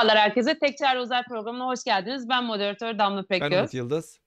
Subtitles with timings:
[0.00, 0.58] Merhabalar herkese.
[0.58, 2.28] Tek Çare Özel programına hoş geldiniz.
[2.28, 3.50] Ben moderatör Damla Pekgöz.
[3.50, 4.18] Ben Umut Yıldız.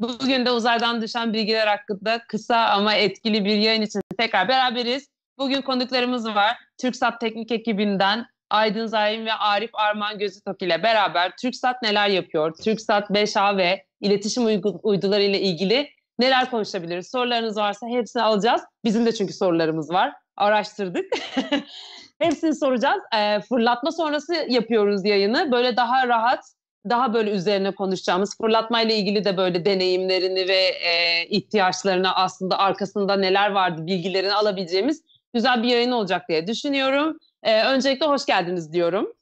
[0.00, 5.08] Bugün de uzaydan düşen bilgiler hakkında kısa ama etkili bir yayın için tekrar beraberiz.
[5.38, 6.56] Bugün konuklarımız var.
[6.78, 12.54] TürkSat Teknik ekibinden Aydın Zaim ve Arif Arman Gözütok ile beraber TürkSat neler yapıyor?
[12.54, 14.44] TürkSat 5A ve iletişim
[14.82, 17.10] uyduları ile ilgili neler konuşabiliriz?
[17.10, 18.62] Sorularınız varsa hepsini alacağız.
[18.84, 20.12] Bizim de çünkü sorularımız var.
[20.36, 21.04] Araştırdık.
[22.22, 23.02] Hepsini soracağız.
[23.16, 25.52] E, fırlatma sonrası yapıyoruz yayını.
[25.52, 26.44] Böyle daha rahat,
[26.90, 33.50] daha böyle üzerine konuşacağımız, fırlatmayla ilgili de böyle deneyimlerini ve e, ihtiyaçlarını aslında arkasında neler
[33.50, 35.02] vardı bilgilerini alabileceğimiz
[35.34, 37.18] güzel bir yayın olacak diye düşünüyorum.
[37.42, 39.12] E, öncelikle hoş geldiniz diyorum.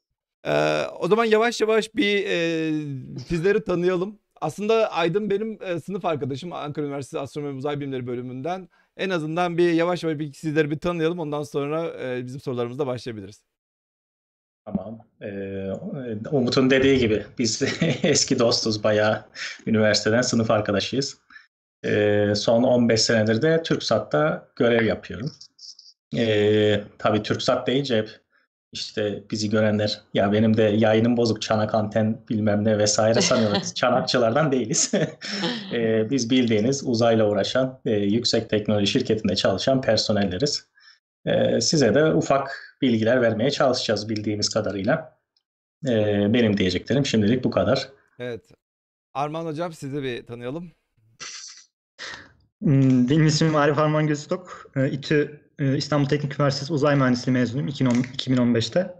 [0.45, 2.71] Ee, o zaman yavaş yavaş bir e,
[3.27, 4.19] sizleri tanıyalım.
[4.41, 8.69] Aslında Aydın benim e, sınıf arkadaşım Ankara Üniversitesi Astronomi Uzay Bilimleri bölümünden.
[9.01, 11.19] En azından bir yavaş yavaş bir sizleri bir tanıyalım.
[11.19, 13.43] Ondan sonra e, bizim sorularımızla başlayabiliriz.
[14.65, 14.99] Tamam.
[15.21, 15.71] Ee,
[16.31, 17.61] Umut'un dediği gibi biz
[18.03, 19.25] eski dostuz bayağı
[19.67, 21.17] üniversiteden sınıf arkadaşıyız.
[21.85, 25.31] Ee, son 15 senedir de TürkSat'ta görev yapıyorum.
[26.17, 28.09] Ee, tabii TürkSat deyince hep
[28.71, 33.73] işte bizi görenler ya benim de yayının bozuk çanak anten bilmem ne vesaire sanıyoruz.
[33.75, 34.91] Çanakçılardan değiliz.
[35.73, 40.67] e, biz bildiğiniz uzayla uğraşan e, yüksek teknoloji şirketinde çalışan personelleriz.
[41.25, 45.17] E, size de ufak bilgiler vermeye çalışacağız bildiğimiz kadarıyla.
[45.87, 45.93] E,
[46.33, 47.89] benim diyeceklerim şimdilik bu kadar.
[48.19, 48.41] Evet.
[49.13, 50.71] Arman Hocam sizi bir tanıyalım.
[52.61, 54.71] Hmm, benim ismim Arif Arman Gözütok.
[54.91, 58.95] İTÜ İstanbul Teknik Üniversitesi Uzay Mühendisliği mezunuyum 2015'te.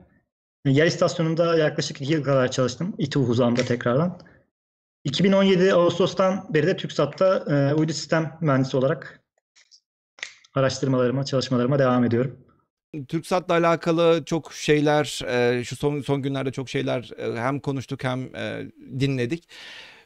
[0.65, 2.95] Yer istasyonunda yaklaşık 2 yıl kadar çalıştım.
[2.97, 4.19] İTÜ Huzam'da tekrardan.
[5.03, 9.21] 2017 Ağustos'tan beri de TürkSat'ta e, uydu sistem mühendisi olarak
[10.53, 12.37] araştırmalarıma, çalışmalarıma devam ediyorum.
[13.07, 18.35] TürkSat'la alakalı çok şeyler, e, şu son son günlerde çok şeyler e, hem konuştuk hem
[18.35, 19.49] e, dinledik.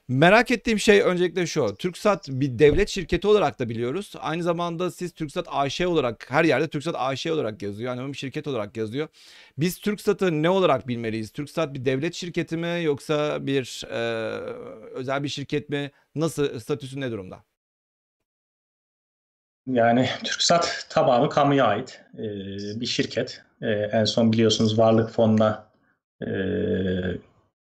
[0.07, 1.75] Merak ettiğim şey öncelikle şu.
[1.75, 4.13] TürkSat bir devlet şirketi olarak da biliyoruz.
[4.19, 7.95] Aynı zamanda siz TürkSat AŞ olarak her yerde TürkSat AŞ olarak yazıyor.
[7.95, 9.07] Yani bir şirket olarak yazıyor.
[9.57, 11.31] Biz TürkSat'ı ne olarak bilmeliyiz?
[11.31, 13.97] TürkSat bir devlet şirketi mi yoksa bir e,
[14.93, 15.91] özel bir şirket mi?
[16.15, 17.43] Nasıl statüsü ne durumda?
[19.67, 22.23] Yani TürkSat tamamı kamuya ait e,
[22.81, 23.41] bir şirket.
[23.61, 25.71] E, en son biliyorsunuz varlık fonuna
[26.21, 26.27] e,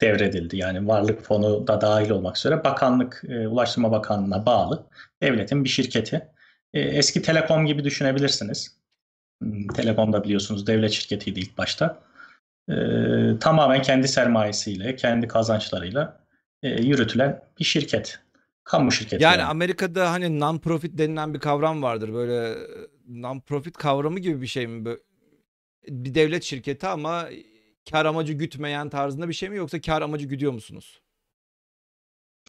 [0.02, 0.58] devredildi.
[0.58, 4.88] Yani varlık fonu da dahil olmak üzere bakanlık, e, Ulaştırma Bakanlığı'na bağlı
[5.24, 6.28] devletin bir şirketi.
[6.74, 8.78] E, eski Telekom gibi düşünebilirsiniz.
[9.42, 12.00] Hmm, Telekom da biliyorsunuz devlet şirketiydi ilk başta.
[12.70, 12.76] E,
[13.40, 16.20] tamamen kendi sermayesiyle, kendi kazançlarıyla
[16.64, 18.20] e, yürütülen bir şirket.
[18.64, 19.24] Kamu şirketi.
[19.24, 22.14] Yani, yani Amerika'da hani non-profit denilen bir kavram vardır.
[22.14, 22.56] Böyle
[23.10, 24.86] non-profit kavramı gibi bir şey mi?
[24.86, 25.00] Böyle,
[25.88, 27.30] bir devlet şirketi ama
[27.92, 31.02] kar amacı gütmeyen tarzında bir şey mi yoksa kar amacı güdüyor musunuz?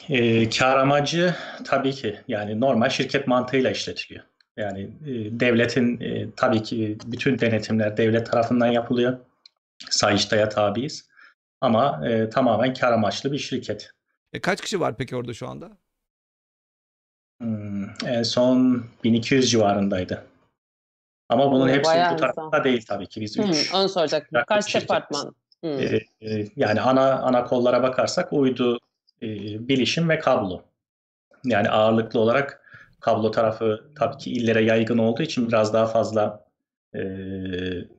[0.09, 1.34] E, kar amacı
[1.65, 4.25] tabii ki yani normal şirket mantığıyla işletiliyor.
[4.56, 9.19] Yani e, devletin e, tabii ki bütün denetimler devlet tarafından yapılıyor.
[9.91, 11.09] Sayıştay'a tabiiz.
[11.61, 13.91] Ama e, tamamen kar amaçlı bir şirket.
[14.33, 15.78] E, kaç kişi var peki orada şu anda?
[17.41, 20.25] Hmm, en son 1200 civarındaydı.
[21.29, 23.21] Ama bunun hepsi bu tarafta değil tabii ki.
[23.21, 24.43] Biz Hı, üç onu soracaktım.
[24.47, 25.35] Kaç departman?
[25.62, 28.79] Ee, e, yani ana ana kollara bakarsak uydu,
[29.23, 29.29] e,
[29.69, 30.62] bilişim ve kablo.
[31.45, 32.61] Yani ağırlıklı olarak
[33.01, 36.45] kablo tarafı tabii ki illere yaygın olduğu için biraz daha fazla
[36.95, 37.01] e,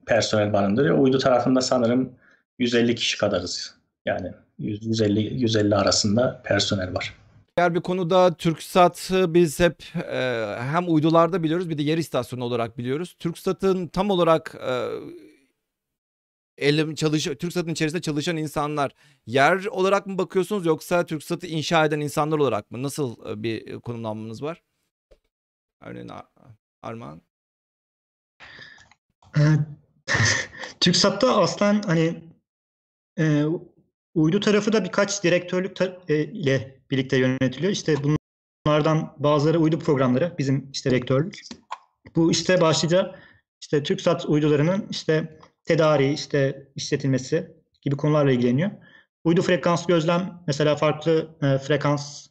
[0.06, 0.98] personel barındırıyor.
[0.98, 2.14] Uydu tarafında sanırım
[2.60, 3.76] 150 kişi kadarız.
[4.06, 7.14] Yani 150 150 arasında personel var.
[7.58, 12.78] Diğer bir konuda TürkSat'ı biz hep e, hem uydularda biliyoruz bir de yer istasyonu olarak
[12.78, 13.16] biliyoruz.
[13.20, 14.90] TürkSat'ın tam olarak e,
[16.58, 18.92] elim çalış TürkSat'ın içerisinde çalışan insanlar
[19.26, 22.84] yer olarak mı bakıyorsunuz yoksa TürkSat'ı inşa eden insanlar olarak mı?
[22.84, 24.64] Nasıl e, bir konumlanmanız var?
[25.82, 26.26] Örneğin Ar
[26.82, 27.22] Armağan.
[30.80, 32.24] TürkSat'ta aslen hani
[33.20, 33.46] e,
[34.16, 37.72] uydu tarafı da birkaç direktörlük e, ile birlikte yönetiliyor.
[37.72, 37.96] İşte
[38.66, 41.42] bunlardan bazıları uydu programları, bizim işte rektörlük.
[42.16, 43.16] Bu işte başlıca
[43.62, 48.72] işte TürkSat uydularının işte tedariği, işte işletilmesi gibi konularla ilgileniyor.
[49.24, 52.28] Uydu frekans gözlem mesela farklı e, frekans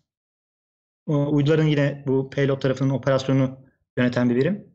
[1.06, 3.58] uyduların yine bu payload tarafının operasyonunu
[3.98, 4.74] yöneten bir birim.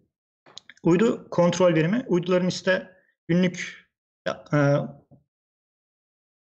[0.84, 2.90] Uydu kontrol birimi uyduların işte
[3.28, 3.90] günlük
[4.28, 4.34] e,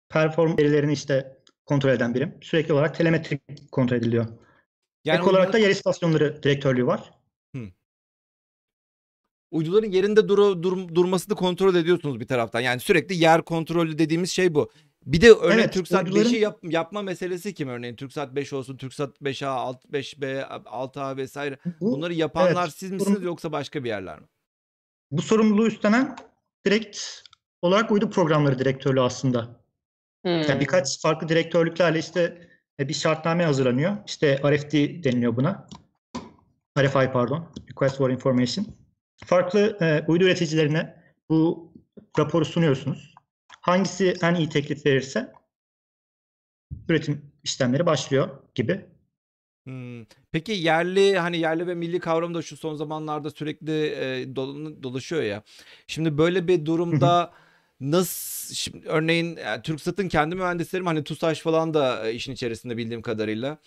[0.10, 1.37] perform verilerini işte
[1.68, 2.38] kontrol eden birim.
[2.42, 3.42] Sürekli olarak telemetrik
[3.72, 4.28] kontrol ediliyor.
[5.06, 7.12] Yani Ek olarak da yer istasyonları direktörlüğü var.
[9.52, 12.60] uyduların yerinde duru, dur, durmasını kontrol ediyorsunuz bir taraftan.
[12.60, 14.72] Yani sürekli yer kontrolü dediğimiz şey bu.
[15.06, 17.96] Bir de örneğin Evet, TürkSat uyduların- 5'i yap, yapma meselesi kim örneğin?
[17.96, 21.58] TürkSat 5 olsun, TürkSat 5A, 6, 5B, 6A vesaire.
[21.82, 24.26] Bu, Bunları yapanlar evet, siz misiniz sorun- yoksa başka bir yerler mi?
[25.12, 26.16] bu sorumluluğu üstlenen
[26.66, 27.00] direkt
[27.62, 29.62] olarak uydu programları direktörlüğü aslında.
[30.26, 30.42] Hmm.
[30.42, 32.48] Yani birkaç farklı direktörlüklerle işte
[32.80, 33.98] e, bir şartname hazırlanıyor.
[34.08, 34.74] İşte RFD
[35.04, 35.68] deniliyor buna.
[36.80, 37.54] RFI pardon.
[37.70, 38.66] Request for Information.
[39.26, 41.74] Farklı e, uydu üreticilerine bu
[42.20, 43.16] raporu sunuyorsunuz.
[43.62, 45.34] Hangisi en iyi teklif verirse
[46.90, 48.86] üretim işlemleri başlıyor gibi.
[49.68, 50.06] Hmm.
[50.32, 54.36] Peki yerli hani yerli ve milli kavram da şu son zamanlarda sürekli e,
[54.84, 55.44] dolaşıyor ya.
[55.88, 57.34] Şimdi böyle bir durumda
[57.80, 63.02] nasıl şimdi örneğin yani TürkSat'ın kendi mühendislerim hani TUSAŞ falan da e, işin içerisinde bildiğim
[63.02, 63.58] kadarıyla.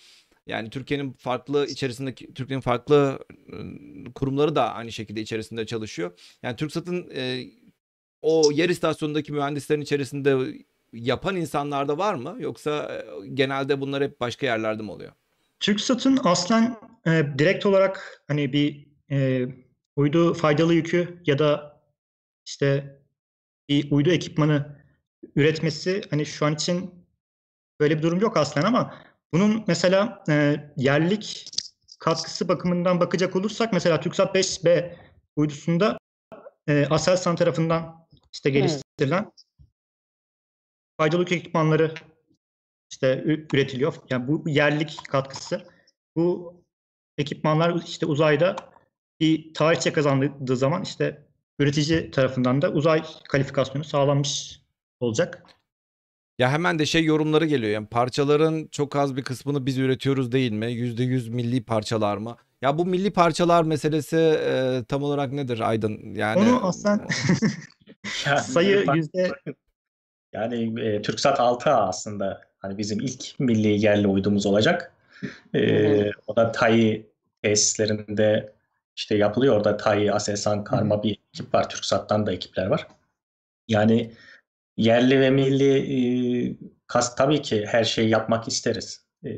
[0.47, 3.55] Yani Türkiye'nin farklı içerisindeki Türkiye'nin farklı e,
[4.15, 6.11] kurumları da aynı şekilde içerisinde çalışıyor.
[6.43, 7.43] Yani TürkSat'ın e,
[8.21, 10.37] o yer istasyonundaki mühendislerin içerisinde
[10.93, 12.35] yapan insanlar da var mı?
[12.39, 15.11] Yoksa e, genelde bunlar hep başka yerlerde mi oluyor?
[15.59, 16.77] TürkSat'ın aslen
[17.07, 19.47] e, direkt olarak hani bir e,
[19.95, 21.81] uydu faydalı yükü ya da
[22.45, 23.00] işte
[23.71, 24.75] bir uydu ekipmanı
[25.35, 27.05] üretmesi hani şu an için
[27.79, 28.95] böyle bir durum yok aslen ama
[29.33, 31.49] bunun mesela e, yerlik
[31.99, 34.95] katkısı bakımından bakacak olursak mesela TürkSat 5B
[35.35, 35.97] uydusunda
[36.67, 39.31] e, Aselsan tarafından işte geliştirilen
[40.97, 41.93] faydalı yük ekipmanları
[42.91, 43.95] işte üretiliyor.
[44.09, 45.65] Yani bu yerlik katkısı.
[46.15, 46.55] Bu
[47.17, 48.55] ekipmanlar işte uzayda
[49.19, 51.30] bir tarihçe kazandığı zaman işte
[51.61, 54.61] üretici tarafından da uzay kalifikasyonu sağlanmış
[54.99, 55.43] olacak.
[56.39, 57.71] Ya hemen de şey yorumları geliyor.
[57.71, 60.65] Yani parçaların çok az bir kısmını biz üretiyoruz değil mi?
[60.65, 62.37] %100 milli parçalar mı?
[62.61, 66.15] Ya bu milli parçalar meselesi e, tam olarak nedir Aydın?
[66.15, 67.07] Yani Onu aslen
[68.25, 69.31] Yani sayı yüzde
[70.33, 74.93] Yani e, TürkSat 6A aslında hani bizim ilk milli yerli uydumuz olacak.
[75.55, 77.05] E, o da TAI
[77.43, 78.53] tesislerinde
[79.01, 79.55] işte yapılıyor.
[79.55, 81.69] Orada TAI, Aselsan, Karma bir ekip var.
[81.69, 82.87] TürkSat'tan da ekipler var.
[83.67, 84.13] Yani
[84.77, 85.99] yerli ve milli e,
[86.87, 89.05] kas tabii ki her şeyi yapmak isteriz.
[89.25, 89.29] E,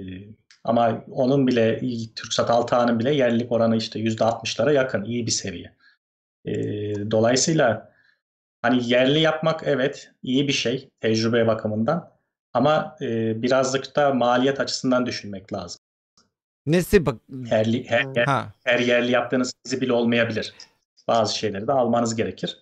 [0.63, 1.79] ama onun bile
[2.15, 5.03] TürkSat 6A'nın bile yerlilik oranı işte %60'lara yakın.
[5.03, 5.75] iyi bir seviye.
[6.45, 6.53] E,
[7.11, 7.93] dolayısıyla
[8.63, 12.11] Hani yerli yapmak evet iyi bir şey tecrübe bakımından
[12.53, 15.81] ama e, birazcık da maliyet açısından düşünmek lazım.
[16.65, 17.15] Nesi bak
[17.49, 20.53] Her, her, her, ha her yerli yaptığınız sizi bile olmayabilir.
[21.07, 22.57] Bazı şeyleri de almanız gerekir.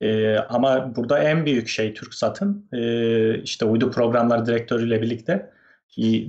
[0.00, 5.50] E, ama burada en büyük şey TürkSat'ın e, işte uydu programları direktörüyle birlikte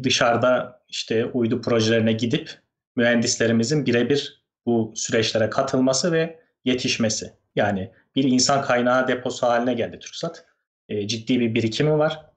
[0.03, 2.51] dışarıda işte uydu projelerine gidip
[2.95, 7.33] mühendislerimizin birebir bu süreçlere katılması ve yetişmesi.
[7.55, 10.45] Yani bir insan kaynağı deposu haline geldi TürkSat.
[10.89, 12.33] E, ciddi bir birikimi var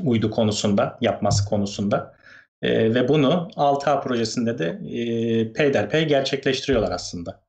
[0.00, 2.14] uydu konusunda, yapması konusunda.
[2.62, 7.44] E, ve bunu 6A projesinde de e, peyderpey gerçekleştiriyorlar aslında.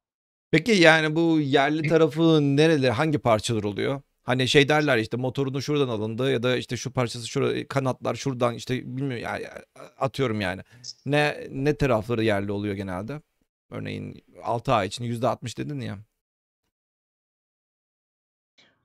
[0.51, 4.01] Peki yani bu yerli tarafı nereleri hangi parçalar oluyor?
[4.23, 8.53] Hani şey derler işte motorunu şuradan alındı ya da işte şu parçası şurada kanatlar şuradan
[8.53, 9.45] işte bilmiyorum yani
[9.99, 10.61] atıyorum yani.
[11.05, 13.21] Ne ne tarafları yerli oluyor genelde?
[13.71, 15.97] Örneğin 6 ay için %60 dedin ya.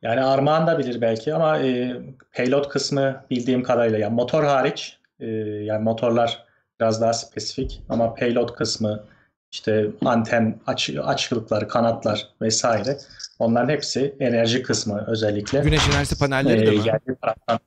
[0.03, 1.97] Yani Armağan da bilir belki ama e,
[2.33, 5.27] payload kısmı bildiğim kadarıyla yani motor hariç e,
[5.65, 6.45] yani motorlar
[6.81, 9.05] biraz daha spesifik ama payload kısmı
[9.53, 12.99] işte anten aç, açıklıkları, kanatlar vesaire
[13.39, 15.61] onların hepsi enerji kısmı özellikle.
[15.61, 16.87] Güneş enerjisi panelleri de Ee, mi?
[16.87, 17.59] yerli taraftan.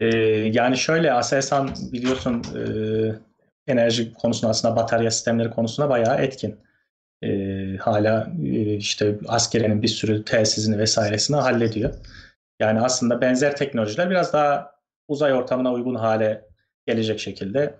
[0.00, 0.06] Ee,
[0.52, 2.62] yani şöyle Aselsan biliyorsun e,
[3.72, 6.56] enerji konusunda aslında batarya sistemleri konusunda bayağı etkin.
[7.22, 11.94] Ee, hala e, işte askerenin bir sürü tesisini vesairesini hallediyor.
[12.60, 14.74] Yani aslında benzer teknolojiler biraz daha
[15.08, 16.47] uzay ortamına uygun hale
[16.88, 17.74] gelecek şekilde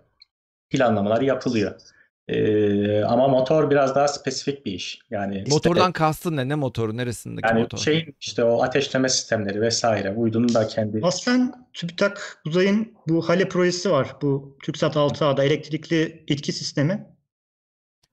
[0.70, 1.80] planlamalar yapılıyor.
[2.28, 5.00] Ee, ama motor biraz daha spesifik bir iş.
[5.10, 6.48] Yani Motordan kastın ne?
[6.48, 6.96] Ne motoru?
[6.96, 7.78] Neresindeki yani motor?
[7.78, 13.90] şeyin işte o ateşleme sistemleri vesaire uydunun da kendi aslen TÜBİTAK Uzay'ın bu HALE projesi
[13.90, 14.16] var.
[14.22, 17.06] Bu TürkSat 6A'da elektrikli itki sistemi.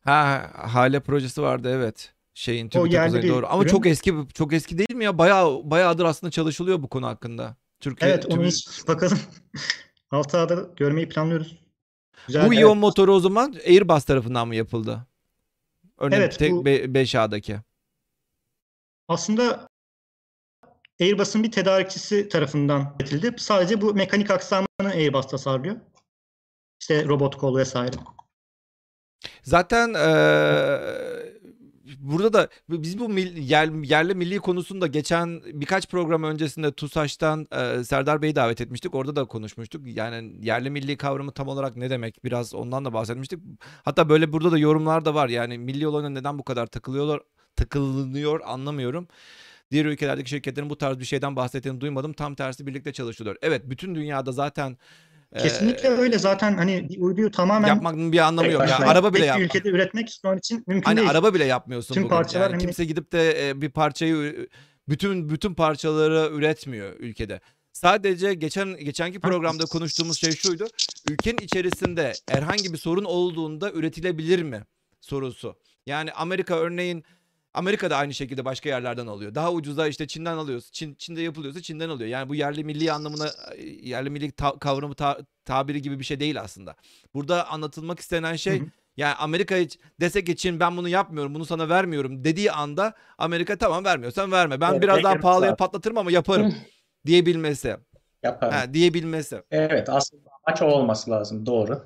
[0.05, 2.13] Ha, Hale projesi vardı evet.
[2.33, 3.47] Şeyin TÜBİTAK yerli Uzayı bir doğru.
[3.49, 3.71] Ama ürün.
[3.71, 5.17] çok eski çok eski değil mi ya?
[5.17, 7.55] Bayağı bayağıdır aslında çalışılıyor bu konu hakkında.
[7.79, 9.19] Türkiye Evet onu hiç bakalım.
[10.11, 11.59] 6A'da görmeyi planlıyoruz.
[12.27, 12.57] Güzel, Bu evet.
[12.57, 15.07] iyon motoru o zaman Airbus tarafından mı yapıldı?
[15.97, 17.57] Örneğin Evet, tek bu- 5A'daki.
[19.07, 19.67] Aslında
[21.01, 23.35] Airbus'un bir tedarikçisi tarafından üretildi.
[23.37, 25.75] Sadece bu mekanik aksamını Airbus tasarlıyor.
[26.81, 27.95] İşte robot kol vesaire.
[29.43, 31.34] Zaten eee,
[31.99, 37.83] burada da biz bu mil, yer, yerli milli konusunda geçen birkaç program öncesinde TUSAŞ'tan e,
[37.83, 38.95] Serdar Bey'i davet etmiştik.
[38.95, 39.81] Orada da konuşmuştuk.
[39.85, 42.23] Yani yerli milli kavramı tam olarak ne demek?
[42.23, 43.39] Biraz ondan da bahsetmiştik.
[43.83, 45.29] Hatta böyle burada da yorumlar da var.
[45.29, 47.21] Yani milli olayına neden bu kadar takılıyorlar?
[47.55, 49.07] Takılınıyor anlamıyorum.
[49.71, 52.13] Diğer ülkelerdeki şirketlerin bu tarz bir şeyden bahsettiğini duymadım.
[52.13, 53.37] Tam tersi birlikte çalışıyorlar.
[53.41, 54.77] Evet bütün dünyada zaten
[55.41, 58.61] Kesinlikle öyle zaten hani bir uyduyu tamamen yapmanın bir anlamı yok.
[58.69, 59.45] Yani araba bile yapmak.
[59.45, 61.09] ülkede üretmek şu an için mümkün Hani değil.
[61.09, 62.15] araba bile yapmıyorsun Tüm bugün.
[62.15, 64.49] parçalar Yani hani- kimse gidip de e, bir parçayı
[64.89, 67.39] bütün bütün parçaları üretmiyor ülkede.
[67.73, 70.67] Sadece geçen geçenki programda konuştuğumuz şey şuydu.
[71.09, 74.63] Ülkenin içerisinde herhangi bir sorun olduğunda üretilebilir mi
[75.01, 75.55] sorusu.
[75.85, 77.03] Yani Amerika örneğin
[77.55, 79.35] Amerika da aynı şekilde başka yerlerden alıyor.
[79.35, 80.71] Daha ucuza işte Çin'den alıyoruz.
[80.71, 82.09] Çin, Çin'de yapılıyorsa Çin'den alıyor.
[82.09, 83.27] Yani bu yerli milli anlamına
[83.81, 86.75] yerli milli ta- kavramı ta- tabiri gibi bir şey değil aslında.
[87.13, 88.67] Burada anlatılmak istenen şey Hı hı.
[88.97, 89.55] yani Amerika
[89.99, 94.61] dese ki Çin ben bunu yapmıyorum bunu sana vermiyorum dediği anda Amerika tamam vermiyorsan verme.
[94.61, 95.57] Ben Evet, biraz daha pahalıya lazım.
[95.57, 96.55] patlatırım ama yaparım
[97.05, 97.77] diyebilmesi.
[98.23, 98.53] Yaparım.
[98.53, 99.41] Ha, diyebilmesi.
[99.51, 101.85] Evet aslında amaç o olması lazım doğru.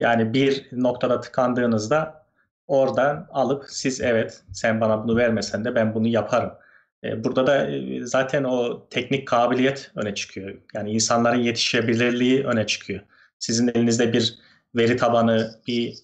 [0.00, 2.19] Yani bir noktada tıkandığınızda
[2.70, 6.52] oradan alıp siz evet sen bana bunu vermesen de ben bunu yaparım.
[7.04, 10.58] E, Burada da e, zaten o teknik kabiliyet öne çıkıyor.
[10.74, 13.00] Yani insanların yetişebilirliği öne çıkıyor.
[13.38, 14.38] Sizin elinizde bir
[14.76, 15.94] veri tabanı, bir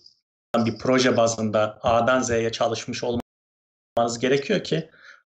[0.57, 4.91] bir proje bazında A'dan Z'ye çalışmış olmanız gerekiyor ki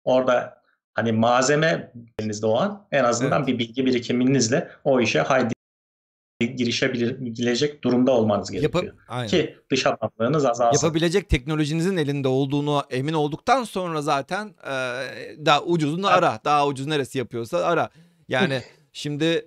[0.03, 0.61] orada
[0.93, 5.53] hani malzeme elinizde o an en azından bir bilgi birikiminizle o işe haydi
[6.39, 8.93] girişebilecek durumda olmanız gerekiyor.
[9.07, 9.27] Aynen.
[9.27, 10.85] Ki dışa bağımlılığınız azalsın.
[10.87, 14.71] Yapabilecek teknolojinizin elinde olduğunu emin olduktan sonra zaten e,
[15.45, 16.17] daha ucuzunu Evet.
[16.17, 16.39] ara.
[16.45, 17.89] Daha ucuz neresi yapıyorsa ara.
[18.27, 18.61] Yani
[18.93, 19.45] şimdi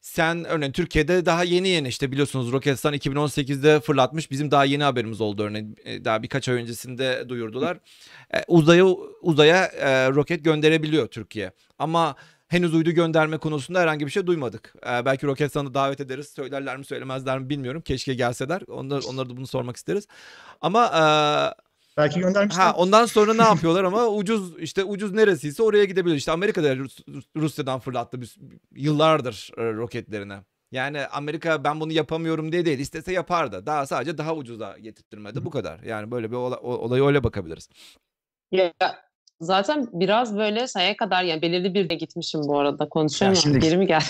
[0.00, 4.30] sen örneğin Türkiye'de daha yeni yeni işte biliyorsunuz Roketsan 2018'de fırlatmış.
[4.30, 5.76] Bizim daha yeni haberimiz oldu örneğin.
[5.84, 7.78] E, Daha birkaç ay öncesinde duyurdular.
[8.34, 8.86] E, uzaya
[9.22, 11.52] uzaya e, roket gönderebiliyor Türkiye.
[11.78, 12.16] Ama
[12.52, 14.74] henüz uydu gönderme konusunda herhangi bir şey duymadık.
[14.86, 16.28] E, belki Roketsan'ı davet ederiz.
[16.28, 17.80] Söylerler mi söylemezler mi bilmiyorum.
[17.82, 18.62] Keşke gelseler.
[18.68, 20.06] Onlar, onlara da bunu sormak isteriz.
[20.60, 21.02] Ama e,
[21.96, 22.62] Belki göndermişler.
[22.62, 26.14] Ha ondan sonra ne yapıyorlar ama ucuz işte ucuz neresiyse oraya gidebilir.
[26.14, 28.36] İşte Amerika'da Rus- Rusya'dan fırlattı biz
[28.74, 30.34] yıllardır e, roketlerini.
[30.72, 32.78] Yani Amerika ben bunu yapamıyorum diye değil.
[32.78, 33.66] istese yapardı.
[33.66, 35.44] Daha sadece daha ucuza getirttirmedi.
[35.44, 35.80] Bu kadar.
[35.80, 37.68] Yani böyle bir ola, o- olaya öyle bakabiliriz.
[38.52, 38.72] Ya,
[39.42, 43.76] zaten biraz böyle şeye kadar yani belirli bir de gitmişim bu arada konuşuyorum şimdi- geri
[43.76, 44.04] mi geldi?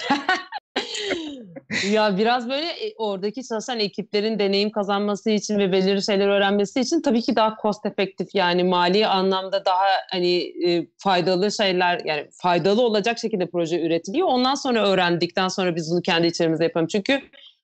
[1.92, 7.02] ya biraz böyle e, oradaki çalışan ekiplerin deneyim kazanması için ve belirli şeyler öğrenmesi için
[7.02, 10.36] tabii ki daha cost efektif yani mali anlamda daha hani
[10.68, 14.28] e, faydalı şeyler yani faydalı olacak şekilde proje üretiliyor.
[14.28, 16.86] Ondan sonra öğrendikten sonra biz bunu kendi içerimizde yapalım.
[16.86, 17.20] Çünkü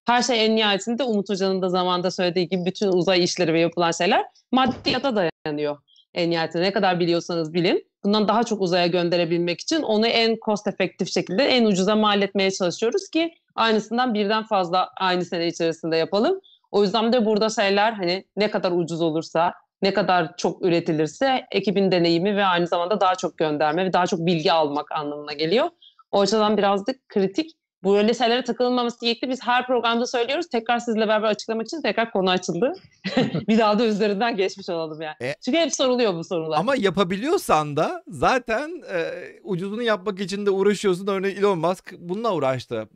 [0.06, 3.90] her şey en nihayetinde Umut Hoca'nın da zamanda söylediği gibi bütün uzay işleri ve yapılan
[3.90, 5.76] şeyler maddiyata dayanıyor
[6.14, 6.62] en nihayetinde.
[6.62, 7.88] Ne kadar biliyorsanız bilin.
[8.04, 12.50] Bundan daha çok uzaya gönderebilmek için onu en cost efektif şekilde en ucuza mal etmeye
[12.50, 16.40] çalışıyoruz ki aynısından birden fazla aynı sene içerisinde yapalım.
[16.70, 21.92] O yüzden de burada şeyler hani ne kadar ucuz olursa, ne kadar çok üretilirse ekibin
[21.92, 25.70] deneyimi ve aynı zamanda daha çok gönderme ve daha çok bilgi almak anlamına geliyor.
[26.10, 27.57] O açıdan birazcık kritik.
[27.82, 29.28] Bu öyle şeylere takılmaması gerekli.
[29.28, 30.48] Biz her programda söylüyoruz.
[30.48, 32.72] Tekrar sizle beraber açıklamak için tekrar konu açıldı.
[33.48, 35.16] bir daha da üzerinden geçmiş olalım yani.
[35.22, 36.58] E- Çünkü hep soruluyor bu sorular.
[36.58, 39.10] Ama yapabiliyorsan da zaten e,
[39.42, 41.06] ucuzunu yapmak için de uğraşıyorsun.
[41.06, 42.88] Örneğin Elon Musk bununla uğraştı.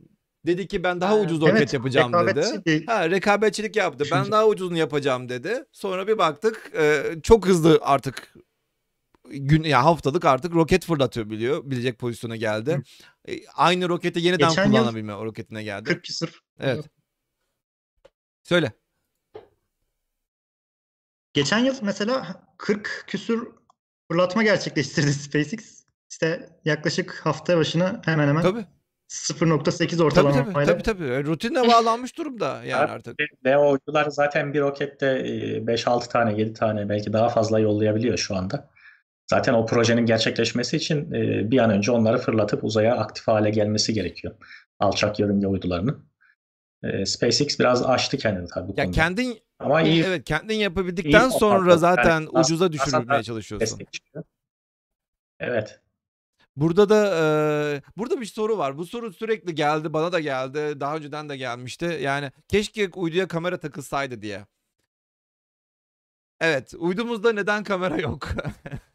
[0.45, 1.25] Dedi ki ben daha Evet.
[1.25, 2.83] ucuz roket Evet, yapacağım dedi.
[2.87, 4.03] Ha rekabetçilik yaptı.
[4.11, 5.65] Ben daha ucuzunu yapacağım dedi.
[5.71, 8.33] Sonra bir baktık e, çok hızlı artık
[9.29, 11.61] gün ya haftalık artık roket fırlatıyor biliyor.
[11.63, 12.81] Bilecek pozisyona geldi.
[13.27, 15.83] E, aynı roketi yeniden Geçen kullanabilme o roketine geldi.
[15.83, 16.39] 40 küsur.
[16.59, 16.89] Evet.
[18.43, 18.71] Söyle.
[21.33, 23.47] Geçen yıl mesela 40 küsur
[24.07, 25.83] fırlatma gerçekleştirdi SpaceX.
[26.09, 28.65] İşte yaklaşık hafta başına hemen hemen Tabii.
[29.09, 30.53] 0.8 Tabii ortalamayla.
[30.53, 30.65] tabii.
[30.65, 31.05] Tabii tabii.
[31.05, 33.19] E, Rutine bağlanmış durumda yani artık.
[33.45, 38.72] Uydular zaten bir rokette e, 5-6 tane, 7 tane belki daha fazla yollayabiliyor şu anda.
[39.29, 43.93] Zaten o projenin gerçekleşmesi için e, bir an önce onları fırlatıp uzaya aktif hale gelmesi
[43.93, 44.35] gerekiyor.
[44.79, 46.05] Alçak yörünge uydularının.
[46.83, 48.95] E, SpaceX biraz aştı kendini tabii bu Ya konuda.
[48.95, 53.79] kendin Ama iyi evet kendin yapabildikten iyi sonra zaten Yani ucuza düşürmeye çalışıyorsun.
[55.39, 55.79] Evet.
[56.55, 57.23] Burada da e,
[57.97, 58.77] burada bir soru var.
[58.77, 60.79] Bu soru sürekli geldi, bana da geldi.
[60.79, 61.99] Daha önceden de gelmişti.
[62.01, 64.45] Yani keşke uyduya kamera takılsaydı diye.
[66.41, 68.29] Evet, uydumuzda neden kamera yok?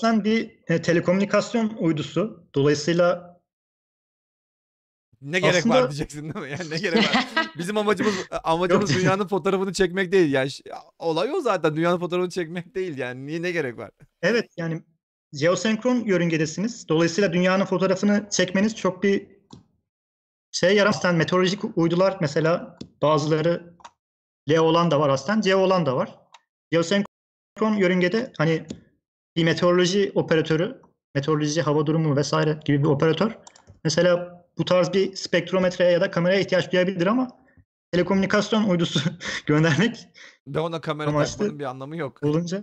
[0.00, 2.48] Aslında bir e, telekomünikasyon uydusu.
[2.54, 3.30] Dolayısıyla
[5.20, 6.50] Ne gerek Aslında- var diyeceksin değil mi?
[6.50, 7.26] Yani ne gerek var?
[7.58, 8.14] Bizim amacımız
[8.44, 10.32] amacımız dünyanın fotoğrafını çekmek değil.
[10.32, 10.50] Yani
[10.98, 11.76] olay o zaten.
[11.76, 13.26] Dünyanın fotoğrafını çekmek değil yani.
[13.26, 13.90] Niye ne gerek var?
[14.22, 14.82] Evet yani
[15.32, 16.88] jeosenkron yörüngedesiniz.
[16.88, 19.26] Dolayısıyla dünyanın fotoğrafını çekmeniz çok bir
[20.52, 21.04] şey yaramaz.
[21.04, 23.74] Yani meteorolojik uydular mesela bazıları
[24.50, 26.18] L olan da var aslında, C olan da var.
[26.72, 28.66] Jeosenkron yörüngede hani
[29.40, 30.80] bir meteoroloji operatörü,
[31.14, 33.38] meteoroloji hava durumu vesaire gibi bir operatör
[33.84, 37.28] mesela bu tarz bir spektrometreye ya da kameraya ihtiyaç duyabilir ama
[37.92, 39.00] telekomünikasyon uydusu
[39.46, 40.08] göndermek
[40.46, 42.22] Ve ona kamera Amaçlı- takmanın bir anlamı yok.
[42.22, 42.62] olunca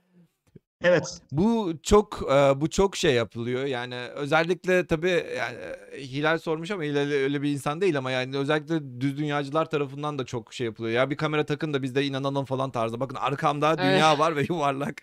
[0.84, 3.64] evet Bu çok e, bu çok şey yapılıyor.
[3.64, 5.56] Yani özellikle tabii yani
[5.92, 10.18] e, Hilal sormuş ama Hilal öyle bir insan değil ama yani özellikle düz dünyacılar tarafından
[10.18, 10.94] da çok şey yapılıyor.
[10.94, 13.00] Ya bir kamera takın da biz de inanalım falan tarzı.
[13.00, 15.02] Bakın arkamda dünya var ve yuvarlak.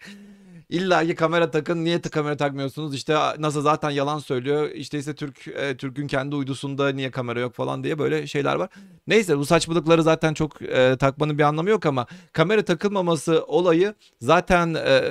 [0.69, 1.85] İlla ki kamera takın.
[1.85, 2.95] Niye kamera takmıyorsunuz?
[2.95, 4.69] İşte NASA zaten yalan söylüyor.
[4.71, 8.69] İşte ise Türk e, Türk'ün kendi uydusunda niye kamera yok falan diye böyle şeyler var.
[9.07, 14.73] Neyse bu saçmalıkları zaten çok e, takmanın bir anlamı yok ama kamera takılmaması olayı zaten
[14.73, 15.01] e,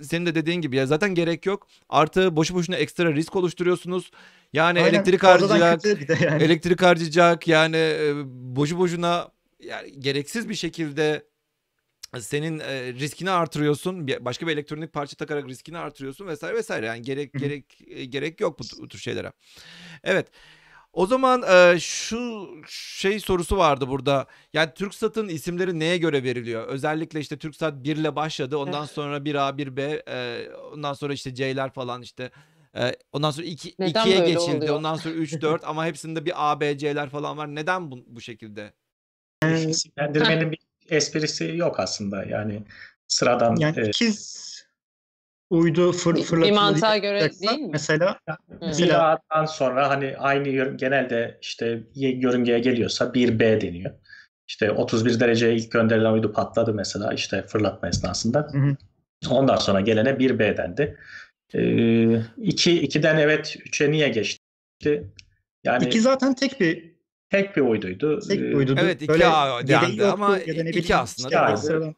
[0.00, 1.66] senin de dediğin gibi ya zaten gerek yok.
[1.88, 4.10] Artı boşu boşuna ekstra risk oluşturuyorsunuz.
[4.52, 6.42] Yani Aynen, elektrik harcayacak, yani.
[6.42, 9.28] elektrik harcayacak yani e, boşu boşuna
[9.60, 11.22] yani gereksiz bir şekilde
[12.20, 14.08] senin e, riskini artırıyorsun.
[14.08, 16.86] Başka bir elektronik parça takarak riskini artırıyorsun vesaire vesaire.
[16.86, 19.32] Yani gerek gerek e, gerek yok bu, bu tür şeylere.
[20.04, 20.28] Evet.
[20.92, 24.26] O zaman e, şu şey sorusu vardı burada.
[24.52, 26.68] Yani TürkSat'ın isimleri neye göre veriliyor?
[26.68, 28.56] Özellikle işte TürkSat 1 ile başladı.
[28.56, 28.90] Ondan Evet.
[28.90, 32.30] sonra 1A, 1B, e, ondan sonra işte C'ler falan işte.
[32.76, 34.56] E, ondan sonra 2 Neden 2'ye böyle geçildi.
[34.56, 34.76] oluyor?
[34.76, 37.54] Ondan sonra 3 4 ama hepsinde bir A, B, C'ler falan var.
[37.54, 38.72] Neden bu, bu şekilde?
[39.68, 40.58] İsimlendirmenin bir
[40.88, 42.24] esprisi yok aslında.
[42.24, 42.62] Yani
[43.08, 44.46] sıradan Yani e, ikiz
[45.50, 47.68] uydu fır, Bir- bir mantığa göre değil mi?
[47.72, 48.18] Mesela
[48.50, 53.90] 1A'dan sonra hani aynı genelde işte yörüngeye geliyorsa 1B deniyor.
[54.48, 58.48] İşte 31 dereceye ilk gönderilen uydu patladı mesela işte fırlatma esnasında.
[58.52, 58.76] Hı hı.
[59.30, 60.98] Ondan sonra gelene 1B dendi.
[61.54, 65.04] Ee, 2, 2'den evet 3'e niye geçti?
[65.64, 66.95] Yani iki zaten tek bir
[67.36, 68.20] tek bir uyduydu.
[68.20, 68.80] tek bir Ee, uydudu.
[68.82, 71.38] Evet, iki Böyle A yedeği dendi yoktu ama ya da ne iki bileyim, aslında iki?
[71.38, 71.94] A.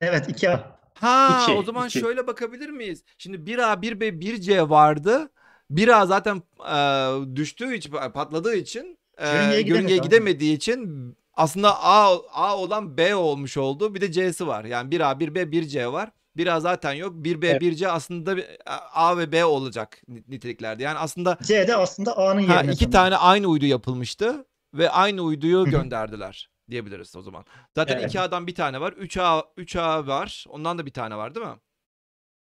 [0.00, 0.60] Evet 2A.
[0.94, 1.98] Ha İki, o zaman iki.
[1.98, 3.04] şöyle bakabilir miyiz?
[3.18, 5.30] Şimdi 1A, 1B, 1C vardı.
[5.70, 12.56] 1A zaten e, düştüğü için patladığı için e, Yörüngeye yörüngeye gidemediği için aslında A A
[12.58, 13.94] olan B olmuş oldu.
[13.94, 14.64] Bir de C'si var.
[14.64, 16.10] Yani 1A, 1B, 1C var.
[16.36, 17.14] 1A zaten yok.
[17.24, 17.62] 1B, Evet.
[17.62, 18.46] 1C aslında bir-
[18.94, 20.82] A ve B olacak ni- niteliklerde.
[20.82, 22.54] Yani aslında C de aslında A'nın yerine.
[22.54, 22.90] ha, iki sanırım.
[22.90, 27.44] tane aynı uydu yapılmıştı ve aynı uyduyu gönderdiler diyebiliriz o zaman.
[27.76, 28.04] Zaten Evet.
[28.14, 28.92] 2A'dan bir tane var.
[28.92, 30.44] 3A 3A var.
[30.48, 31.56] Ondan da bir tane var değil mi?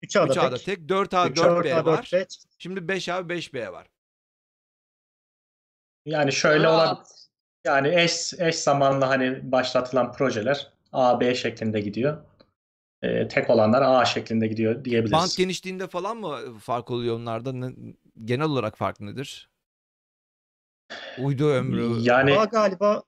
[0.01, 0.65] 3A'da 3A'da tek.
[0.65, 2.03] tek, 4A, 3A, 4B 4A, var.
[2.03, 2.27] 4B.
[2.57, 3.87] Şimdi 5A, 5B var.
[6.05, 7.03] Yani şöyle olan
[7.65, 12.25] yani eş, eş zamanlı hani başlatılan projeler A, B şeklinde gidiyor.
[13.01, 15.11] Ee, tek olanlar A şeklinde gidiyor diyebiliriz.
[15.11, 17.53] Band genişliğinde falan mı fark oluyor onlarda?
[17.53, 17.93] Ne-
[18.25, 19.49] genel olarak fark nedir?
[21.23, 21.87] Uydu ömrü.
[22.01, 23.03] Yani A galiba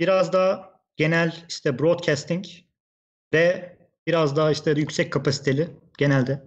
[0.00, 2.44] biraz daha genel işte broadcasting
[3.32, 3.76] ve
[4.06, 6.42] biraz daha işte yüksek kapasiteli genelde.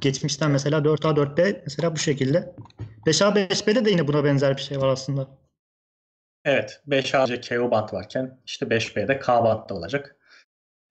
[0.00, 2.54] Geçmişten mesela 4A 4B mesela bu şekilde.
[3.06, 5.28] 5A 5B'de de yine buna benzer bir şey var aslında.
[6.44, 10.16] evet 5A KO band varken işte 5B'de K band da olacak.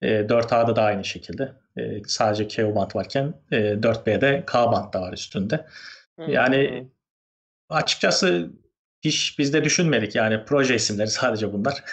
[0.02, 1.52] Ee, 4A'da da aynı şekilde.
[1.78, 5.66] Ee, sadece KO band varken e, 4B'de K band da var üstünde.
[6.28, 6.88] Yani
[7.68, 8.50] açıkçası
[9.02, 11.84] hiç biz de düşünmedik yani proje isimleri sadece bunlar.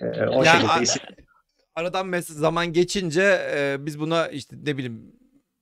[0.00, 1.02] Ee, o Ya, şekilde isim.
[1.74, 3.22] Aradan mes- zaman geçince
[3.54, 5.12] e, biz buna işte ne bileyim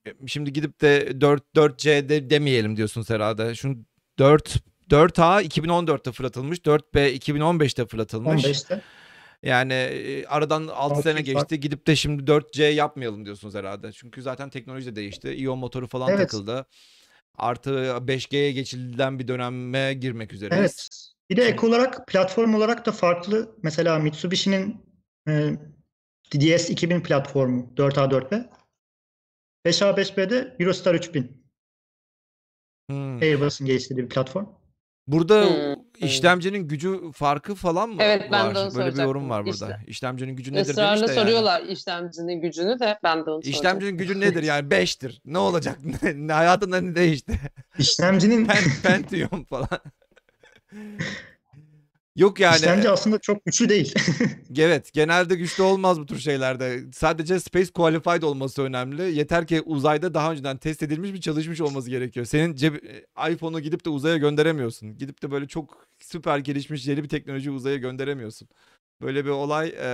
[0.06, 3.54] e, şimdi gidip de 4 4C de demeyelim diyorsunuz herhalde.
[3.54, 3.76] Şunu
[4.18, 4.56] 4
[4.90, 8.44] 4A 2014'te fırlatılmış, 4B 2015'te fırlatılmış.
[8.44, 8.80] 15'te.
[9.44, 9.74] Yani
[10.28, 11.60] aradan 6 Altı sene geçti.
[11.60, 13.92] Gidip de şimdi 4C yapmayalım diyorsunuz herhalde.
[13.92, 15.34] Çünkü zaten teknoloji de değişti.
[15.34, 16.18] İyon motoru falan Evet.
[16.18, 16.66] takıldı.
[17.34, 17.70] Artı
[18.06, 20.60] 5G'ye geçilen bir döneme girmek üzereyiz.
[20.60, 21.10] Evet.
[21.30, 23.56] Bir de ek olarak platform olarak da farklı.
[23.62, 24.76] Mesela Mitsubishi'nin
[25.28, 25.50] e,
[26.32, 28.50] DS 2000 platformu 4A 4B.
[29.66, 31.44] 5A 5B'de Eurostar 3000.
[32.90, 33.18] Hmm.
[33.22, 34.46] Airbus'un geliştirdiği bir platform.
[35.06, 35.73] Burada Hmm.
[36.00, 38.54] İşlemcinin gücü farkı falan mı Evet, ben var?
[38.54, 39.52] de onu Böyle bir yorum var burada.
[39.52, 41.20] İşte- İşlemcinin gücü nedir demiş Israrla de yani.
[41.20, 43.40] soruyorlar işlemcinin gücünü de ben de onu.
[43.44, 45.20] İşlemcinin gücü nedir yani 5'tir.
[45.24, 45.78] Ne olacak?
[46.14, 47.40] Ne, hayatında ne değişti?
[47.78, 49.68] İşlemcinin Pen, Pentium falan.
[52.16, 52.56] Yok yani.
[52.56, 53.94] İşlemci aslında çok güçlü değil.
[54.58, 56.80] Evet, genelde güçlü olmaz bu tür şeylerde.
[56.92, 59.02] Sadece space qualified olması önemli.
[59.14, 62.26] Yeter ki uzayda daha önceden test edilmiş bir çalışmış olması gerekiyor.
[62.26, 62.84] Senin cep
[63.30, 64.98] iPhone'u gidip de uzaya gönderemiyorsun.
[64.98, 68.48] Gidip de böyle çok süper gelişmiş yeni bir teknoloji uzaya gönderemiyorsun.
[69.02, 69.86] Böyle bir olay e,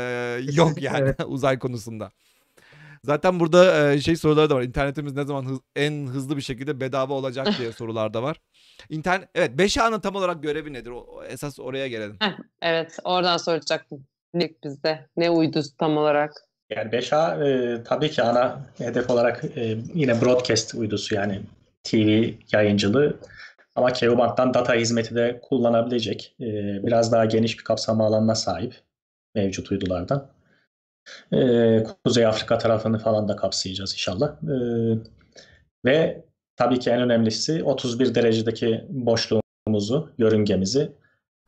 [0.52, 1.20] yok yani Evet.
[1.26, 2.11] uzay konusunda.
[3.04, 4.62] Zaten burada e, şey soruları da var.
[4.62, 8.40] İnternetimiz ne zaman hız- en hızlı bir şekilde bedava olacak diye sorular da var.
[8.88, 10.90] İnternet evet 5A'nın tam olarak görevi nedir?
[10.90, 12.19] O, esas oraya gelelim.
[12.62, 14.07] Evet, oradan soracaktım.
[14.35, 15.07] Ne bizde?
[15.16, 16.33] Ne uydu tam olarak?
[16.71, 21.43] Yani 5A e, tabii ki ana hedef olarak e, yine broadcast uydusu yani
[21.83, 23.16] TV yayıncılığı
[23.77, 26.47] ama K-band'dan data hizmeti de kullanabilecek e,
[26.87, 28.75] biraz daha geniş bir kapsama alanına sahip
[29.35, 30.27] mevcut uydulardan.
[31.33, 31.38] E,
[32.05, 34.29] Kuzey Afrika tarafını falan da kapsayacağız inşallah.
[34.43, 34.55] E,
[35.85, 36.25] ve
[36.61, 40.92] tabii ki en önemlisi 31 derecedeki boşluğumuzu, yörüngemizi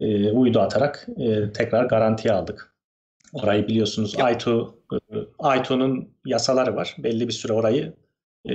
[0.00, 2.74] e, uydu atarak e, tekrar garantiye aldık.
[3.32, 4.70] Orayı biliyorsunuz Ya- I2
[5.38, 6.96] I2'nun yasaları var.
[6.98, 7.92] Belli bir süre orayı
[8.48, 8.52] e,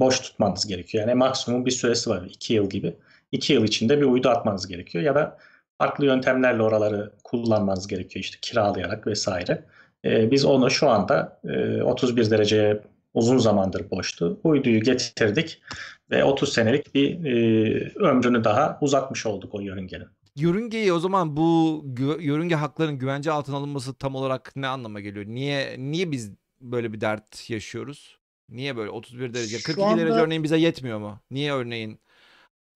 [0.00, 1.08] boş tutmanız gerekiyor.
[1.08, 2.22] Yani maksimum bir süresi var.
[2.30, 2.96] 2 yıl gibi.
[3.32, 5.04] 2 yıl içinde bir uydu atmanız gerekiyor.
[5.04, 5.38] Ya da
[5.78, 8.24] farklı yöntemlerle oraları kullanmanız gerekiyor.
[8.24, 9.64] İşte kiralayarak vesaire.
[10.04, 12.80] E, biz onu şu anda e, 31 dereceye
[13.14, 14.40] uzun zamandır boştu.
[14.44, 15.62] Uyduyu getirdik
[16.10, 20.08] ve 30 senelik bir e, ömrünü daha uzatmış olduk o yörüngenin.
[20.36, 25.26] Yörüngeyi o zaman bu gü- yörünge haklarının güvence altına alınması tam olarak ne anlama geliyor?
[25.26, 28.18] Niye niye biz böyle bir dert yaşıyoruz?
[28.48, 29.58] Niye böyle 31 derece?
[29.58, 31.20] Şu 42 derece anda- örneğin bize yetmiyor mu?
[31.30, 32.00] Niye örneğin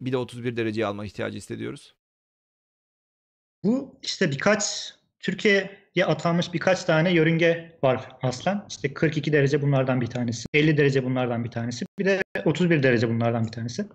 [0.00, 1.94] bir de 31 dereceyi alma ihtiyacı hissediyoruz?
[3.64, 4.94] Bu işte birkaç
[5.94, 8.66] Türkiye'ye atanmış birkaç tane yörünge var aslen.
[8.68, 13.08] İşte 42 derece bunlardan bir tanesi, 50 derece bunlardan bir tanesi, bir de 31 derece
[13.08, 13.86] bunlardan bir tanesi.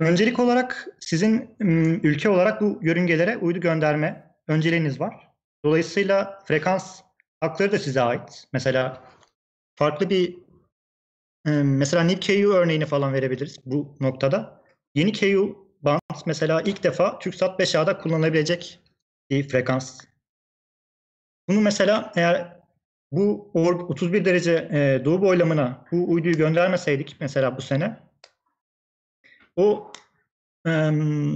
[0.00, 5.28] Öncelik olarak sizin ım, ülke olarak bu yörüngelere uydu gönderme önceliğiniz var.
[5.64, 7.00] Dolayısıyla frekans
[7.40, 8.44] hakları da size ait.
[8.52, 9.04] Mesela
[9.76, 10.38] farklı bir
[11.48, 14.62] ım, mesela NIP-KU örneğini falan verebiliriz bu noktada.
[14.94, 18.80] Yeni KU band mesela ilk defa TürkSat 5A'da kullanılabilecek
[19.30, 20.09] bir frekans.
[21.50, 22.56] Bunu mesela eğer
[23.12, 28.00] bu or- 31 derece e, doğu boylamına bu uyduyu göndermeseydik mesela bu sene
[29.56, 29.92] o
[30.66, 31.34] em,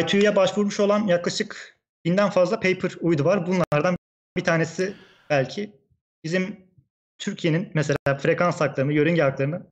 [0.00, 3.46] ITU'ya başvurmuş olan yaklaşık binden fazla paper uydu var.
[3.46, 3.96] Bunlardan
[4.36, 4.94] bir tanesi
[5.30, 5.72] belki
[6.24, 6.56] bizim
[7.18, 9.66] Türkiye'nin mesela frekans haklarını, yörünge haklarını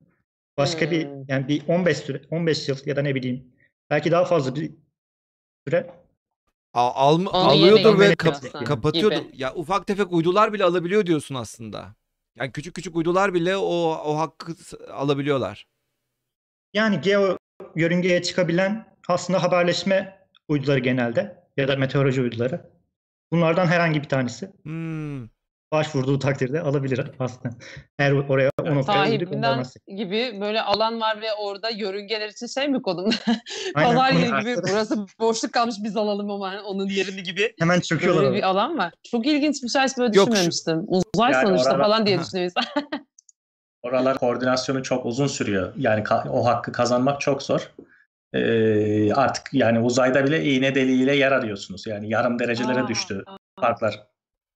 [0.57, 1.23] başka bir Hmm.
[1.27, 3.53] yani bir 15 süre 15 yıl ya da ne bileyim
[3.89, 4.71] belki daha fazla bir
[5.67, 6.06] süre
[6.77, 9.21] Al, Onu alıyordur ve kap- yapıyorsun kapatıyordur.
[9.21, 9.37] gibi.
[9.41, 11.95] Ya ufak tefek uydular bile alabiliyor diyorsun aslında.
[12.35, 14.51] Yani küçük küçük uydular bile o o hakkı
[14.93, 15.67] alabiliyorlar.
[16.73, 17.37] Yani geo
[17.75, 22.69] yörüngeye çıkabilen aslında haberleşme uyduları genelde ya da meteoroloji uyduları.
[23.31, 25.27] Bunlardan herhangi bir tanesi Hmm.
[25.71, 27.55] Başvurduğu takdirde alabilir aslında.
[27.99, 32.81] Eğer oraya o noktaya Sahibinden gibi böyle alan var ve orada yörüngeler için şey mi
[32.81, 33.15] konumda?
[33.75, 37.53] Aynen, Pazar yeri gibi burası boşluk kalmış biz alalım ama onun yerini gibi.
[37.59, 38.23] Hemen çöküyorlar.
[38.23, 38.93] Böyle bir alan var.
[39.11, 40.85] Çok ilginç bir şey böyle Yok, düşünmemiştim.
[40.87, 42.23] Uzay Yani sonuçta orada- falan diye Ha.
[42.23, 42.63] düşünüyor insan.
[43.83, 45.73] Oralar koordinasyonu çok uzun sürüyor.
[45.77, 47.71] Yani o hakkı kazanmak çok zor.
[48.33, 51.87] Ee, artık yani uzayda bile iğne deliğiyle yer arıyorsunuz.
[51.87, 53.23] Yani yarım derecelere Aa, düştü
[53.59, 53.99] farklar.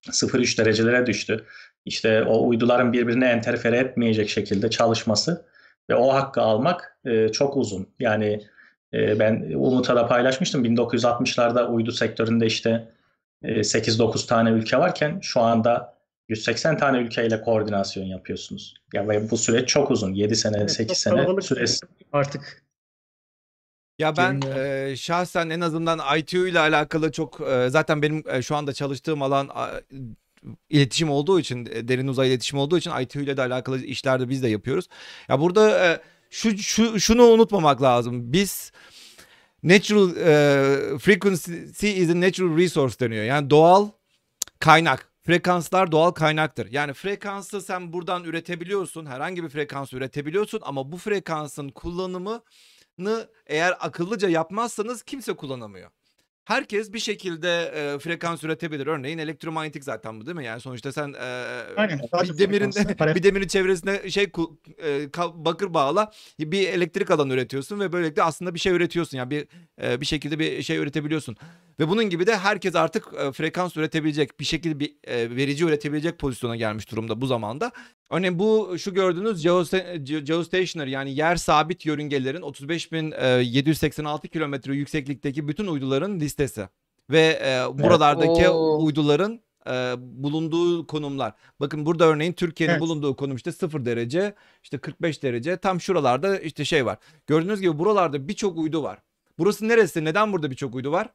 [0.10, 1.46] 0-3 derecelere düştü.
[1.86, 5.46] İşte o uyduların birbirine enterfere etmeyecek şekilde çalışması
[5.90, 7.88] ve o hakkı almak e, çok uzun.
[8.00, 8.42] Yani
[8.94, 10.66] e, ben Umut'a da paylaşmıştım.
[10.66, 12.88] 1960'larda uydu sektöründe işte
[13.44, 15.98] e, 8-9 tane ülke varken şu anda
[16.30, 18.74] 180 tane ülkeyle koordinasyon yapıyorsunuz.
[18.94, 20.14] Ya ve bu süreç çok uzun.
[20.14, 21.86] 7 sene, Evet, 8 çok sene süresi.
[22.14, 22.64] Artık
[24.02, 28.56] Ya ben e, şahsen en azından ITU ile alakalı çok e, zaten benim e, şu
[28.56, 29.70] anda çalıştığım alan a,
[30.70, 34.30] iletişim olduğu için e, derin uzay iletişim olduğu için ITU ile de alakalı işler de
[34.30, 34.88] biz de yapıyoruz.
[35.30, 38.34] Ya burada e, şu, şu şunu unutmamak lazım.
[38.34, 38.72] Biz
[39.64, 43.24] natural e, frequency is a natural resource deniyor.
[43.24, 43.90] Yani doğal
[44.60, 45.12] kaynak.
[45.24, 46.68] Frekanslar doğal kaynaktır.
[46.72, 49.06] Yani frekansı sen buradan üretebiliyorsun.
[49.06, 52.42] Herhangi bir frekans üretebiliyorsun ama bu frekansın kullanımını
[53.48, 55.92] eğer akıllıca yapmazsanız kimse kullanamıyor.
[56.46, 58.88] Herkes bir şekilde e, frekans üretebilir.
[58.88, 60.46] Örneğin elektromanyetik zaten bu değil mi?
[60.46, 61.26] Yani sonuçta sen e,
[61.78, 62.72] Aynen, bir demirin
[63.16, 64.24] bir demirin çevresine şey
[64.84, 69.18] e, bakır bağla bir elektrik alanı üretiyorsun ve böylelikle aslında bir şey üretiyorsun.
[69.18, 69.48] Yani bir
[69.82, 71.38] e, bir şekilde bir şey üretebiliyorsun.
[71.82, 76.20] Ve bunun gibi de herkes artık e, frekans üretebilecek, bir şekilde bir e, verici üretebilecek
[76.20, 77.72] pozisyona gelmiş durumda bu zamanda.
[78.10, 85.68] Örneğin bu şu gördüğünüz geosta- ge- geostationary yani yer sabit yörüngelerin 35.786 kilometre yükseklikteki bütün
[85.68, 86.68] uyduların listesi.
[87.10, 88.86] ve e, buralardaki Oo.
[88.86, 91.34] uyduların e, bulunduğu konumlar.
[91.60, 92.82] Bakın burada örneğin Türkiye'nin Evet.
[92.82, 95.58] bulunduğu konum işte 0 derece, işte 45 derece.
[95.58, 96.98] Tam şuralarda işte şey var.
[97.28, 99.00] Gördüğünüz gibi buralarda birçok uydu var.
[99.40, 100.06] Burası neresi?
[100.06, 101.10] Neden burada birçok uydu var?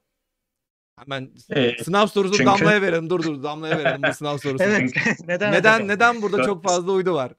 [1.04, 3.10] Hemen Ee, sınav sorusu çünkü- Damla'ya verelim.
[3.10, 4.68] Dur dur Damla'ya verelim bu sınav sorusunu.
[4.68, 4.90] Evet.
[5.26, 5.52] neden?
[5.52, 7.32] Neden neden burada çok fazla uydu var?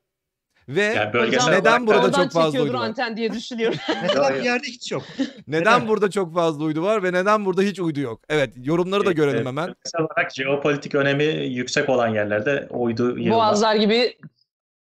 [0.70, 2.86] Ve Yani neden burada çok fazla uydu var?
[2.88, 3.78] anten diye düşünüyorum.
[4.02, 5.04] Mesela bir yerde hiç yok.
[5.48, 8.22] neden burada çok fazla uydu var ve neden burada hiç uydu yok?
[8.30, 9.68] Evet, yorumları da e, görelim e, hemen.
[9.68, 13.38] bölgesel olarak jeopolitik önemi yüksek olan yerlerde uydu yığılmaz.
[13.38, 14.18] Boğazlar gibi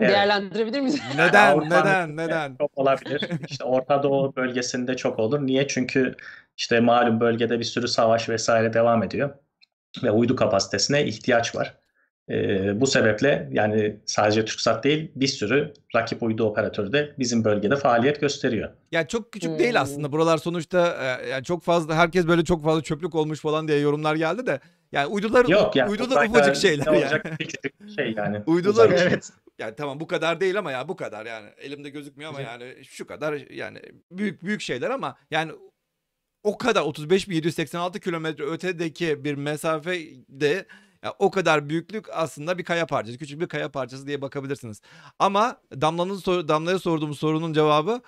[0.00, 0.10] Evet.
[0.10, 1.00] değerlendirebilir miyiz?
[1.16, 1.52] Neden?
[1.52, 2.16] Avrupa Neden?
[2.16, 2.56] Neden?
[2.60, 3.28] Çok olabilir.
[3.48, 5.46] İşte Orta Doğu bölgesinde çok olur.
[5.46, 5.68] Niye?
[5.68, 6.14] Çünkü
[6.56, 9.30] işte malum bölgede bir sürü savaş vesaire devam ediyor.
[10.02, 11.74] Ve uydu kapasitesine ihtiyaç var.
[12.30, 17.76] Ee, bu sebeple yani sadece TürkSat değil bir sürü rakip uydu operatörü de bizim bölgede
[17.76, 18.70] faaliyet gösteriyor.
[18.92, 19.58] Ya çok küçük Hmm.
[19.58, 20.12] değil aslında.
[20.12, 24.14] Buralar sonuçta e, yani çok fazla herkes böyle çok fazla çöplük olmuş falan diye yorumlar
[24.14, 24.60] geldi de.
[24.92, 27.04] Yani uydular Yok yani uydular ufacık şeyler ne yani.
[27.04, 28.36] olacak küçücük bir şey yani.
[28.46, 29.30] Uydular- Uzay- Evet.
[29.58, 31.48] Yani tamam bu kadar değil ama ya bu kadar yani.
[31.58, 33.78] Elimde gözükmüyor ama yani şu kadar yani
[34.10, 35.52] büyük büyük şeyler ama yani
[36.42, 40.66] o kadar 35.786 kilometre ötedeki bir mesafede
[41.04, 43.18] ya o kadar büyüklük aslında bir kaya parçası.
[43.18, 44.80] Küçük bir kaya parçası diye bakabilirsiniz.
[45.18, 48.00] Ama Damla'nın sor- Damla'ya sorduğumuz sorunun cevabı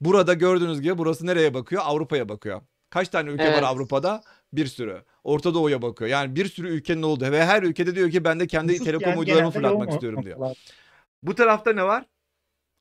[0.00, 1.82] burada gördüğünüz gibi burası nereye bakıyor?
[1.84, 2.60] Avrupa'ya bakıyor.
[2.90, 3.64] Kaç tane ülke var Evet.
[3.64, 4.22] Avrupa'da?
[4.52, 5.04] Bir sürü.
[5.24, 6.10] Orta Doğu'ya bakıyor.
[6.10, 9.08] Yani bir sürü ülkenin olduğu ve her ülkede diyor ki ben de kendi Nüfus telekom
[9.08, 10.56] yani uydularımı fırlatmak istiyorum diyor.
[11.22, 12.04] Bu tarafta ne var?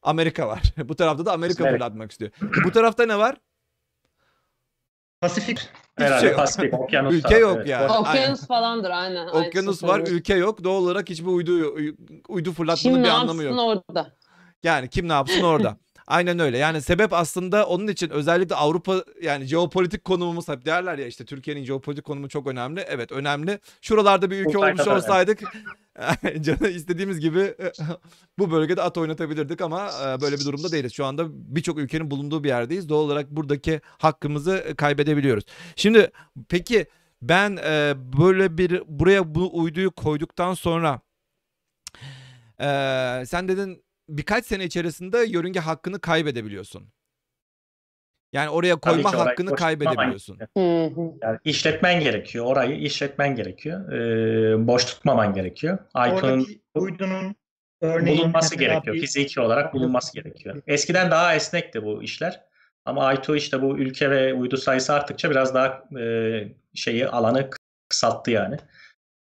[0.01, 0.61] Amerika var.
[0.85, 1.73] Bu tarafta da Amerika Evet.
[1.73, 2.31] fırlatmak istiyor.
[2.65, 3.35] Bu tarafta ne var?
[5.21, 5.67] Pasifik şey
[6.07, 6.35] Herhalde yok.
[6.35, 7.67] Pasifik, okyanus Ülke tarafı, yok evet.
[7.67, 7.91] yani.
[7.91, 9.27] Okyanus falandır aynen.
[9.27, 10.63] Okyanus var, ülke yok.
[10.63, 11.75] Doğal olarak hiçbir uydu
[12.27, 13.83] uydu fırlatmanın Kim bir ne anlamı yapsın yok.
[13.89, 14.15] orada?
[14.63, 15.77] Yani kim ne yapsın orada.
[16.07, 16.57] Aynen öyle.
[16.57, 21.63] Yani sebep aslında onun için özellikle Avrupa yani jeopolitik konumumuz hep derler ya işte Türkiye'nin
[21.63, 22.85] jeopolitik konumu çok önemli.
[22.87, 23.59] Evet önemli.
[23.81, 25.39] Şuralarda bir ülke olmuş olsaydık
[26.41, 27.55] canı istediğimiz gibi
[28.39, 30.93] bu bölgede at oynatabilirdik ama e, böyle bir durumda değiliz.
[30.93, 32.89] Şu anda birçok ülkenin bulunduğu bir yerdeyiz.
[32.89, 35.43] Doğal olarak buradaki hakkımızı kaybedebiliyoruz.
[35.75, 36.11] Şimdi
[36.49, 36.85] peki
[37.21, 40.99] ben e, böyle bir buraya bu uyduyu koyduktan sonra
[42.59, 42.67] e,
[43.25, 43.83] sen dedin
[44.17, 46.89] birkaç sene içerisinde yörünge hakkını kaybedebiliyorsun.
[48.33, 50.39] Yani oraya koyma hakkını kaybedebiliyorsun.
[50.57, 51.11] Hı hı.
[51.21, 52.45] Yani işletmen gerekiyor.
[52.45, 53.91] Orayı işletmen gerekiyor.
[53.91, 55.77] Ee, boş tutmaman gerekiyor.
[55.95, 57.35] Oradaki uydunun
[57.81, 58.95] örneğin bulunması gerekiyor.
[58.95, 60.61] bir- Fiziki olarak bulunması gerekiyor.
[60.67, 62.41] Eskiden daha esnekti bu işler.
[62.85, 66.03] Ama Aytu işte bu ülke ve uydu sayısı arttıkça biraz daha e,
[66.73, 67.49] şeyi alanı
[67.89, 68.57] kısalttı yani.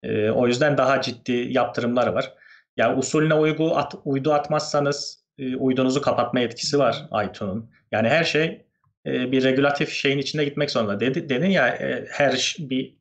[0.03, 2.33] E, o yüzden daha ciddi yaptırımları var.
[2.77, 7.71] Ya usulüne uygu at, uydu atmazsanız e, uydunuzu kapatma yetkisi var Aytu'nun.
[7.91, 8.65] Yani her şey
[9.05, 10.99] e, bir regülatif şeyin içinde gitmek zorunda.
[10.99, 12.95] Dedi, dedin ya e, her bir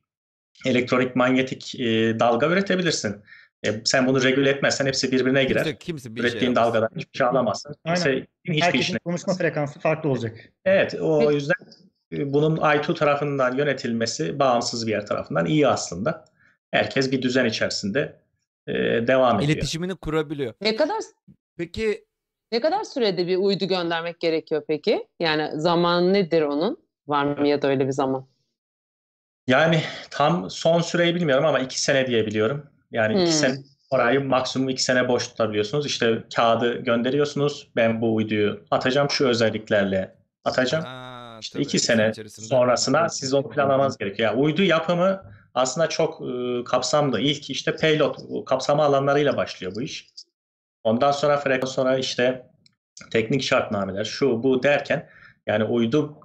[0.65, 3.21] elektronik manyetik e, dalga üretebilirsin.
[3.65, 5.63] E, sen bunu regüle etmezsen hepsi birbirine girer.
[5.63, 6.73] Kimse, kimse bir şey Ürettiğin yapamaz.
[6.73, 7.75] dalgadan hiçbir şey alamazsın.
[7.85, 7.95] Aynen.
[8.03, 8.99] Kimse hiçbir Herkesin işine.
[8.99, 10.37] konuşma frekansı farklı olacak.
[10.65, 11.33] Evet, o Peki.
[11.33, 11.55] yüzden
[12.13, 16.25] e, bunun Aytu tarafından yönetilmesi bağımsız bir yer tarafından iyi aslında.
[16.71, 18.15] Herkes bir düzen içerisinde
[18.67, 18.73] e,
[19.07, 19.51] devam ediyor.
[19.51, 20.53] İletişimini kurabiliyor.
[20.61, 20.97] Ne kadar
[21.57, 22.05] Peki
[22.51, 25.07] ne kadar sürede bir uydu göndermek gerekiyor peki?
[25.19, 26.77] Yani zaman nedir onun?
[27.07, 28.27] Var mı ya da öyle bir zaman?
[29.47, 32.65] Yani tam son süreyi bilmiyorum ama iki sene diye biliyorum.
[32.91, 33.31] Yani iki Hmm.
[33.31, 33.55] sene
[33.89, 35.85] orayı maksimum iki sene boş tutabiliyorsunuz.
[35.85, 37.69] İşte kağıdı gönderiyorsunuz.
[37.75, 40.83] Ben bu uyduyu atacağım şu özelliklerle atacağım.
[40.85, 44.31] Ha, İşte tabii, iki iki sene sonrasına siz onu planlamanız gerekiyor.
[44.31, 45.23] Yani uydu yapımı
[45.55, 47.21] aslında çok e, kapsamlı.
[47.21, 50.09] İlk işte payload kapsama alanlarıyla başlıyor bu iş.
[50.83, 52.47] Ondan sonra frekans sonra işte
[53.11, 55.09] teknik şartnameler şu bu derken
[55.47, 56.19] yani uydu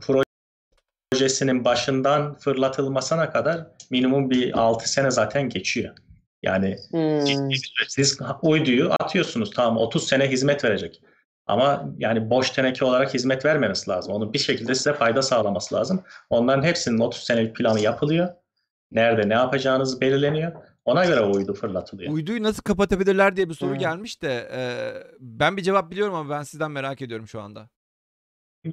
[1.12, 5.94] projesinin başından fırlatılmasına kadar minimum bir 6 sene zaten geçiyor.
[6.42, 7.50] Yani Hmm.
[7.88, 11.02] Siz uyduyu atıyorsunuz tamam 30 sene hizmet verecek.
[11.46, 14.12] Ama yani boş teneke olarak hizmet vermemesi lazım.
[14.12, 16.02] Onun bir şekilde size fayda sağlaması lazım.
[16.30, 18.28] Onların hepsinin 30 senelik planı yapılıyor.
[18.92, 20.52] Nerede ne yapacağınız belirleniyor.
[20.84, 22.12] Ona göre uydu fırlatılıyor.
[22.12, 23.78] Uyduyu nasıl kapatabilirler diye bir soru Hmm.
[23.78, 24.60] gelmiş de e,
[25.20, 27.68] ben bir cevap biliyorum ama ben sizden merak ediyorum şu anda.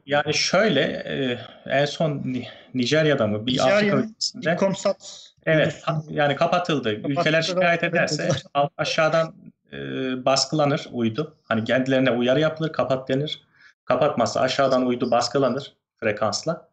[0.05, 6.35] Yani şöyle e, en son Ni- Nijerya'da mı bir Afrika Nijerya'nın ülkesinde Komsat evet yani
[6.35, 6.91] kapatıldı.
[6.93, 9.33] Ülkeler şikayet ederse alt- aşağıdan
[9.73, 9.77] e,
[10.25, 11.37] baskılanır uydu.
[11.43, 13.47] Hani kendilerine uyarı yapılır, kapat denir.
[13.85, 16.69] Kapatmazsa aşağıdan uydu baskılanır frekansla.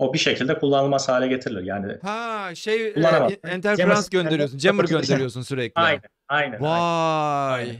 [0.00, 1.62] O bir şekilde kullanılmaz hale getirilir.
[1.62, 4.58] Yani Ha şey e, Jammer- gönderiyorsun.
[4.58, 5.80] Jammer gönderiyorsun sürekli.
[5.80, 6.60] aynen, aynen.
[6.60, 7.60] Vay.
[7.60, 7.74] Aynen.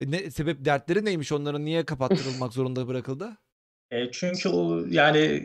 [0.00, 3.36] E, Ne sebep dertleri neymiş onların niye kapattırılmak zorunda bırakıldı?
[3.90, 4.48] E, çünkü
[4.90, 5.42] yani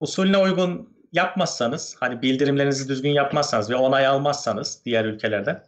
[0.00, 5.64] usulüne uygun yapmazsanız, hani bildirimlerinizi düzgün yapmazsanız ve onay almazsanız diğer ülkelerden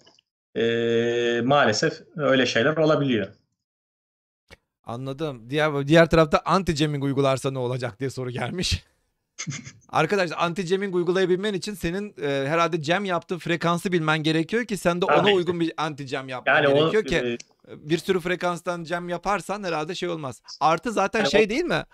[0.57, 3.27] e, maalesef öyle şeyler olabiliyor.
[4.85, 5.51] Anladım.
[5.51, 8.85] Diğer diğer tarafta anti jamming uygularsa ne olacak diye soru gelmiş.
[9.89, 15.01] Arkadaşlar anti jamming uygulayabilmen için senin e, herhalde jam yaptığı frekansı bilmen gerekiyor ki sen
[15.01, 15.31] de ona Tabii.
[15.33, 17.17] uygun bir anti jam yapman Yani o gerekiyor ki
[17.69, 20.43] e, bir sürü frekanstan jam yaparsan herhalde şey olmaz.
[20.61, 21.85] Artı zaten Yani o- şey değil mi?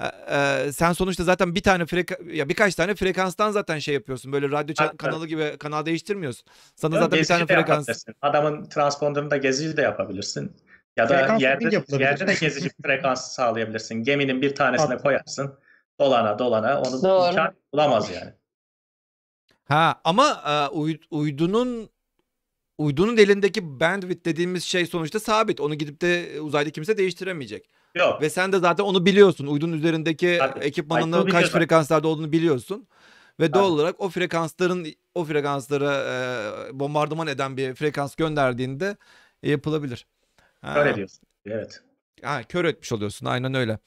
[0.00, 4.32] E, e, sen sonuçta zaten bir tane freka ya birkaç tane frekanstan zaten şey yapıyorsun.
[4.32, 6.46] Böyle radyo ça- Tabii, kanalı gibi kanal değiştirmiyorsun.
[6.76, 7.68] Sana zaten bir tane de frekans.
[7.68, 8.14] yapabilirsin.
[8.22, 10.52] Adamın transponderında gezici de yapabilirsin.
[10.96, 12.00] Ya da Frekans yerde, yapılabilir.
[12.06, 13.94] yerde de gezici frekansı sağlayabilirsin.
[13.94, 15.54] Geminin bir tanesine koyarsın.
[16.00, 17.28] Dolana dolana onu Doğru.
[17.28, 18.32] imkan bulamaz yani.
[19.64, 21.90] Ha ama e, uy- uydunun
[22.78, 25.60] uydunun elindeki bandwidth dediğimiz şey sonuçta sabit.
[25.60, 27.70] Onu gidip de uzayda kimse değiştiremeyecek.
[27.94, 28.22] Yok.
[28.22, 29.46] Ve sen de zaten onu biliyorsun.
[29.46, 30.58] Uydunun üzerindeki Tabii.
[30.64, 32.88] ekipmanının Ay, kaç frekanslarda olduğunu biliyorsun.
[33.40, 33.72] Ve doğal Tabii.
[33.72, 38.96] olarak o frekansların o frekanslara e, bombardıman eden bir frekans gönderdiğinde
[39.42, 40.06] e, yapılabilir.
[40.60, 41.20] Ha, Öyle diyorsun.
[41.46, 41.82] Evet.
[42.22, 43.26] ha, kör etmiş oluyorsun.
[43.26, 43.78] Aynen öyle.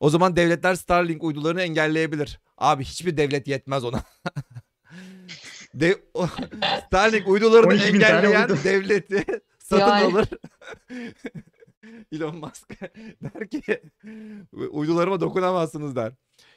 [0.00, 2.40] O zaman devletler Starlink uydularını engelleyebilir.
[2.58, 4.02] Abi hiçbir devlet yetmez ona.
[5.74, 6.26] De o-
[6.86, 8.58] Starlink uydularını 12 bin tane engelleyen uydu.
[8.64, 9.24] devleti
[9.58, 10.04] satın Yani.
[10.04, 10.28] alır.
[12.12, 12.80] Elon Musk
[13.22, 13.82] der ki
[14.70, 16.12] uydularıma dokunamazsınız der.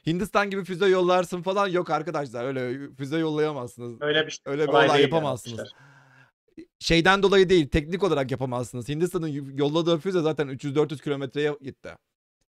[0.07, 4.01] Hindistan gibi füze yollarsın falan yok arkadaşlar öyle füze yollayamazsınız.
[4.01, 4.39] Öyle bir şey.
[4.45, 5.57] Öyle bir olay yapamazsınız.
[5.57, 5.81] yapmışlar.
[6.79, 8.89] Şeyden dolayı değil teknik olarak yapamazsınız.
[8.89, 11.89] Hindistan'ın yolladığı füze zaten 300-400 kilometreye gitti.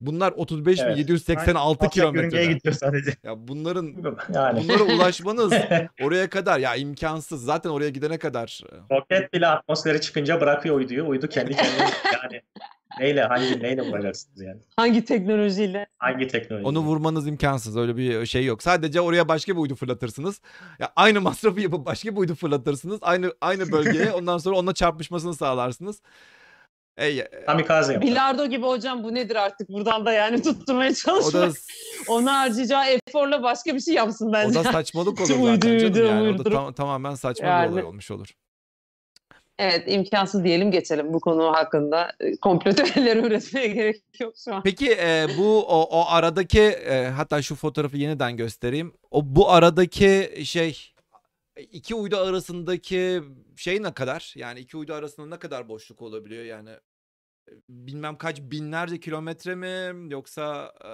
[0.05, 0.97] Bunlar 35 Evet.
[0.97, 2.53] 786 Alçak yörüngeye kilometrede.
[2.53, 3.11] gidiyor sadece.
[3.23, 3.93] Ya bunların
[4.33, 5.53] Yani bunlara ulaşmanız
[6.03, 7.43] oraya kadar ya imkansız.
[7.45, 8.61] Zaten oraya gidene kadar.
[8.71, 11.07] e, roket bile atmosfere çıkınca bırakıyor uyduyu.
[11.07, 11.89] Uydu kendi kendine
[12.23, 12.41] yani
[12.99, 14.59] neyle hangi neyle vuracaksınız yani?
[14.75, 15.85] Hangi teknolojiyle?
[15.97, 16.65] Hangi teknoloji?
[16.67, 17.77] Onu vurmanız imkansız.
[17.77, 18.63] Öyle bir şey yok.
[18.63, 20.41] Sadece oraya başka bir uydu fırlatırsınız.
[20.79, 22.99] Ya aynı masrafı yapıp başka bir uydu fırlatırsınız.
[23.01, 24.11] Aynı aynı bölgeye.
[24.11, 26.01] Ondan sonra onunla çarpışmasını sağlarsınız.
[26.97, 28.07] Ey, e, Kamikaze yapar.
[28.07, 31.33] Bilardo gibi hocam bu nedir artık buradan da yani tutturmaya o çalışmak.
[31.49, 31.53] da
[32.07, 34.59] Ona harcayacağı eforla başka bir şey yapsın o bence.
[34.59, 36.41] da saçmalık olur zaten uyduyu canım da yani.
[36.41, 37.71] O da tam- tamamen saçma bir Yani.
[37.73, 38.27] olay olmuş olur.
[39.59, 42.11] Evet imkansız diyelim geçelim bu konu hakkında.
[42.19, 44.63] E, Komplo teorileri üretmeye gerek yok şu an.
[44.63, 48.93] Peki e, bu o, o aradaki e, hatta şu fotoğrafı yeniden göstereyim.
[49.11, 50.93] O bu aradaki şey
[51.71, 53.21] iki uydu arasındaki
[53.57, 54.33] şey ne kadar?
[54.35, 56.43] Yani iki uydu arasında ne kadar boşluk olabiliyor?
[56.43, 56.69] Yani
[57.49, 60.91] e, bilmem kaç binlerce kilometre mi yoksa e,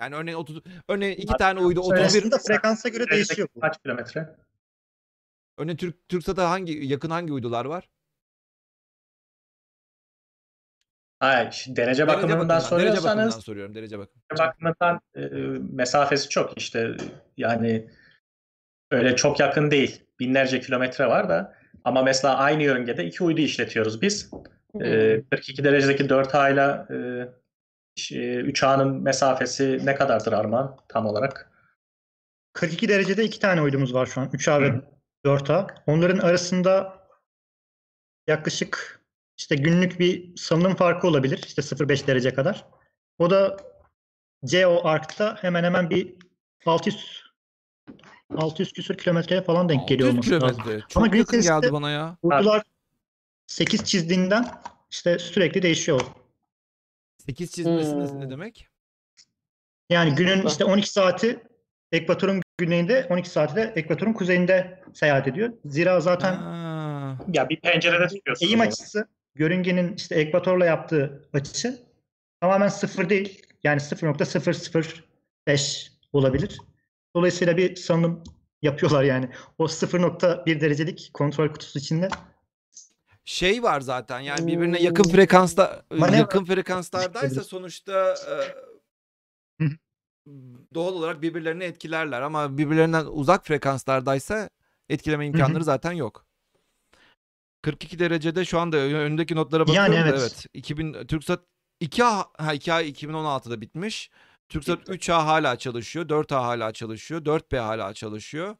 [0.00, 3.60] yani örneğin 30 örneğin iki tane uydu 31 Aslında frekansa göre değişiyor bu.
[3.60, 4.36] Kaç kilometre?
[5.58, 7.88] örneğin Türk Türksat'a hangi yakın hangi uydular var?
[11.18, 14.22] Hayır, derece Derece bakımından bakımından, derece bakımından soruyorsanız soruyorum derece bakım.
[14.38, 15.20] bakımından e,
[15.74, 16.96] mesafesi çok işte
[17.36, 17.90] yani
[18.90, 20.02] öyle çok yakın değil.
[20.20, 24.30] Binlerce kilometre var da ama mesela aynı yörüngede iki uydu işletiyoruz biz.
[24.80, 26.98] E, 42 derecedeki 4A ile e,
[27.96, 31.50] ş- e, 3A'nın mesafesi ne kadardır Armağan tam olarak?
[32.52, 34.28] 42 derecede iki tane uydumuz var şu an.
[34.28, 34.82] 3A ve Hı.
[35.26, 35.66] 4A.
[35.86, 37.00] Onların arasında
[38.26, 39.00] yaklaşık
[39.38, 41.40] işte günlük bir salınım farkı olabilir.
[41.46, 42.64] İşte 0.5 derece kadar.
[43.18, 43.56] O da
[44.46, 46.14] CO Ark'ta hemen hemen bir
[46.66, 47.19] 600
[48.36, 50.62] 600 küsür kilometreye falan denk geliyor 600 olması lazım.
[50.62, 50.86] kilometre.
[50.88, 52.16] Çok Ama yakın geldi içerisinde- bana ya.
[52.22, 52.62] Uydular
[53.46, 54.48] 8 çizdiğinden
[54.90, 56.00] işte sürekli değişiyor.
[57.18, 58.20] 8 çizmesi ne- Hmm.
[58.20, 58.66] ne demek?
[59.90, 61.40] Yani günün işte 12 saati
[61.92, 65.52] ekvatorun güneyinde, 12 saati de ekvatorun kuzeyinde seyahat ediyor.
[65.64, 67.18] Zira zaten Ha.
[67.32, 68.50] Ya bir pencerede tutuyorsunuz.
[68.50, 71.78] eğim açısı yörüngenin işte ekvatorla yaptığı açı
[72.40, 73.42] tamamen sıfır değil.
[73.64, 76.58] Yani 0.005 olabilir.
[77.16, 78.24] Dolayısıyla bir salınım
[78.62, 79.30] yapıyorlar yani.
[79.58, 82.08] O 0.1 derecelik kontrol kutusu içinde.
[83.24, 85.10] şey var zaten yani birbirine yakın Hmm.
[85.10, 88.14] frekansta Manevra- yakın frekanslardaysa sonuçta
[89.60, 89.64] e,
[90.74, 94.50] doğal olarak birbirlerini etkilerler ama birbirlerinden uzak frekanslardaysa
[94.88, 96.26] etkileme imkanları zaten yok.
[97.62, 100.20] 42 derecede şu anda önündeki notlara bakıyorum Yani da evet.
[100.20, 100.46] evet.
[100.54, 101.40] 2000 Türksat
[101.80, 104.10] 2A ha 2A 2016'da bitmiş.
[104.50, 108.56] Türksat 3A hala çalışıyor, 4A hala çalışıyor, 4B hala çalışıyor.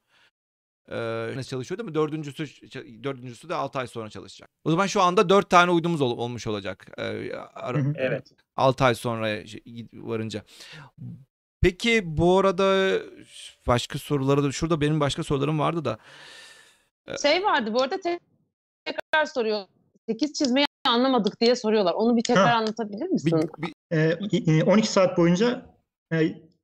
[0.88, 1.95] Ee, ne çalışıyor değil mi?
[1.95, 2.47] Dördüncüsü,
[3.05, 4.51] dördüncüsü de 6 ay sonra çalışacak.
[4.64, 6.86] O zaman şu anda 4 tane uydumuz ol- olmuş olacak.
[6.99, 7.32] Ee.
[7.97, 8.30] Evet.
[8.57, 9.26] 6 ay sonra
[9.93, 10.43] varınca.
[11.62, 12.99] Peki bu arada
[13.66, 15.99] başka soruları da şurada benim başka sorularım vardı da.
[17.22, 18.20] Şey vardı bu arada te-
[18.84, 19.64] tekrar soruyor.
[20.09, 21.93] 8 çizmeyi anlamadık diye soruyorlar.
[21.95, 22.55] Onu bir tekrar Ha.
[22.57, 23.51] anlatabilir Bir, misin?
[23.59, 25.70] bir- Ee, y- 12 saat boyunca e,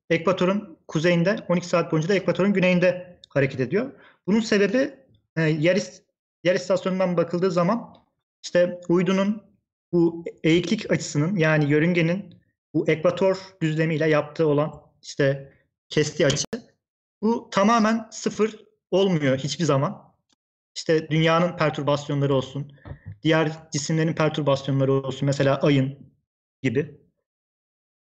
[0.09, 3.91] ekvatorun kuzeyinde, 12 saat boyunca da ekvatorun güneyinde hareket ediyor.
[4.27, 4.95] Bunun sebebi
[5.35, 5.77] e, yer,
[6.43, 7.93] yer istasyonundan bakıldığı zaman
[8.43, 9.43] işte uydunun
[9.91, 12.35] bu eğiklik açısının yani yörüngenin
[12.73, 15.53] bu ekvator düzlemiyle yaptığı olan işte
[15.89, 16.45] kestiği açı
[17.21, 18.55] bu tamamen sıfır
[18.91, 20.13] olmuyor hiçbir zaman.
[20.75, 22.71] İşte dünyanın perturbasyonları olsun,
[23.23, 25.99] diğer cisimlerin perturbasyonları olsun mesela ayın
[26.63, 27.06] gibi.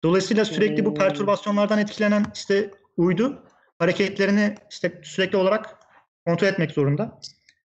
[0.04, 0.98] Dolayısıyla sürekli bu Hmm.
[0.98, 3.44] perturbasyonlardan etkilenen işte uydu
[3.80, 5.80] hareketlerini işte sürekli olarak
[6.26, 7.20] kontrol etmek zorunda.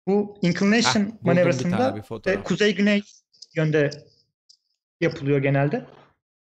[0.08, 2.44] Bu inclination Heh, bir manevrasında bir fotoğraf.
[2.44, 3.02] kuzey-güney
[3.56, 3.90] yönde
[5.02, 5.86] yapılıyor genelde.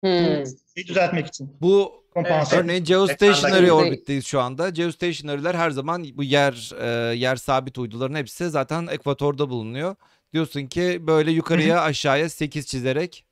[0.03, 0.45] Hmm.
[0.75, 1.57] Şeyi düzeltmek için.
[1.61, 2.57] Bu Kompanse.
[2.57, 4.69] Örneğin geostationary orbitteyiz şu anda.
[4.69, 9.95] Geostationary'ler her zaman bu yer e, yer sabit uyduların hepsi zaten ekvatorda bulunuyor.
[10.33, 13.25] Diyorsun ki böyle yukarıya aşağıya 8 çizerek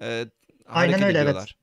[0.00, 0.26] e,
[0.64, 1.16] hareket öyle, evet.
[1.16, 1.55] ediyorlar.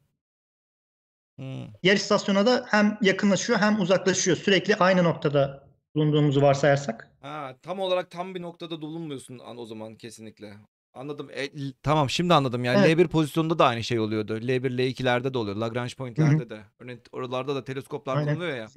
[1.36, 1.66] Hmm.
[1.84, 4.38] Yer istasyonuna da hem yakınlaşıyor hem uzaklaşıyor.
[4.38, 7.12] Sürekli aynı noktada bulunduğumuzu varsayarsak.
[7.22, 10.54] Ha, tam olarak tam bir noktada bulunmuyorsun an- o zaman kesinlikle.
[10.94, 11.30] Anladım.
[11.36, 11.50] E,
[11.84, 12.64] tamam şimdi anladım.
[12.64, 12.98] Yani Evet.
[12.98, 14.38] L1 pozisyonunda da aynı şey oluyordu.
[14.38, 15.56] L1, L2'lerde de oluyor.
[15.56, 16.62] Lagrange pointlerde de.
[16.80, 18.36] Örneğin oralarda da teleskoplar Aynen.
[18.36, 18.68] bulunuyor ya.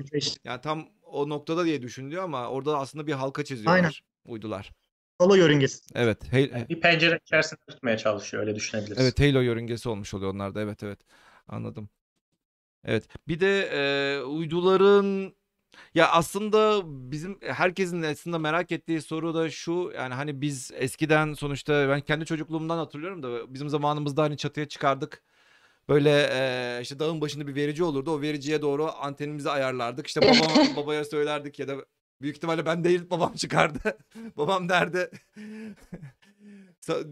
[0.44, 3.90] Yani tam o noktada diye düşünülüyor ama orada aslında bir halka çiziyorlar Aynen.
[4.24, 4.72] uydular.
[5.18, 5.80] Halo yörüngesi.
[5.94, 6.32] Evet.
[6.32, 8.98] Hey- Bir pencere içerisinde tutmaya çalışıyor öyle düşünebiliriz.
[8.98, 10.60] Evet Halo yörüngesi olmuş oluyor onlarda.
[10.60, 10.98] Evet evet.
[11.48, 11.88] Anladım.
[12.86, 13.08] Evet.
[13.28, 15.34] Bir de e, uyduların
[15.94, 16.82] ya aslında
[17.12, 22.24] bizim herkesin aslında merak ettiği soru da şu yani hani biz eskiden sonuçta ben kendi
[22.26, 25.22] çocukluğumdan hatırlıyorum da bizim zamanımızda hani çatıya çıkardık.
[25.88, 28.10] Böyle e, işte dağın başında bir verici olurdu.
[28.10, 30.06] O vericiye doğru antenimizi ayarlardık.
[30.06, 31.76] İşte babama, babaya söylerdik ya da
[32.22, 33.98] büyük ihtimalle ben değil babam çıkardı.
[34.36, 35.10] babam derdi.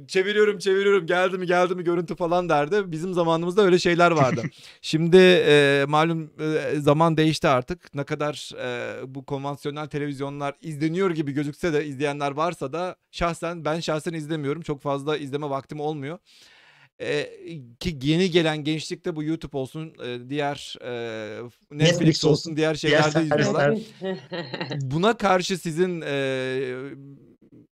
[0.08, 2.92] Çeviriyorum çeviriyorum geldi mi geldi mi görüntü falan derdi.
[2.92, 4.42] Bizim zamanımızda öyle şeyler vardı.
[4.82, 7.94] Şimdi e, malum e, zaman değişti artık.
[7.94, 13.80] Ne kadar e, bu konvansiyonel televizyonlar izleniyor gibi gözükse de izleyenler varsa da şahsen ben
[13.80, 14.62] şahsen izlemiyorum.
[14.62, 16.18] Çok fazla izleme vaktim olmuyor.
[17.00, 17.30] E,
[17.80, 22.80] ki yeni gelen gençlikte bu YouTube olsun, e, diğer e, Netflix, Netflix olsun, olsun, diğer
[22.82, 23.78] diğer şeylerde izliyorlar.
[24.80, 26.14] Buna karşı sizin e,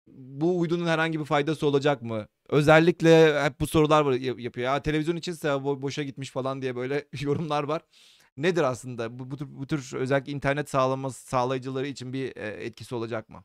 [0.06, 2.26] bu uydunun herhangi bir faydası olacak mı?
[2.48, 4.66] Özellikle hep bu sorular var, yap- yapıyor.
[4.66, 7.82] Ya televizyon içinse bo- boşa gitmiş falan diye böyle yorumlar var.
[8.36, 9.18] Nedir aslında?
[9.18, 13.44] Bu, bu, tür, bu tür özellikle internet sağlaması sağlayıcıları için bir e, etkisi olacak mı?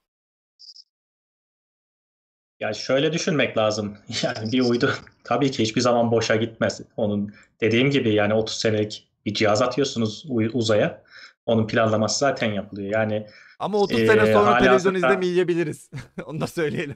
[2.59, 3.97] Ya şöyle düşünmek lazım.
[4.23, 6.81] Yani bir uydu tabii ki hiçbir zaman boşa gitmez.
[6.97, 11.03] Onun dediğim gibi yani 30 senelik bir cihaz atıyorsunuz uzaya.
[11.45, 12.91] Onun planlaması zaten yapılıyor.
[12.91, 13.27] Yani
[13.59, 15.89] Ama 30 Ee, sene sonra televizyon hazırda- izlemeyebiliriz.
[16.25, 16.95] Onu da söyleyelim.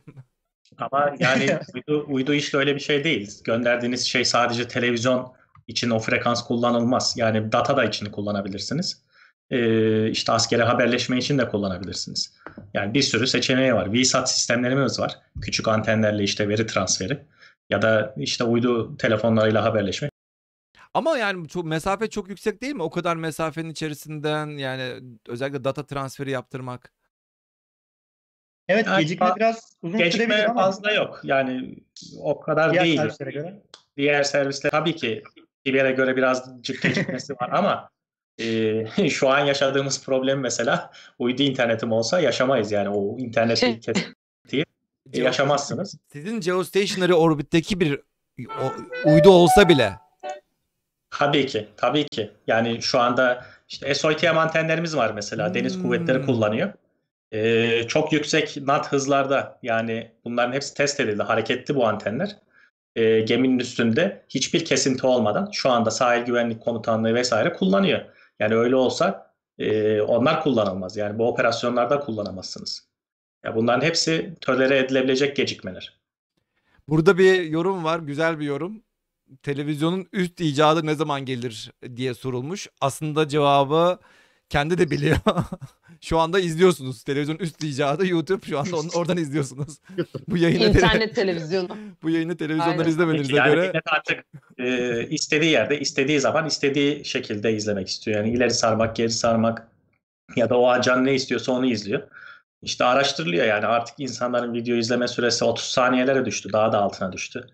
[0.78, 3.44] ama yani uydu, uydu işte öyle bir şey değil.
[3.44, 5.34] Gönderdiğiniz şey sadece televizyon
[5.68, 7.14] için o frekans kullanılmaz.
[7.18, 9.02] Yani data da için kullanabilirsiniz.
[9.52, 12.34] Ee, işte askeri haberleşme için de kullanabilirsiniz.
[12.74, 13.94] Yani bir sürü seçeneği var.
[13.94, 15.18] VSAT sistemlerimiz var.
[15.42, 17.20] Küçük antenlerle işte veri transferi
[17.70, 20.10] ya da işte uydu telefonlarıyla haberleşme.
[20.94, 22.84] Ama yani çok mesafe çok yüksek değil mi?
[22.84, 26.94] O kadar mesafenin içerisinden yani özellikle data transferi yaptırmak.
[28.68, 31.20] Evet Yani gecikme fa- biraz uzun Gecikme ama fazla yok.
[31.24, 31.76] Yani
[32.22, 32.98] o kadar diğer değil.
[32.98, 33.62] servislere göre.
[33.98, 35.24] Diğer servisler tabii ki
[35.66, 37.90] Kiber'e göre birazcık gecikmesi var ama
[38.42, 44.66] e, şu an yaşadığımız problem mesela uydu internetim olsa yaşamayız yani o internet Şey- kesintiyi
[45.14, 45.96] yaşamazsınız.
[46.12, 48.00] Sizin geostationary orbitteki bir
[48.40, 49.94] o- uydu olsa bile
[51.20, 52.32] Tabii ki, tabii ki.
[52.48, 55.54] Yani şu anda işte SOTM antenlerimiz var mesela.
[55.54, 55.84] Deniz Hmm.
[55.84, 56.74] kuvvetleri kullanıyor.
[57.32, 61.24] Ee, çok yüksek NAT hızlarda yani bunların hepsi test edildi.
[61.24, 62.36] Hareketli bu antenler.
[62.96, 68.00] Ee, geminin üstünde hiçbir kesinti olmadan şu anda sahil güvenlik komutanlığı vesaire kullanıyor.
[68.40, 70.98] Yani öyle olsa e, onlar kullanılmaz.
[70.98, 72.88] Yani bu operasyonlarda kullanamazsınız.
[73.46, 76.00] Ya bunların hepsi tolere edilebilecek gecikmeler.
[76.88, 78.84] Burada bir yorum var, güzel bir yorum.
[79.44, 82.68] Televizyonun üst icadı ne zaman gelir diye sorulmuş.
[82.82, 84.00] Aslında cevabı
[84.50, 85.18] kendi de biliyor.
[86.02, 87.04] şu anda izliyorsunuz.
[87.04, 88.46] Televizyon üst icadı YouTube.
[88.46, 89.78] Şu anda onu, oradan izliyorsunuz.
[90.28, 91.78] bu yayını tele- İnternet televizyonu.
[92.04, 94.26] bu yayını televizyondan izlemenize yani göre millet artık
[94.58, 98.18] e, istediği yerde, istediği zaman, istediği şekilde izlemek istiyor.
[98.18, 99.68] Yani ileri sarmak, geri sarmak
[100.36, 102.02] ya da o acan ne istiyorsa onu izliyor.
[102.62, 106.50] İşte araştırılıyor yani artık insanların video izleme süresi 30 saniyelere düştü.
[106.54, 107.48] Daha da altına düştü.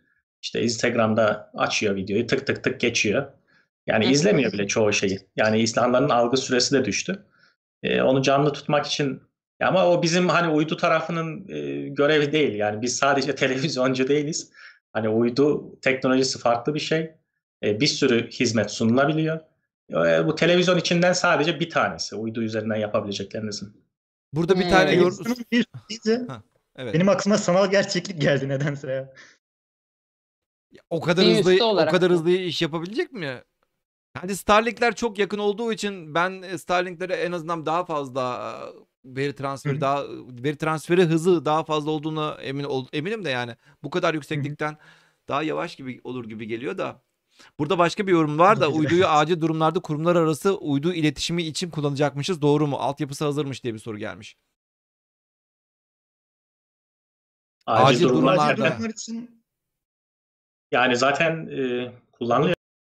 [0.45, 3.25] İşte Instagram'da açıyor videoyu tık tık tık geçiyor.
[3.87, 5.19] Yani izlemiyor bile çoğu şeyi.
[5.35, 7.25] Yani insanların algı süresi de düştü.
[7.83, 9.21] E, onu canlı tutmak için
[9.61, 12.53] ama o bizim hani uydu tarafının e, görevi değil.
[12.55, 14.51] Yani biz sadece televizyoncu değiliz.
[14.93, 17.11] Hani uydu teknolojisi farklı bir şey.
[17.63, 19.39] E, bir sürü hizmet sunulabiliyor.
[19.91, 23.73] E, bu televizyon içinden sadece bir tanesi uydu üzerinden yapabileceklerinizin.
[24.33, 25.13] Burada bir tane yor-
[26.27, 26.43] Ha,
[26.75, 26.93] evet.
[26.93, 29.13] benim aklıma sanal gerçeklik geldi nedense ya.
[30.89, 32.15] O kadar Bir hızlı o olarak kadar mı?
[32.15, 33.43] hızlı iş yapabilecek mi?
[34.21, 38.55] Yani Starlink'ler çok yakın olduğu için ben e, Starlink'lere en azından daha fazla
[39.05, 39.81] e, veri Hı transferi hı.
[39.81, 40.03] daha
[40.43, 44.77] veri transferi hızı daha fazla olduğunu emin ol, eminim de yani bu kadar yükseklikten
[45.27, 47.01] daha yavaş gibi olur gibi geliyor da.
[47.59, 51.69] Burada başka bir yorum var da Olabilir, uyduyu acil durumlarda kurumlar arası uydu iletişimi için
[51.69, 52.41] kullanacakmışız.
[52.41, 52.75] Doğru mu?
[52.75, 54.37] Altyapısı hazırmış diye bir soru gelmiş.
[57.65, 58.51] Acil, Acil durumlar durumlarda.
[58.53, 59.34] Acil zaten- durumlar için
[60.75, 62.55] yani zaten e, kullanılıyor.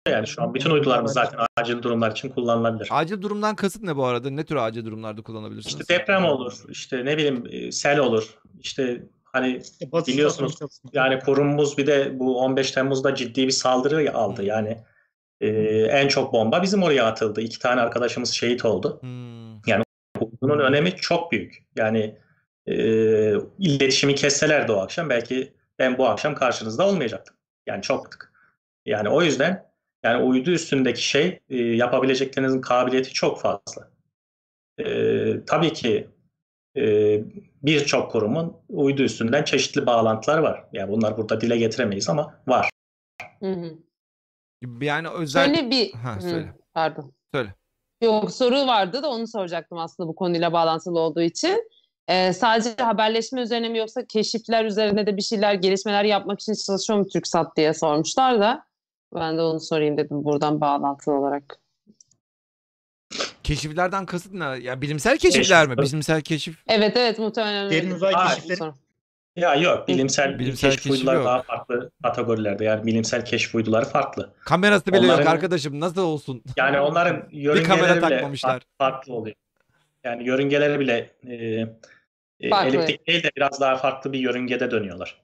[0.09, 2.89] Yani şu an bütün uydularımız zaten acil durumlar için kullanılabilir.
[2.91, 4.31] Acil durumdan kasıt ne bu arada?
[4.31, 5.81] Ne tür acil durumlarda kullanabilirsiniz?
[5.81, 8.39] İşte deprem olur, işte ne bileyim e, sel olur.
[8.61, 10.59] İşte hani işte Biliyorsunuz,
[10.93, 14.45] yani kurumumuz bir de bu 15 Temmuz'da ciddi bir saldırı aldı.
[14.45, 14.79] Yani
[15.41, 15.49] e,
[15.91, 17.41] en çok bomba bizim oraya atıldı.
[17.41, 18.99] İki tane arkadaşımız şehit oldu.
[19.01, 19.47] Hmm.
[20.43, 21.67] Bunun önemi çok büyük.
[21.77, 22.19] Yani
[22.67, 22.75] e,
[23.59, 27.36] iletişimi kesselerdi o akşam belki ben bu akşam karşınızda olmayacaktım.
[27.67, 28.09] Yani çok
[28.87, 29.67] yani o yüzden
[30.03, 33.91] yani uydu üstündeki şey e, yapabileceklerinizin kabiliyeti çok fazla.
[34.79, 36.09] E, tabii ki
[36.77, 36.83] e,
[37.63, 40.65] birçok kurumun uydu üstünden çeşitli bağlantılar var.
[40.73, 42.71] Yani bunlar burada dile getiremeyiz ama var.
[43.41, 43.79] Hı hı.
[44.81, 46.55] Yani özel Şöyle bir Ha, Hı, söyle.
[46.75, 47.13] pardon.
[47.33, 47.55] Söyle.
[48.03, 51.71] Yok soru vardı da onu soracaktım aslında bu konuyla bağlantılı olduğu için.
[52.09, 56.99] Ee, sadece haberleşme üzerine mi yoksa keşifler üzerine de bir şeyler, gelişmeler yapmak için çalışıyor
[56.99, 58.65] mu TürkSat diye sormuşlar da
[59.15, 61.59] ben de onu sorayım dedim buradan bağlantılı olarak.
[63.43, 64.45] Keşiflerden kasıt ne?
[64.45, 65.77] Ya bilimsel keşifler mi?
[65.77, 65.93] Keşif.
[65.93, 66.59] Bilimsel keşif.
[66.69, 67.95] Evet evet muhtemelen Derin öyle.
[67.95, 68.71] uzay keşifleri.
[69.37, 71.27] Ya yok bilimsel, Bilimsel keşif keşif uyduları yok.
[71.27, 72.65] daha farklı kategorilerde.
[72.65, 74.35] Yani bilimsel keşif uyduları farklı.
[74.41, 75.81] Kamerası bile yok Onların- arkadaşım.
[75.81, 76.43] Nasıl olsun?
[76.57, 78.51] Yani onların kamera yörüngeleri bile takmamışlar.
[78.51, 79.37] farklı, farklı oluyor.
[80.05, 81.67] Yani yörüngeleri bile e,
[82.51, 82.79] Farklı.
[82.79, 85.23] eliptik değil de biraz daha farklı bir yörüngede dönüyorlar.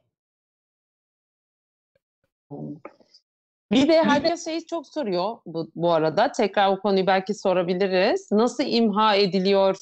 [3.73, 6.33] Bir de herkes şeyi çok soruyor bu, bu arada.
[6.33, 8.33] Tekrar bu konuyu belki sorabiliriz.
[8.33, 9.77] Nasıl imha ediliyor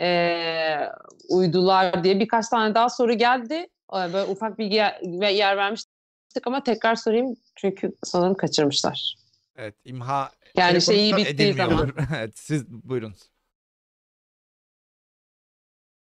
[0.00, 0.92] eee,
[1.28, 3.54] uydular diye birkaç tane daha soru geldi.
[3.54, 5.00] Ee, Böyle ufak bir yer,
[5.30, 9.14] yer vermiştik ama tekrar sorayım çünkü sanırım kaçırmışlar.
[9.56, 11.88] Evet, imha Yani Şey şeyi bittiği zaman.
[11.88, 12.06] edilmiyor.
[12.16, 13.14] evet, siz buyurun.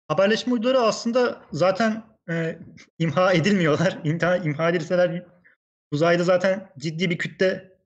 [0.08, 2.58] Haberleşme uyduları aslında zaten e,
[2.98, 3.98] imha edilmiyorlar.
[4.04, 5.26] İmha, imha edilseler
[5.90, 7.78] uzayda zaten ciddi bir kütle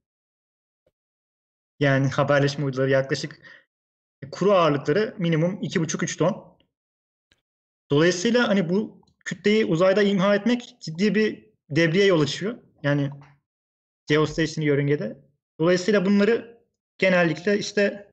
[1.80, 3.42] yani haberleşme uyduları yaklaşık
[4.30, 6.58] kuru ağırlıkları minimum 2,5-3 ton.
[7.90, 12.58] Dolayısıyla hani bu kütleyi uzayda imha etmek ciddi bir devreye yol açıyor.
[12.82, 13.10] Yani
[14.06, 15.18] geostationary yörüngede.
[15.60, 16.58] Dolayısıyla bunları
[16.98, 18.11] genellikle işte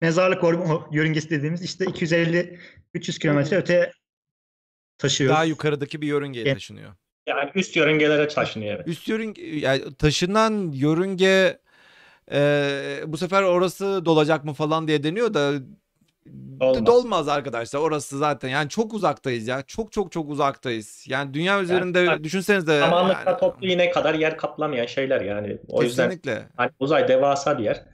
[0.00, 3.92] mezarlık or- yörüngesi dediğimiz işte 250-300 kilometre öteye
[4.98, 5.34] taşıyoruz.
[5.34, 6.54] Daha yukarıdaki bir yörüngeye Evet.
[6.54, 6.92] taşınıyor.
[7.28, 8.74] Yani üst yörüngelere taşınıyor.
[8.76, 8.88] Evet.
[8.88, 11.58] Üst yörünge yani taşınan yörünge
[12.32, 15.52] e, bu sefer orası dolacak mı falan diye deniyor da
[16.60, 16.86] Olmaz.
[16.86, 17.80] dolmaz arkadaşlar.
[17.80, 19.62] Orası zaten yani çok uzaktayız ya.
[19.62, 21.04] Çok çok çok uzaktayız.
[21.08, 25.58] Yani dünya üzerinde bak, düşünsenize Samanlıkta yani, toplu iğne kadar yer kaplamayan şeyler yani.
[25.68, 26.48] O yüzden kesinlikle.
[26.56, 27.84] hani uzay devasa bir yer.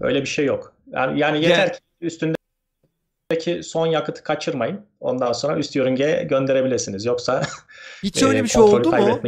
[0.00, 0.74] Öyle bir şey yok.
[0.86, 4.86] Yani, yani yeter Yani- ki üstündeki son yakıtı kaçırmayın.
[5.00, 7.04] Ondan sonra üst yörüngeye gönderebilirsiniz.
[7.04, 7.42] Yoksa
[8.02, 9.20] Hiç öyle e, bir şey oldu mu?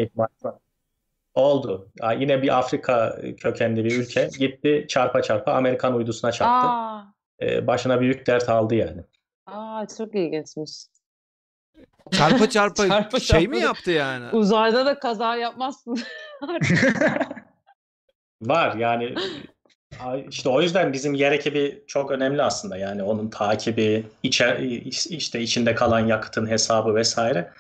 [1.34, 1.88] Oldu.
[2.02, 6.68] Ya yine bir Afrika kökenli bir ülke gitti çarpa çarpa Amerikan uydusuna çarptı.
[6.68, 7.04] Aa,
[7.42, 9.00] E, başına büyük dert aldı yani.
[9.46, 10.70] aa çok ilginçmiş.
[12.12, 13.50] Çarpa çarpa, Çarpa şey çarpa.
[13.50, 14.30] mi yaptı yani?
[14.32, 15.98] Uzayda da kaza yapmazsın.
[18.42, 19.14] Var yani
[20.30, 22.76] işte o yüzden bizim yer ekibi çok önemli aslında.
[22.76, 24.58] Yani onun takibi, içer,
[25.10, 27.52] işte içinde kalan yakıtın hesabı vesaire.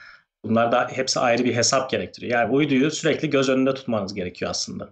[0.44, 2.32] Bunlar da hepsi ayrı bir hesap gerektiriyor.
[2.32, 4.88] Yani uyduyu sürekli göz önünde tutmanız gerekiyor aslında.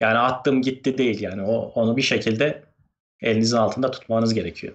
[0.00, 2.62] Yani attım gitti değil yani o onu bir şekilde
[3.20, 4.74] elinizin altında tutmanız gerekiyor.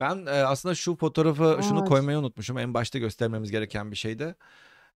[0.00, 1.88] Ben e, aslında şu fotoğrafı şunu Evet.
[1.88, 2.58] koymayı unutmuşum.
[2.58, 4.34] En başta göstermemiz gereken bir şeydi.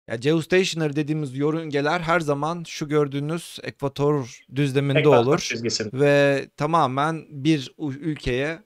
[0.09, 5.90] Ya geostationary dediğimiz yörüngeler her zaman şu gördüğünüz ekvator düzleminde Ekvator olur çizgisinde.
[6.01, 8.62] ve tamamen bir ülkeye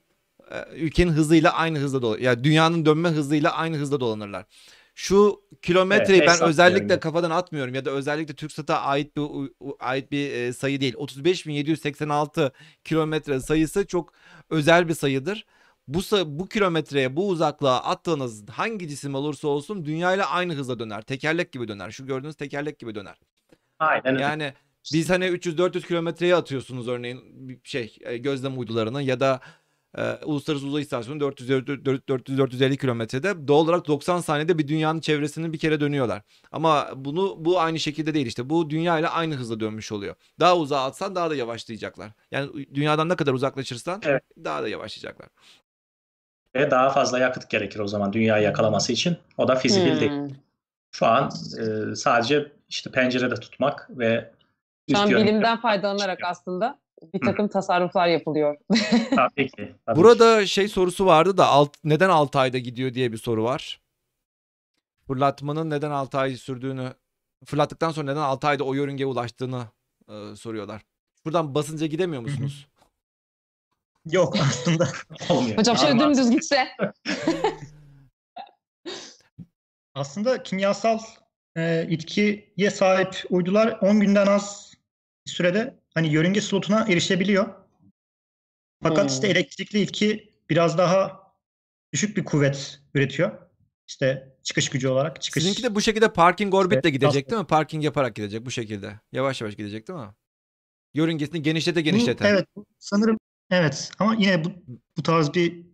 [0.51, 2.19] e, ülkenin hızıyla aynı hızda dolanır.
[2.19, 4.45] Yani dünyanın dönme hızıyla aynı hızda dolanırlar.
[4.95, 6.99] Şu kilometreyi Evet, ben özellikle yönünde.
[6.99, 9.21] kafadan atmıyorum ya da özellikle TürkSat'a ait bir
[9.79, 10.93] ait bir e, sayı değil.
[10.93, 12.51] 35.786
[12.83, 14.13] kilometre sayısı çok
[14.49, 15.45] özel bir sayıdır.
[15.87, 21.01] Bu bu kilometreye, bu uzaklığa attığınız hangi cisim olursa olsun dünya ile aynı hızla döner.
[21.01, 21.91] Tekerlek gibi döner.
[21.91, 23.15] Şu gördüğünüz tekerlek gibi döner.
[23.79, 24.17] Aynen.
[24.17, 24.53] Yani
[24.93, 27.21] Biz hani 300-400 kilometreye atıyorsunuz örneğin
[27.63, 29.39] şey e, gözlem uydularını ya da
[29.97, 35.79] e, Uluslararası Uzay İstasyonu 400-450 kilometrede doğal olarak 90 saniyede bir dünyanın çevresini bir kere
[35.79, 36.21] dönüyorlar.
[36.51, 38.49] Ama bunu bu aynı şekilde değil işte.
[38.49, 40.15] Bu dünya ile aynı hızla dönmüş oluyor.
[40.39, 42.11] Daha uzağa atsan daha da yavaşlayacaklar.
[42.31, 44.23] Yani dünyadan ne kadar uzaklaşırsan Evet.
[44.43, 45.29] daha da yavaşlayacaklar.
[46.55, 49.17] Ve daha fazla yakıt gerekir o zaman dünyayı yakalaması için.
[49.37, 50.11] O da fizibil değil.
[50.11, 50.29] Hmm.
[50.91, 54.31] Şu an e, sadece işte pencerede tutmak ve
[54.91, 56.79] Şu an bilimden faydalanarak aslında
[57.13, 58.57] bir takım tasarruflar yapılıyor.
[58.69, 58.77] Tabii
[59.09, 59.15] ki.
[59.15, 59.75] tabii ki.
[59.95, 63.81] Burada şey sorusu vardı da alt, neden 6 ayda gidiyor diye bir soru var.
[65.07, 66.93] Fırlatmanın neden 6 ay sürdüğünü,
[67.45, 69.63] fırlattıktan sonra neden 6 ayda o yörüngeye ulaştığını
[70.09, 70.81] e, soruyorlar.
[71.25, 72.67] Buradan basınca gidemiyor musunuz?
[74.11, 74.87] Yok aslında.
[75.29, 75.57] olmuyor.
[75.57, 76.67] Hocam şöyle dümdüz gitse.
[79.93, 80.99] Aslında kimyasal
[81.57, 84.73] e, itkiye sahip uydular 10 günden az
[85.27, 87.53] bir sürede hani yörünge slotuna erişebiliyor.
[88.83, 89.07] Fakat Hmm.
[89.07, 91.21] işte elektrikli itki biraz daha
[91.93, 93.31] düşük bir kuvvet üretiyor.
[93.87, 95.43] İşte çıkış gücü olarak çıkış.
[95.43, 97.47] Sizinki de bu şekilde parking orbitle İşte gidecek aslında- değil mi?
[97.47, 98.99] Parking yaparak gidecek bu şekilde.
[99.11, 100.13] Yavaş yavaş gidecek değil mi?
[100.93, 102.27] Yörüngesini genişlete Bu- genişlete.
[102.27, 102.45] evet
[102.79, 103.17] sanırım
[103.51, 104.49] evet ama yine bu,
[104.97, 105.65] bu tarz bir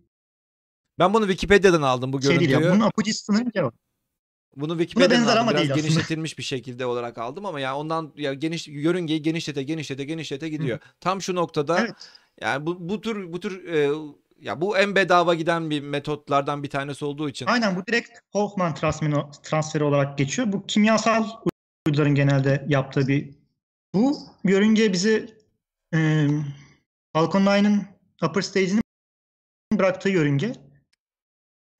[0.98, 2.70] Ben bunu Wikipedia'dan aldım bu şey değil görüntüyü.
[2.70, 2.76] ya.
[2.76, 3.74] Bunun yok.
[4.56, 5.40] Bunu Wikipedia'dan benzer aldım.
[5.42, 5.88] ama Biraz değil aslında.
[5.88, 10.78] genişletilmiş bir şekilde olarak aldım ama ya ondan ya geniş yörüngeyi genişlete genişlete genişlete gidiyor.
[11.00, 11.94] Tam şu noktada Evet.
[12.40, 13.90] yani bu bu tür bu tür e,
[14.40, 17.46] ya bu en bedava giden bir metotlardan bir tanesi olduğu için.
[17.46, 20.52] Aynen bu direkt Hoffman transmino- transferi olarak geçiyor.
[20.52, 21.28] Bu kimyasal
[21.86, 23.30] uyduların genelde yaptığı bir
[23.94, 25.34] bu yörünge bizi
[25.94, 26.26] e,
[27.12, 27.86] Falcon 9'ın
[28.22, 28.80] upper stage'ini
[29.72, 30.52] bıraktığı yörünge.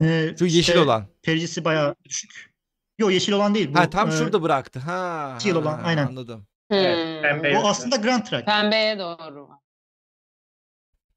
[0.03, 1.07] E, Şu yeşil işte olan.
[1.23, 2.53] Pericisi bayağı düşük.
[2.99, 3.75] Yok yeşil olan değil.
[3.75, 4.79] Bu, Ha tam e, şurada bıraktı.
[4.79, 5.31] Ha.
[5.35, 6.07] yeşil olan, ha, aynen.
[6.07, 6.47] Anladım.
[6.71, 7.23] Evet,
[7.57, 7.65] Hmm.
[7.65, 8.47] O aslında Grand Track.
[8.47, 9.49] Pembeye doğru.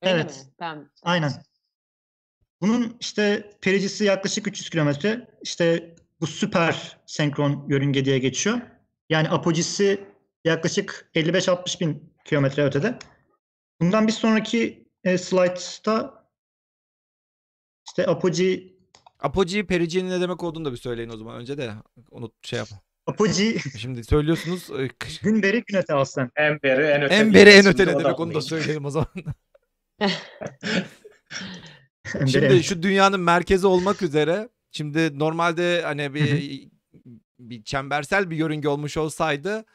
[0.02, 0.46] Öyle Evet.
[0.46, 0.54] mi?
[0.60, 0.86] Pembe.
[1.04, 1.32] Aynen.
[2.62, 5.28] Bunun işte pericisi yaklaşık 300 kilometre.
[5.42, 8.62] İşte bu süper senkron yörünge diye geçiyor.
[9.10, 10.08] Yani apogisi
[10.46, 13.00] yaklaşık 55-60 bin kilometre ötede.
[13.82, 16.26] Bundan bir sonraki e, slide'da
[17.88, 18.76] işte apogee
[19.20, 21.72] Apogee periginin ne demek olduğunu da bir söyleyin o zaman önce de
[22.12, 22.68] unut şey yap.
[23.08, 24.70] apogee Şimdi söylüyorsunuz.
[24.70, 24.90] e,
[25.24, 26.32] gün beri gün öte aslen.
[26.36, 27.16] En beri en öte.
[27.16, 29.08] En beri en öte ne da demek onu da söyleyelim o zaman.
[32.32, 36.68] Şimdi şu dünyanın merkezi olmak üzere şimdi normalde hani bir
[37.40, 39.66] bir çembersel bir yörünge olmuş olsaydı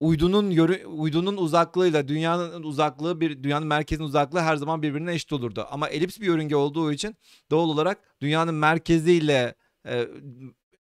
[0.00, 5.66] uydunun yörü, uydunun uzaklığıyla dünyanın uzaklığı bir dünyanın merkezinin uzaklığı her zaman birbirine eşit olurdu.
[5.70, 7.16] Ama elips bir yörünge olduğu için
[7.50, 9.54] doğal olarak dünyanın merkeziyle
[9.88, 10.08] e,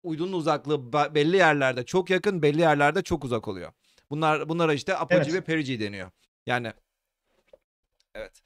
[0.04, 3.72] uydunun uzaklığı belli yerlerde çok yakın, belli yerlerde çok uzak oluyor.
[4.10, 5.34] Bunlar bunlara işte apogee Evet.
[5.34, 6.12] ve perigee deniyor.
[6.46, 6.74] Yani
[8.16, 8.42] evet.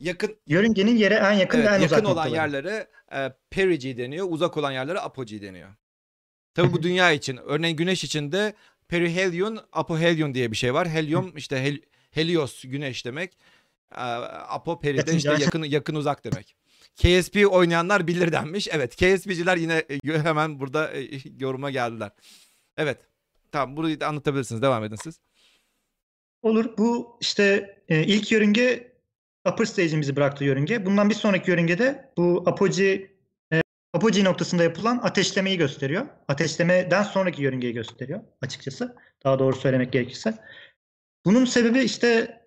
[0.00, 2.34] Yakın Yörüngenin yere en yakın Evet, ve en yakın uzak olan noktaları.
[2.34, 4.26] yerlere e, perigee deniyor.
[4.30, 5.68] Uzak olan yerlere apogee deniyor.
[6.54, 7.36] Tabii bu dünya için.
[7.44, 8.54] Örneğin güneş için de
[8.88, 10.88] perihelion, apohelion diye bir şey var.
[10.88, 13.38] Helium işte hel- helios güneş demek.
[13.92, 14.00] E,
[14.48, 16.56] apo peri de işte yakın yakın uzak demek.
[16.96, 18.68] KSP oynayanlar bilir denmiş.
[18.72, 21.08] Evet, KSP'ciler yine e, hemen burada e,
[21.38, 22.10] yoruma geldiler.
[22.76, 22.98] Evet.
[23.52, 24.62] Tamam, burayı da anlatabilirsiniz.
[24.62, 25.20] Devam edin siz.
[26.42, 26.78] Olur.
[26.78, 28.92] Bu işte e, ilk yörünge
[29.48, 30.86] upper stage'imizi bıraktığı yörünge.
[30.86, 32.50] Bundan bir sonraki yörüngede bu e,
[33.96, 36.06] apogee noktasında yapılan ateşlemeyi gösteriyor.
[36.28, 38.96] Ateşlemeden sonraki yörüngeyi gösteriyor açıkçası.
[39.24, 40.38] Daha doğru söylemek gerekirse.
[41.24, 42.40] Bunun sebebi işte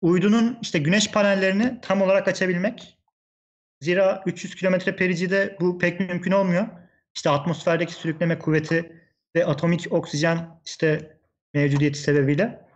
[0.00, 2.98] uydunun işte güneş panellerini tam olarak açabilmek.
[3.80, 6.68] Zira 300 kilometre pericide bu pek mümkün olmuyor.
[7.14, 9.02] İşte atmosferdeki sürükleme kuvveti
[9.36, 11.16] ve atomik oksijen işte
[11.54, 12.66] mevcudiyeti sebebiyle.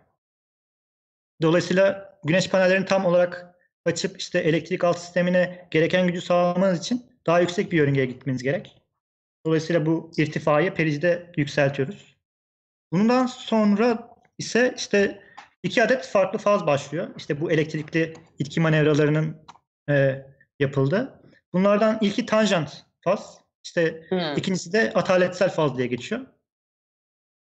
[1.41, 7.39] Dolayısıyla güneş panellerini tam olarak açıp işte elektrik alt sistemine gereken gücü sağlamanız için daha
[7.39, 8.81] yüksek bir yörüngeye gitmeniz gerek.
[9.45, 12.17] Dolayısıyla bu irtifayı pericide yükseltiyoruz.
[12.91, 15.23] Bundan sonra ise işte
[15.63, 17.09] iki adet farklı faz başlıyor.
[17.17, 19.45] İşte bu elektrikli itki manevralarının
[19.89, 20.25] e,
[20.59, 21.21] yapıldığı.
[21.53, 23.41] Bunlardan ilki tanjant faz.
[23.63, 24.37] İşte Hmm.
[24.37, 26.25] ikincisi de ataletsel faz diye geçiyor.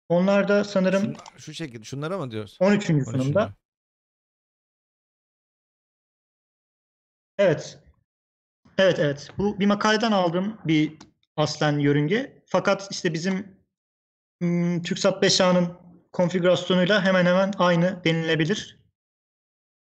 [0.09, 2.57] Onlar da sanırım Şun- şu şekilde şunlara mı diyoruz?
[2.61, 2.91] 13.
[2.91, 3.05] 13'ünde.
[3.05, 3.55] sunumda.
[7.39, 7.79] Evet.
[8.79, 9.31] Evet evet.
[9.39, 10.93] Bu bir makaleden aldığım bir
[11.37, 12.43] aslen yörünge.
[12.47, 13.47] Fakat işte bizim
[14.41, 15.69] hmm, TürkSat 5A'nın
[16.13, 18.79] konfigürasyonuyla hemen hemen aynı denilebilir.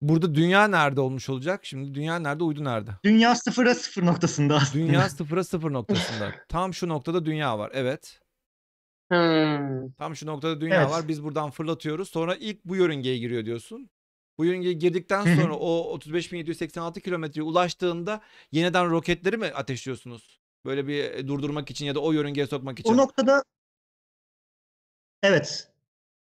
[0.01, 1.65] Burada dünya nerede olmuş olacak?
[1.65, 2.91] Şimdi dünya nerede, uydu nerede?
[3.03, 4.87] Dünya sıfıra sıfır noktasında aslında.
[4.87, 6.31] Dünya sıfıra sıfır noktasında.
[6.49, 7.71] Tam şu noktada dünya var.
[7.73, 8.19] Evet.
[9.11, 9.91] Hmm.
[9.97, 10.91] Tam şu noktada dünya Evet.
[10.91, 11.07] var.
[11.07, 12.09] Biz buradan fırlatıyoruz.
[12.09, 13.89] Sonra ilk bu yörüngeye giriyor diyorsun.
[14.39, 18.21] Bu yörüngeye girdikten sonra o 35.786 kilometreye ulaştığında
[18.51, 20.39] yeniden roketleri mi ateşliyorsunuz?
[20.65, 22.93] Böyle bir e, durdurmak için ya da o yörüngeye sokmak için.
[22.93, 23.43] O noktada
[25.23, 25.67] evet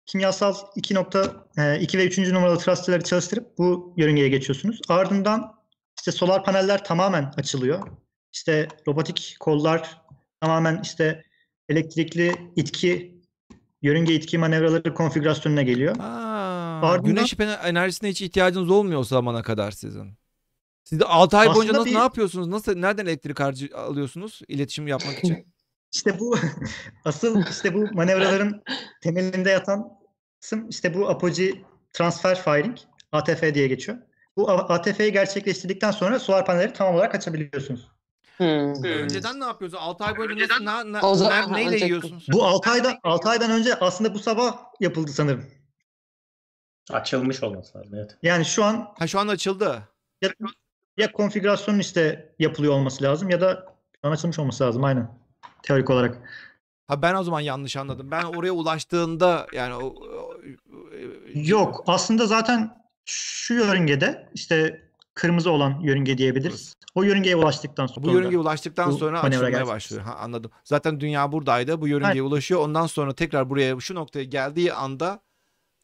[0.06, 1.47] kimyasal 2 nokta
[1.82, 2.18] 2 ve 3.
[2.18, 4.82] numaralı thruster'ları çalıştırıp bu yörüngeye geçiyorsunuz.
[4.89, 5.56] Ardından
[6.00, 7.88] işte solar paneller tamamen açılıyor.
[8.34, 10.02] İşte robotik kollar
[10.41, 11.24] tamamen işte
[11.70, 13.22] elektrikli itki
[13.82, 15.95] yörünge itki manevraları konfigürasyonuna geliyor.
[16.00, 16.29] Aa,
[16.88, 20.14] Ardından- güneş ener- enerjisine hiç ihtiyacınız olmuyor o zamana kadar sizin.
[20.84, 22.48] Siz de 6 ay boyunca nasıl bir- ne yapıyorsunuz?
[22.48, 25.54] Nasıl nereden elektrik harcı alıyorsunuz iletişim yapmak için?
[25.94, 26.36] İşte bu
[27.06, 28.64] asıl işte bu manevraların
[29.02, 29.90] temelinde yatan
[30.42, 31.54] kısım işte bu apogee
[31.94, 32.78] transfer firing
[33.12, 33.98] ATF diye geçiyor.
[34.38, 37.88] Bu ATF'yi gerçekleştirdikten sonra solar panelleri tam olarak açabiliyorsunuz.
[38.38, 38.84] Hmm.
[38.84, 39.84] Önceden ne yapıyorsunuz?
[39.84, 42.28] 6 ay boyunca nasıl, na, na- O zaman- neyle önceki- yiyorsunuz?
[42.34, 45.46] Bu 6 ayda 6 aydan önce aslında bu sabah yapıldı sanırım.
[46.90, 47.92] Açılmış olması lazım.
[47.96, 48.18] Evet.
[48.24, 49.84] Yani şu an Ha şu an açıldı.
[50.22, 50.30] ya,
[50.98, 53.66] ya konfigürasyonun işte yapılıyor olması lazım ya da
[54.02, 55.20] şu an açılmış olması lazım aynen.
[55.64, 56.18] Teorik olarak.
[56.88, 58.12] Ha ben o zaman yanlış anladım.
[58.12, 60.36] Ben oraya ulaştığında yani o, o-
[61.34, 64.82] Yok aslında zaten şu yörüngede işte
[65.14, 66.74] kırmızı olan yörünge diyebiliriz.
[66.96, 68.06] O yörüngeye ulaştıktan sonra.
[68.08, 69.76] Bu yörüngeye ulaştıktan bu sonra manevra açılmaya gerçekleşti.
[69.76, 70.04] başlıyor.
[70.04, 70.52] Ha, anladım.
[70.64, 71.82] Zaten dünya buradaydı.
[71.82, 72.62] Bu yörüngeye ulaşıyor.
[72.62, 75.20] Ondan sonra tekrar buraya şu noktaya geldiği anda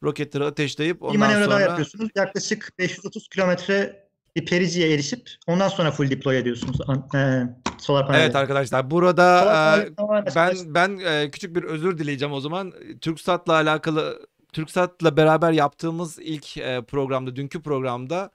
[0.05, 2.09] roketleri ateşleyip bir ondan manevra sonra daha yapıyorsunuz.
[2.15, 6.77] Yaklaşık 530 kilometre bir periciye erişip ondan sonra full deploy ediyorsunuz
[7.15, 7.43] e,
[7.77, 8.25] solar panelleri.
[8.25, 9.45] Evet arkadaşlar burada
[9.77, 12.73] e, ben ben e, küçük bir özür dileyeceğim o zaman.
[13.01, 18.31] TürkSat'la alakalı TürkSat'la beraber yaptığımız ilk e, programda, dünkü programda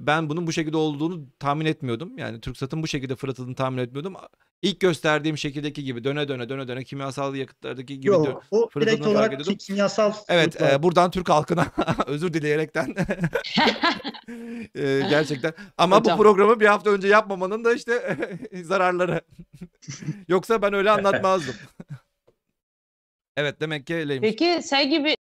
[0.00, 2.18] ben bunun bu şekilde olduğunu tahmin etmiyordum.
[2.18, 4.14] Yani TürkSat'ın bu şekilde fırlatıldığını tahmin etmiyordum.
[4.62, 9.44] İlk gösterdiğim şekildeki gibi döne döne döne döne kimyasal yakıtlardaki gibi Yok, o direkt olarak
[9.44, 11.66] ki- kimyasal Evet, e, buradan Türk halkına
[12.06, 12.86] özür dileyerekten
[14.74, 15.52] e, gerçekten.
[15.78, 16.18] Ama Hocam.
[16.18, 18.16] bu programı bir hafta önce yapmamanın da işte
[18.62, 19.20] zararları.
[20.28, 21.54] Yoksa ben öyle anlatmazdım.
[23.36, 24.30] evet, demek ki öyleymiş.
[24.30, 25.16] Peki şey gibi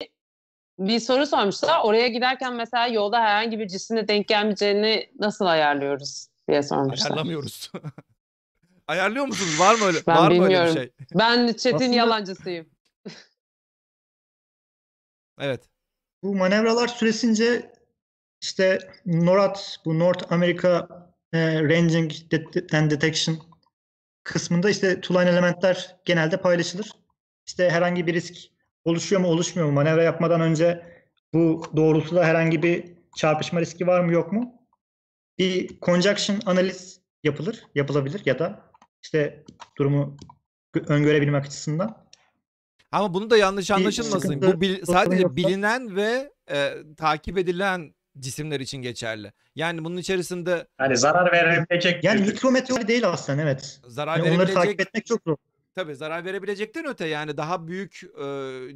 [0.78, 1.80] bir soru sormuşlar.
[1.84, 7.10] Oraya giderken mesela yolda herhangi bir cisimle denk gelmeyeceğini nasıl ayarlıyoruz diye sormuşlar.
[7.10, 7.70] Ayarlamıyoruz.
[8.88, 9.60] Ayarlıyor musunuz?
[9.60, 9.98] Var mı öyle?
[10.06, 10.74] Ben var mı öyle bir bilmiyorum.
[10.74, 10.92] şey?
[11.14, 12.66] Ben Çetin Aslında- yalancısıyım.
[15.40, 15.68] Evet.
[16.22, 17.72] Bu manevralar süresince
[18.42, 20.88] işte NORAD, bu North America
[21.32, 22.12] e, Ranging
[22.72, 23.38] and Detection
[24.24, 26.90] kısmında işte Tuline elementler genelde paylaşılır.
[27.46, 28.34] İşte herhangi bir risk
[28.84, 29.74] oluşuyor mu oluşmuyor mu?
[29.74, 30.86] Manevra yapmadan önce
[31.34, 34.68] bu doğrultuda herhangi bir çarpışma riski var mı yok mu?
[35.38, 38.70] Bir conjunction analiz yapılır, yapılabilir ya da
[39.04, 39.44] işte
[39.78, 40.16] durumu
[40.74, 42.04] gö- öngörebilmek açısından.
[42.92, 44.42] Ama bunu da yanlış anlaşılmasın.
[44.42, 49.32] Bu bil- sadece yoksa- bilinen ve e, takip edilen cisimler için geçerli.
[49.56, 53.80] Yani bunun içerisinde Yani zarar verebilecek Yani mikrometeor değil aslında evet.
[53.86, 55.36] zarar Yani onları verebilecek takip etmek çok zor.
[55.74, 58.02] Tabii zarar verebilecekten öte yani daha büyük,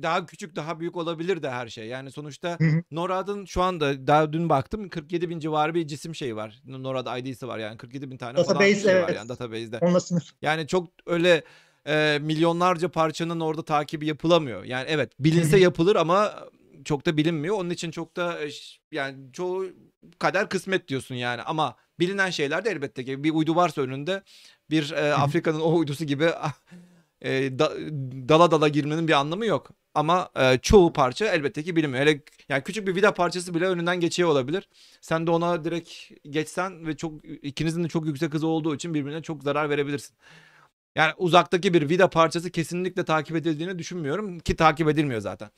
[0.03, 1.87] daha küçük, daha büyük olabilir de her şey.
[1.87, 2.83] Yani sonuçta Hı hı.
[2.91, 6.63] NORAD'ın şu anda daha dün baktım 47 bin civarı bir cisim şeyi var.
[6.67, 9.17] NORAD ID'si var yani 47 bin tane falan Database, şey var evet.
[9.17, 9.79] yani database'de.
[9.79, 10.35] Onunla sınır.
[10.43, 11.43] Yani çok öyle
[12.21, 14.65] milyonlarca parçanın orada takibi yapılamıyor.
[14.65, 15.61] Yani evet Hı bilinse hı.
[15.61, 16.35] yapılır ama
[16.85, 17.57] çok da bilinmiyor.
[17.57, 19.67] Onun için çok da e, ş- yani çoğu
[20.19, 21.43] kadar kısmet diyorsun yani.
[21.43, 24.23] Ama bilinen şeyler de elbette ki bir uydu varsa önünde
[24.71, 26.31] bir e, Afrika'nın o uydusu gibi
[27.23, 27.73] e, da-
[28.29, 29.71] dala dala girmenin bir anlamı yok.
[29.95, 32.07] Ama e, çoğu parça elbette ki bilinmiyor.
[32.07, 34.69] Hele yani küçük bir vida parçası bile önünden geçiyor olabilir.
[35.01, 35.91] Sen de ona direkt
[36.31, 40.17] geçsen ve çok ikinizin de çok yüksek hızı olduğu için birbirine çok zarar verebilirsin.
[40.97, 45.51] Yani uzaktaki bir vida parçası kesinlikle takip edildiğini düşünmüyorum ki takip edilmiyor zaten.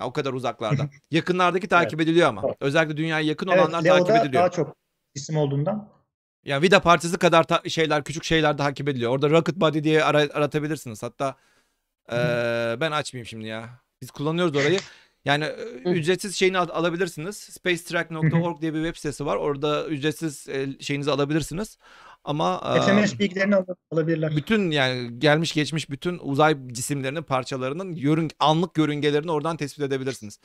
[0.00, 0.90] Ya o kadar uzaklarda.
[1.10, 2.42] Yakınlardaki takip ediliyor ama.
[2.46, 2.56] Evet.
[2.60, 4.42] Özellikle dünyaya yakın Evet, olanlar takip Leo'da ediliyor.
[4.42, 4.76] daha çok
[5.14, 5.95] isim olduğundan.
[6.46, 9.10] Yani vida parçası kadar ta- şeyler küçük şeyler takip ediliyor.
[9.12, 11.02] Orada Rocket Body diye ara- aratabilirsiniz.
[11.02, 11.36] Hatta
[12.12, 13.68] eee, ben açmayayım şimdi ya.
[14.02, 14.78] Biz kullanıyoruz orayı.
[15.24, 17.36] Yani e, ücretsiz şeyini al- alabilirsiniz.
[17.36, 19.36] Spacetrack.org diye bir web sitesi var.
[19.36, 21.78] Orada ücretsiz e, şeyinizi alabilirsiniz.
[22.24, 24.36] Ama e, FMS bilgilerini al- alabilirler.
[24.36, 30.38] bütün yani gelmiş geçmiş bütün uzay cisimlerinin parçalarının yörün, anlık yörüngelerini oradan tespit edebilirsiniz.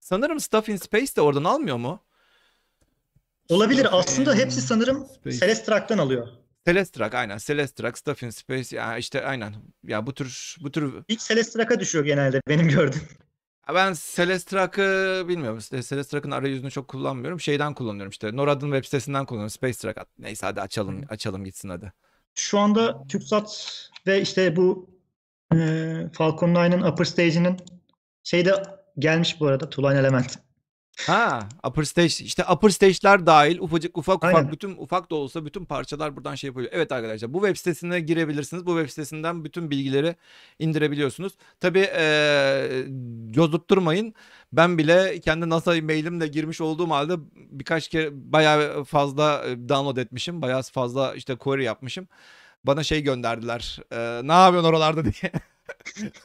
[0.00, 2.00] Sanırım Stuff in Space de oradan almıyor mu?
[3.48, 3.88] Olabilir.
[3.90, 5.38] Aslında hepsi sanırım Space.
[5.38, 6.28] Celestrak'tan alıyor.
[6.66, 7.38] Celestrak aynen.
[7.38, 9.54] Celestrak, Stuff in Space ya işte aynen.
[9.84, 13.02] Ya bu tür bu tür İlk Celestrak'a düşüyor genelde benim gördüğüm.
[13.74, 15.58] Ben Celestrak'ı bilmiyorum.
[15.60, 17.40] Celestrak'ın arayüzünü çok kullanmıyorum.
[17.40, 18.36] Şeyden kullanıyorum işte.
[18.36, 19.50] NORAD'ın web sitesinden kullanıyorum.
[19.50, 20.00] SpaceTrack.
[20.18, 21.92] Neyse hadi açalım açalım gitsin hadi.
[22.34, 23.72] Şu anda TürkSat
[24.06, 24.96] ve işte bu
[25.54, 27.56] Ee, Falcon 9'ın upper stage'inin
[28.22, 28.62] şeyde
[28.98, 30.38] gelmiş bu arada Tuline Element.
[31.06, 34.52] Ha, upper stage işte upper stage'ler dahil ufacık ufak ufak Aynen.
[34.52, 36.68] bütün ufak da olsa bütün parçalar buradan şey yapıyor.
[36.72, 38.66] Evet arkadaşlar bu web sitesine girebilirsiniz.
[38.66, 40.16] Bu web sitesinden bütün bilgileri
[40.58, 41.32] indirebiliyorsunuz.
[41.60, 42.86] Tabii eee
[43.70, 44.14] durmayın.
[44.52, 50.42] Ben bile kendi NASA mailimle girmiş olduğum halde birkaç kere bayağı fazla e, download etmişim.
[50.42, 52.08] Bayağı fazla işte query yapmışım.
[52.64, 53.78] Bana şey gönderdiler.
[53.92, 55.32] eee, ne yapıyorsun oralarda diye.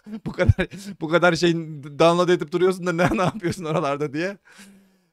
[0.25, 0.67] bu kadar
[1.01, 4.37] bu kadar şeyin download edip duruyorsun da ne ne yapıyorsun oralarda diye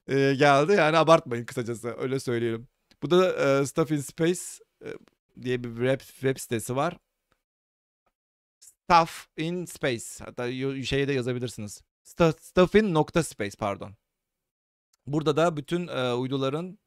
[0.09, 0.72] e, geldi.
[0.72, 2.68] Yani abartmayın kısacası öyle söyleyelim.
[3.03, 4.41] Bu da e, Stuff in Space
[4.85, 4.89] e,
[5.43, 6.97] diye bir web, web sitesi var.
[8.61, 10.24] Stuff in Space.
[10.24, 10.53] Hatta
[10.83, 11.83] şeye de yazabilirsiniz.
[12.03, 13.95] Stuff, stuff in nokta space pardon.
[15.07, 16.79] Burada da bütün e, uyduların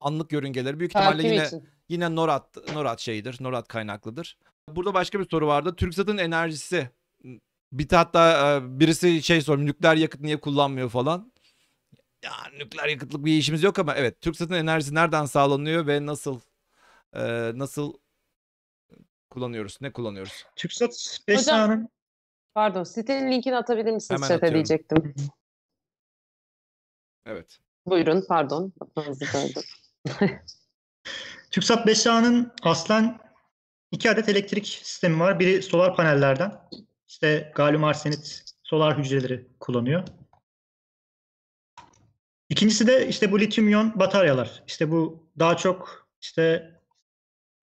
[0.00, 1.68] anlık yörüngeleri büyük ihtimalle Takip yine için.
[1.92, 3.36] Yine NORAD, NORAD şeyidir.
[3.40, 4.38] NORAD kaynaklıdır.
[4.68, 5.76] Burada başka bir soru vardı.
[5.76, 6.90] TürkSat'ın enerjisi.
[7.72, 9.64] Bir hatta e, birisi şey sormuş.
[9.64, 11.32] Nükleer yakıt niye kullanmıyor falan.
[12.22, 16.40] Ya nükleer yakıtlık bir işimiz yok ama evet TürkSat'ın enerjisi nereden sağlanıyor ve nasıl
[17.14, 17.22] e,
[17.54, 17.94] nasıl
[19.30, 19.78] kullanıyoruz?
[19.80, 20.44] Ne kullanıyoruz?
[20.56, 21.88] TürkSat 5 Hocam- sahanın
[22.54, 25.14] Pardon sitenin linkini atabilir misiniz Hemen chat'e diyecektim.
[27.26, 27.58] Evet.
[27.86, 28.72] Buyurun pardon.
[31.50, 33.20] TürkSat 5 sahanın aslen
[33.90, 35.40] iki adet elektrik sistemi var.
[35.40, 36.60] Biri solar panellerden.
[37.08, 40.08] İşte galyum arsenit solar hücreleri kullanıyor.
[42.48, 44.62] İkincisi de işte bu lityum iyon bataryalar.
[44.66, 46.72] İşte bu daha çok işte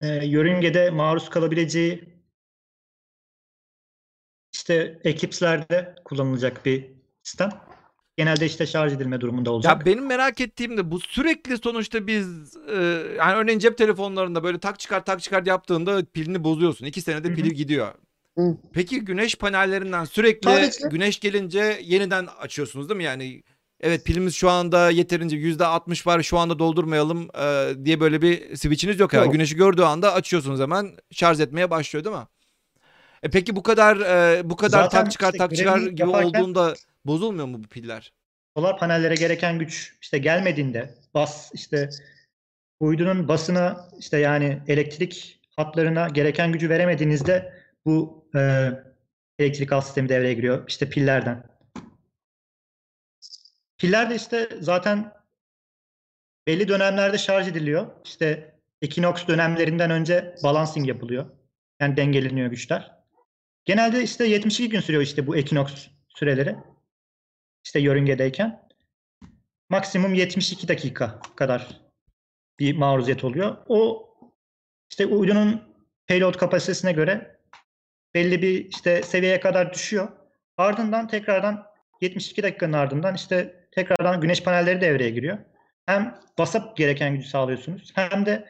[0.02, 2.20] e, yörüngede maruz kalabileceği
[4.54, 6.92] işte eklipslerde kullanılacak bir
[7.24, 7.50] sistem.
[8.20, 9.80] Genelde işte şarj edilme durumunda olacak.
[9.80, 12.76] Ya benim merak ettiğim de bu sürekli sonuçta biz e,
[13.18, 16.86] yani örneğin cep telefonlarında böyle tak çıkar tak çıkar yaptığında pilini bozuyorsun.
[16.86, 17.88] İki senede pili gidiyor.
[18.38, 18.58] Hı.
[18.74, 23.04] Peki güneş panellerinden sürekli Sadece- güneş gelince yeniden açıyorsunuz değil mi?
[23.04, 23.44] Yani
[23.82, 28.56] evet pilimiz şu anda yeterince yüzde 60 var şu anda doldurmayalım e, diye böyle bir
[28.56, 29.14] switch'iniz yok.
[29.14, 29.34] Yani Yok.
[29.34, 32.24] güneşi gördüğü anda açıyorsunuz hemen şarj etmeye başlıyor değil mi?
[33.24, 36.40] E peki bu kadar e, bu kadar Zaten tak çıkar işte tak çıkar gibi yaparken-
[36.40, 36.74] olduğunda
[37.06, 38.14] bozulmuyor mu bu piller?
[38.60, 41.90] solar panellere gereken güç işte gelmediğinde bas işte
[42.80, 47.54] uydunun basına işte yani elektrik hatlarına gereken gücü veremediğinizde
[47.86, 48.72] bu e,
[49.40, 51.44] elektrik alt sistemi devreye giriyor işte pillerden.
[53.78, 55.14] Piller de işte zaten
[56.48, 57.88] belli dönemlerde şarj ediliyor.
[58.06, 61.30] İşte ekinoks dönemlerinden önce balancing yapılıyor.
[61.80, 62.92] Yani dengeleniyor güçler.
[63.66, 66.56] Genelde işte 72 gün sürüyor işte bu ekinoks süreleri
[67.66, 68.70] işte yörüngedeyken
[69.70, 71.82] maksimum 72 dakika kadar
[72.60, 73.58] bir maruziyet oluyor.
[73.68, 74.10] O
[74.92, 75.62] işte uydunun
[76.08, 77.40] payload kapasitesine göre
[78.14, 80.08] belli bir işte seviyeye kadar düşüyor.
[80.58, 81.68] Ardından tekrardan
[82.02, 85.38] 72 dakikanın ardından işte tekrardan güneş panelleri devreye giriyor.
[85.86, 88.48] Hem basıp gereken gücü sağlıyorsunuz hem de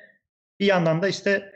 [0.60, 1.55] bir yandan da işte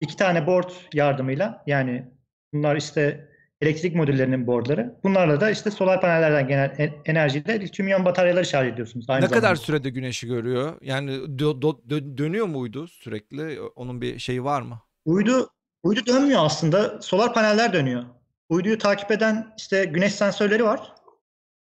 [0.00, 2.12] iki tane board yardımıyla yani
[2.52, 3.31] bunlar işte
[3.62, 4.94] elektrik modüllerinin boardları.
[5.04, 9.06] Bunlarla da işte solar panellerden genel enerjiyle lityum iyon bataryaları şarj ediyorsunuz.
[9.10, 9.56] Aynı ne kadar zamanda.
[9.60, 10.76] sürede güneşi görüyor?
[10.80, 13.60] Yani dö- dö- dö- dönüyor muydu sürekli?
[13.60, 14.78] Onun bir şeyi var mı?
[15.04, 15.50] Uydu
[15.82, 17.02] uydu dönmüyor aslında.
[17.02, 18.04] Solar paneller dönüyor.
[18.48, 20.92] Uyduyu takip eden işte güneş sensörleri var.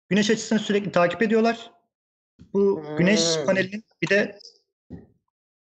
[0.09, 1.71] Güneş açısını sürekli takip ediyorlar.
[2.53, 3.45] Bu güneş Hmm.
[3.45, 4.39] panelinin bir de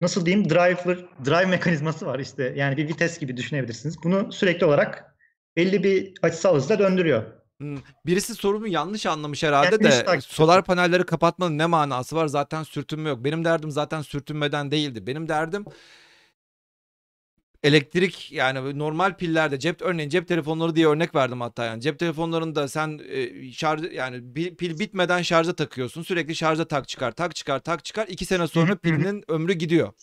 [0.01, 2.53] nasıl diyeyim driver drive mekanizması var işte.
[2.55, 4.03] Yani bir vites gibi düşünebilirsiniz.
[4.03, 5.14] Bunu sürekli olarak
[5.57, 7.23] belli bir açısal hızla döndürüyor.
[7.59, 12.27] Hmm, Birisi sorumu yanlış anlamış herhalde güneş de takip solar panelleri kapatmanın ne manası var?
[12.27, 13.23] Zaten sürtünme yok.
[13.23, 15.07] Benim derdim zaten sürtünmeden değildi.
[15.07, 15.65] Benim derdim
[17.65, 22.67] elektrik yani normal pillerde cep örneğin cep telefonları diye örnek verdim hatta yani cep telefonlarında
[22.67, 27.85] sen e, şarj yani pil bitmeden şarja takıyorsun sürekli şarja tak çıkar tak çıkar tak
[27.85, 29.93] çıkar iki sene sonra pilinin ömrü gidiyor.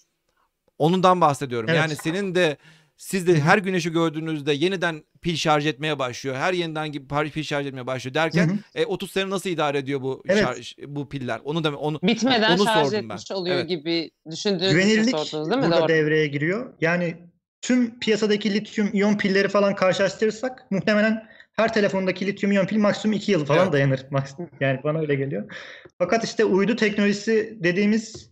[0.78, 1.68] Onundan bahsediyorum.
[1.68, 1.78] Evet.
[1.78, 2.57] Yani senin de
[3.03, 6.36] siz de her güneşi gördüğünüzde yeniden pil şarj etmeye başlıyor.
[6.36, 8.57] Her yeniden gibi pil şarj etmeye başlıyor derken Hı hı.
[8.74, 10.42] e, 30 sene nasıl idare ediyor bu Evet.
[10.42, 11.40] şarj, bu piller?
[11.44, 13.34] Onu da onu Bitmeden Onu şarj sordum etmiş ben.
[13.34, 13.68] oluyor Evet.
[13.68, 15.66] gibi düşündüğünüz için Güvenilirlik sordunuz değil mi?
[15.66, 15.88] burada Doğru.
[15.88, 16.72] devreye giriyor.
[16.80, 17.16] Yani
[17.62, 23.32] tüm piyasadaki lityum iyon pilleri falan karşılaştırırsak muhtemelen her telefondaki lityum iyon pil maksimum 2
[23.32, 23.72] yıl falan Evet.
[23.72, 24.07] dayanır.
[24.61, 25.53] Yani bana öyle geliyor.
[25.98, 28.32] Fakat işte uydu teknolojisi dediğimiz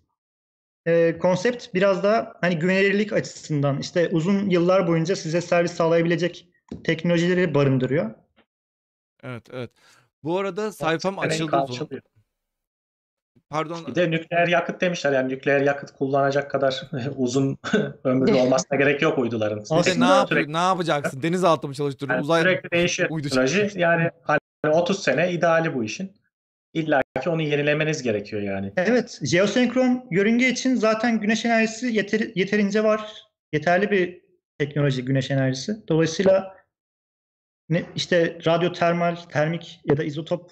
[0.86, 6.48] e, konsept biraz daha hani güvenilirlik açısından işte uzun yıllar boyunca size servis sağlayabilecek
[6.84, 8.10] teknolojileri barındırıyor.
[9.22, 9.70] Evet evet.
[10.22, 11.56] Bu arada sayfam Renk açıldı.
[11.56, 12.02] alçalıyor.
[13.50, 15.12] pardon Bir de nükleer yakıt demişler.
[15.12, 17.58] Yani nükleer yakıt kullanacak kadar uzun
[18.04, 19.64] ömürlü olmasına gerek yok uyduların.
[19.70, 21.22] Aslında ne, yap- sürekli, ne yapacaksın?
[21.22, 22.14] Denizaltı mı çalıştırıyorsun?
[22.14, 23.70] yani Uzay sürekli değişiyor uydu teknoloji.
[23.74, 24.40] Yani hani
[24.72, 26.19] 30 sene ideali bu işin.
[26.74, 28.72] İlla ki onu yenilemeniz gerekiyor yani.
[28.76, 33.12] Evet, jeosenkron yörünge için zaten güneş enerjisi yeter- yeterince var.
[33.52, 34.20] Yeterli bir
[34.58, 35.76] teknoloji güneş enerjisi.
[35.88, 36.56] Dolayısıyla
[37.68, 40.50] ne, işte radyotermal, termik ya da izotop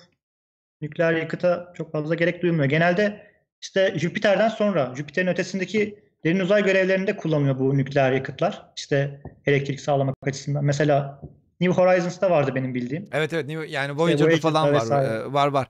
[0.80, 2.68] nükleer yakıta çok fazla gerek duyulmuyor.
[2.68, 3.26] Genelde
[3.62, 8.62] işte Jüpiter'den sonra, Jüpiter'in ötesindeki derin uzay görevlerinde kullanılıyor bu nükleer yakıtlar.
[8.76, 10.64] İşte elektrik sağlamak açısından.
[10.64, 11.20] Mesela
[11.60, 13.08] New Horizons'ta vardı benim bildiğim.
[13.12, 14.74] Evet evet New- yani Voyager'da Voyager'da falan var.
[14.82, 15.14] vesaire.
[15.14, 15.68] e, var var.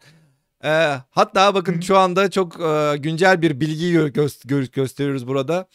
[0.65, 5.27] E, hatta bakın Hı şu anda çok e, güncel bir bilgiyi gö- gö- gö- gösteriyoruz
[5.29, 5.69] burada.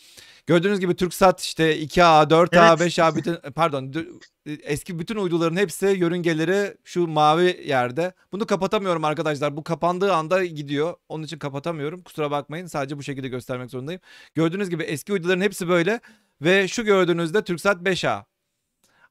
[0.48, 2.80] Gördüğünüz gibi TürkSat işte 2A, 4A, Evet.
[3.00, 4.20] 5A bütün pardon dü-
[4.64, 8.14] eski bütün uyduların hepsi yörüngeleri şu mavi yerde.
[8.32, 9.58] Bunu kapatamıyorum arkadaşlar.
[9.58, 10.94] Bu kapandığı anda gidiyor.
[11.10, 12.02] Onun için kapatamıyorum.
[12.02, 12.66] Kusura bakmayın.
[12.66, 14.02] Sadece bu şekilde göstermek zorundayım.
[14.36, 16.00] Gördüğünüz gibi eski uyduların hepsi böyle
[16.42, 18.24] ve şu gördüğünüzde TürkSat 5A.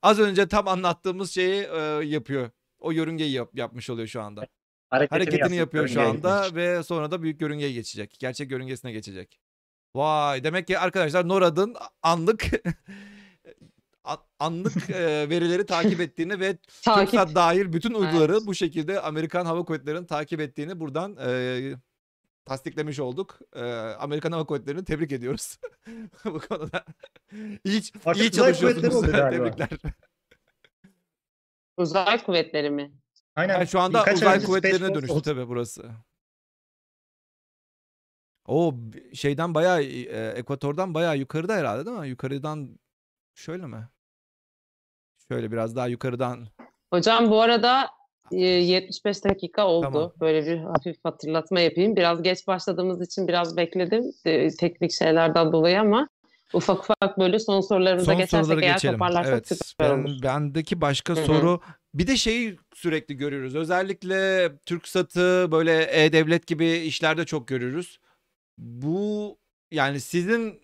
[0.02, 2.50] Az önce tam anlattığımız şeyi e, yapıyor.
[2.78, 4.46] O yörüngeyi yap- yapmış oluyor şu anda.
[4.92, 6.54] Hareketini, Hareketini yapıyor şu anda gitmek.
[6.64, 8.16] ve sonra da büyük yörüngeye geçecek.
[8.18, 9.40] Gerçek yörüngesine geçecek.
[9.94, 12.44] Vay demek ki arkadaşlar NORAD'ın anlık
[14.04, 14.90] an- anlık
[15.30, 17.10] verileri takip ettiğini ve Takip.
[17.10, 18.42] TürkSat dahil bütün uyduları Evet.
[18.46, 21.60] bu şekilde Amerikan Hava Kuvvetleri'nin takip ettiğini buradan e,
[22.44, 23.38] tasdiklemiş olduk.
[23.54, 23.62] E,
[23.98, 25.58] Amerikan Hava Kuvvetleri'ni tebrik ediyoruz
[26.24, 26.84] bu konuda.
[27.64, 29.00] İyi, Artık iyi çalışıyorsunuz.
[29.12, 29.68] Tebrikler.
[31.76, 32.92] Uzay kuvvetleri mi?
[33.36, 33.54] Aynen.
[33.54, 35.90] Yani şu anda Birkaç ay uzay kuvvetlerine dönüştü tabii burası.
[38.46, 38.74] O
[39.14, 42.08] şeyden bayağı e, ekvatordan bayağı yukarıda herhalde değil mi?
[42.08, 42.78] Yukarıdan
[43.34, 43.88] şöyle mi?
[45.28, 46.46] Şöyle biraz daha yukarıdan.
[46.92, 47.90] Hocam bu arada
[48.32, 49.82] e, 75 dakika oldu.
[49.92, 50.12] Tamam.
[50.20, 51.96] Böyle bir hafif hatırlatma yapayım.
[51.96, 56.08] Biraz geç başladığımız için biraz bekledim e, teknik şeylerden dolayı ama
[56.52, 58.94] ufak ufak böyle son sorularımıza Son geçersek soruları eğer geçelim.
[58.94, 59.66] toparlarsak Evet.
[59.66, 60.22] süper Ben, olur.
[60.22, 61.24] bendeki başka Hı hı.
[61.26, 61.60] soru
[61.94, 63.54] bir de şeyi sürekli görüyoruz.
[63.54, 67.98] Özellikle TürkSat'ı böyle e-devlet gibi işlerde çok görüyoruz.
[68.58, 69.38] Bu
[69.70, 70.62] yani sizin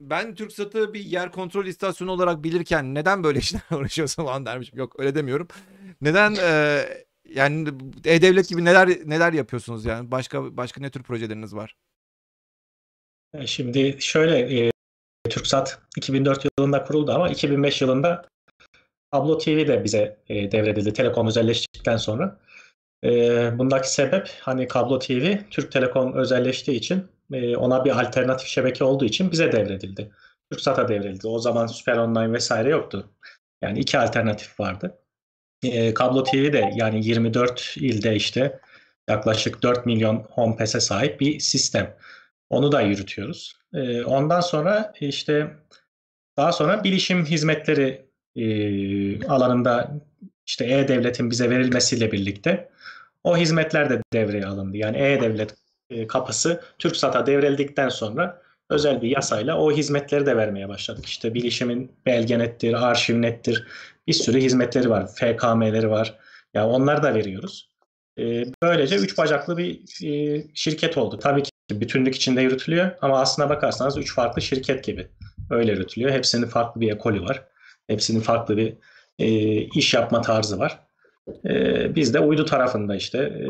[0.00, 4.78] ben TürkSat'ı bir yer kontrol istasyonu olarak bilirken neden böyle işlerle uğraşıyorsun falan dermişim.
[4.78, 5.48] Yok öyle demiyorum.
[6.00, 6.82] Neden e,
[7.34, 7.68] yani
[8.04, 10.10] e-devlet gibi neler neler yapıyorsunuz yani?
[10.10, 11.76] Başka başka ne tür projeleriniz var?
[13.46, 14.70] Şimdi şöyle e,
[15.30, 18.24] TürkSat 2004 yılında kuruldu ama 2005 yılında
[19.12, 22.40] Kablo TV de bize e, devredildi Telekom özelleştikten sonra.
[23.04, 23.10] E,
[23.58, 29.04] bundaki sebep hani Kablo TV Türk Telekom özelleştiği için e, ona bir alternatif şebeke olduğu
[29.04, 30.10] için bize devredildi.
[30.50, 31.26] TürkSat'a devredildi.
[31.28, 33.10] O zaman Süper Online vesaire yoktu.
[33.62, 34.98] Yani iki alternatif vardı.
[35.64, 38.60] E, Kablo TV de yani 24 ilde işte
[39.10, 41.96] yaklaşık 4 milyon home pass'e sahip bir sistem.
[42.50, 43.56] Onu da yürütüyoruz.
[43.74, 45.56] Ee, ondan sonra işte
[46.36, 49.90] daha sonra bilişim hizmetleri e, alanında
[50.46, 52.70] işte e-devletin bize verilmesiyle birlikte
[53.24, 54.76] o hizmetler de devreye alındı.
[54.76, 55.54] Yani e-devlet
[55.90, 61.06] e, kapısı TürkSat'a devrildikten sonra özel bir yasayla o hizmetleri de vermeye başladık.
[61.06, 63.66] İşte bilişimin belgenettir, arşivnettir
[64.06, 65.06] bir sürü hizmetleri var.
[65.06, 66.18] FKM'leri var.
[66.54, 67.70] Ya onları da veriyoruz.
[68.18, 71.18] E, böylece üç bacaklı bir e, şirket oldu.
[71.18, 75.08] Tabii ki bütünlük içinde yürütülüyor ama aslına bakarsanız üç farklı şirket gibi
[75.50, 76.12] öyle yürütülüyor.
[76.12, 77.44] Hepsinin farklı bir ekolü var.
[77.86, 78.76] Hepsinin farklı bir
[79.18, 79.28] e,
[79.62, 80.80] iş yapma tarzı var.
[81.44, 83.48] E, biz de uydu tarafında işte e,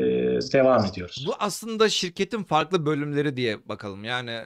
[0.53, 1.25] devam ediyoruz.
[1.27, 4.05] Bu aslında şirketin farklı bölümleri diye bakalım.
[4.05, 4.41] Yani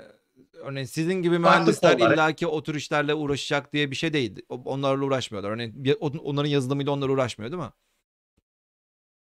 [0.55, 4.43] örneğin sizin gibi mühendisler illaki o tür işlerle uğraşacak diye bir şey değil.
[4.49, 5.51] Onlarla uğraşmıyorlar.
[5.51, 7.71] Örneğin onların yazılımıyla onlar uğraşmıyor değil mi?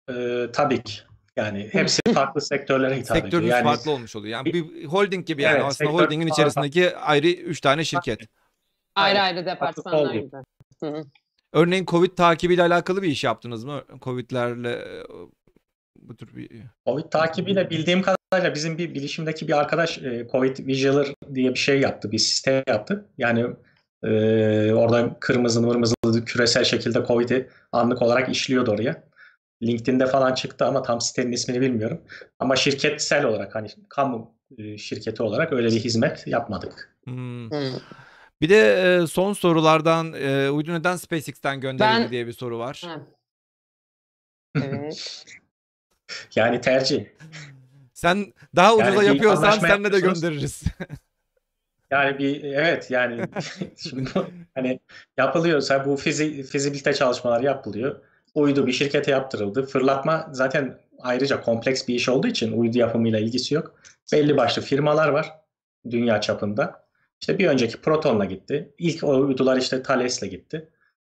[0.09, 0.93] E, tabii ki.
[1.39, 3.23] Yani hepsi farklı sektörlere hitap ediyor.
[3.23, 4.31] Sektörünüz Yani farklı olmuş oluyor.
[4.31, 6.41] Yani bir holding gibi yani Evet, aslında holdingin farklı.
[6.41, 8.19] içerisindeki ayrı 3 tane şirket.
[8.95, 10.29] Ayrı ayrı departmanlar gibi.
[10.79, 11.03] Hı hı.
[11.53, 13.83] Örneğin Covid takibiyle alakalı bir iş yaptınız mı?
[14.01, 15.03] Covid'lerle e,
[15.95, 16.49] bu tür bir
[16.85, 21.79] Covid takibiyle bildiğim kadarıyla bizim bir bilişimdeki bir arkadaş e, Covid Vigiler diye bir şey
[21.79, 23.05] yaptı, bir sistem yaptı.
[23.17, 23.45] Yani
[24.03, 24.09] e,
[24.73, 29.08] orada kırmızı mırmızılı küresel şekilde Covid'i anlık olarak işliyordu oraya.
[29.61, 32.01] LinkedIn'de falan çıktı ama tam sitenin ismini bilmiyorum.
[32.39, 36.95] Ama şirketsel olarak hani kamu e, şirketi olarak öyle bir hizmet yapmadık.
[37.03, 37.51] Hmm.
[37.51, 37.71] Hı.
[38.41, 42.83] Bir de e, son sorulardan e, uydu neden SpaceX'ten gönderildi Ben- diye bir soru var.
[44.63, 45.25] Evet.
[46.35, 47.05] Yani tercih.
[47.93, 50.63] Sen daha Yani ucuza bir yapıyorsan senle de göndeririz.
[51.91, 53.21] Yani bir evet yani
[53.77, 54.09] şimdi
[54.55, 54.79] hani
[55.17, 58.01] yapılıyorsa bu fizi, fizibilite çalışmaları yapılıyor.
[58.35, 59.65] Uydu bir şirkete yaptırıldı.
[59.65, 63.75] Fırlatma zaten ayrıca kompleks bir iş olduğu için uydu yapımıyla ilgisi yok.
[64.11, 65.31] Belli başlı firmalar var
[65.89, 66.89] dünya çapında.
[67.21, 68.73] İşte bir önceki Proton'la gitti.
[68.77, 70.69] İlk uydular işte Thales'le gitti.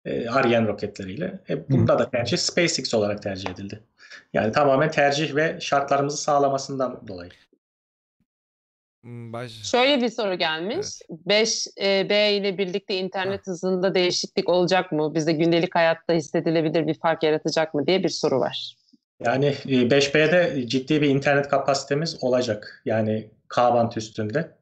[0.05, 1.39] E, Ariane roketleriyle.
[1.49, 3.83] E, bunda da tercih SpaceX olarak tercih edildi.
[4.33, 7.31] Yani tamamen tercih ve şartlarımızı sağlamasından dolayı.
[9.03, 9.51] Hmm, Baş...
[9.51, 10.87] Şöyle bir soru gelmiş.
[11.27, 15.15] 5B ile birlikte internet hızında değişiklik olacak mı?
[15.15, 18.75] Bizde gündelik hayatta hissedilebilir bir fark yaratacak mı diye bir soru var.
[19.25, 22.81] Yani e, 5B'de ciddi bir internet kapasitemiz olacak.
[22.85, 24.57] Yani K-band üstünde.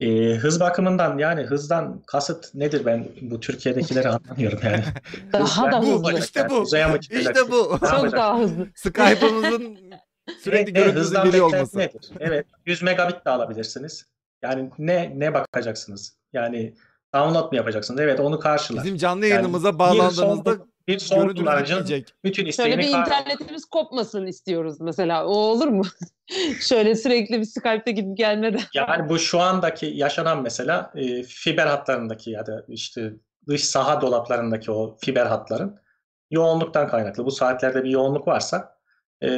[0.00, 4.84] E, hız bakımından yani hızdan kasıt nedir ben bu Türkiye'dekileri anlamıyorum yani.
[5.32, 6.18] Daha da Bu, hızlı.
[6.18, 6.64] işte bu.
[7.10, 7.78] İşte bu.
[7.82, 8.12] Ne Çok yapacaksın?
[8.12, 8.68] daha hızlı.
[8.74, 9.78] Skype'ımızın
[10.40, 11.78] sürekli geliyor beklenti olması.
[11.78, 12.10] nedir?
[12.20, 14.06] Evet, 100 megabit de alabilirsiniz.
[14.42, 16.16] Yani ne ne bakacaksınız?
[16.32, 16.74] Yani
[17.14, 18.00] download mu yapacaksınız?
[18.00, 18.84] Evet, onu karşılar.
[18.84, 20.56] Bizim canlı Yani yayınımıza bir bağlandığınızda
[20.88, 23.00] bir son kullanıcının bütün Şöyle isteğini bir karşılar.
[23.00, 25.26] internetimiz kopmasın istiyoruz mesela.
[25.26, 25.82] O olur mu?
[26.60, 28.60] Şöyle sürekli bir Skype'te gidip gelmeden.
[28.74, 33.12] Yani bu şu andaki yaşanan mesela e, fiber hatlarındaki ya da işte
[33.48, 35.78] dış saha dolaplarındaki o fiber hatların
[36.30, 37.24] yoğunluktan kaynaklı.
[37.24, 38.81] Bu saatlerde bir yoğunluk varsa
[39.22, 39.30] e,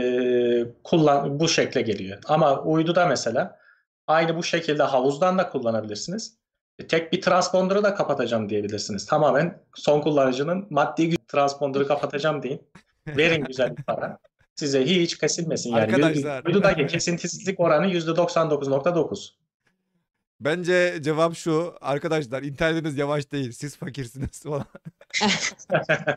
[0.85, 2.19] kullan bu şekle geliyor.
[2.27, 3.59] Ama uyduda mesela
[4.07, 6.39] aynı bu şekilde havuzdan da kullanabilirsiniz.
[6.79, 9.07] E, Tek bir transponder'ı da kapatacağım diyebilirsiniz.
[9.07, 12.63] Tamamen son kullanıcının maddi güç transponder'ı kapatacağım deyin.
[13.09, 14.19] Verin güzel bir para.
[14.55, 15.83] Size hiç kesilmesin yani.
[15.83, 16.45] Arkadaşlar.
[16.45, 19.31] Uydudaki kesintisizlik oranı %99.9.
[20.41, 21.75] Bence cevap şu.
[21.81, 23.53] Arkadaşlar internetiniz yavaş değil.
[23.53, 24.65] Siz fakirsiniz falan.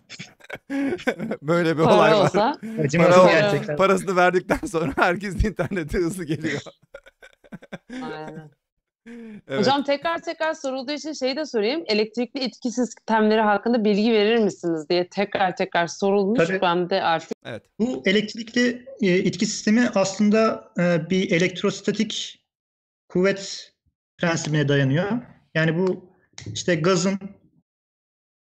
[1.42, 2.26] Böyle bir olay Para var.
[2.26, 2.58] olsa.
[2.84, 3.76] Acımasız Para- gerçekten.
[3.76, 6.62] Parasını verdikten sonra herkesin interneti hızlı geliyor.
[7.92, 8.52] Aynen.
[9.48, 9.60] Evet.
[9.60, 11.84] Hocam tekrar tekrar sorulduğu için şeyi de sorayım.
[11.88, 16.48] Elektrikli itki sistemleri hakkında bilgi verir misiniz diye tekrar tekrar sorulmuş.
[16.48, 16.62] Tabii.
[16.62, 17.64] Ben de artık Evet.
[17.80, 22.44] Bu elektrikli e, itki sistemi aslında e, bir elektrostatik
[23.10, 23.72] kuvvet
[24.18, 25.12] prensibine dayanıyor.
[25.56, 26.14] Yani bu
[26.54, 27.20] işte gazın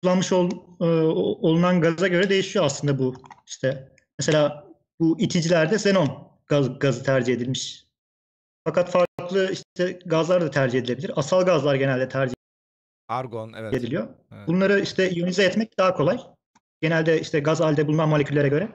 [0.02, 0.50] kullanmış ol,
[0.80, 3.14] e, olunan gaza göre değişiyor aslında bu.
[3.46, 4.68] İşte mesela
[5.00, 7.86] bu iticilerde xenon gaz, gazı tercih edilmiş.
[8.64, 11.12] Fakat farklı işte gazlar da tercih edilebilir.
[11.16, 12.34] Asal gazlar genelde tercih
[13.08, 13.74] Argon evet.
[13.74, 14.08] ediliyor.
[14.32, 14.48] Evet.
[14.48, 16.18] Bunları işte iyonize etmek daha kolay.
[16.80, 18.68] Genelde işte gaz halde bulunan moleküllere göre.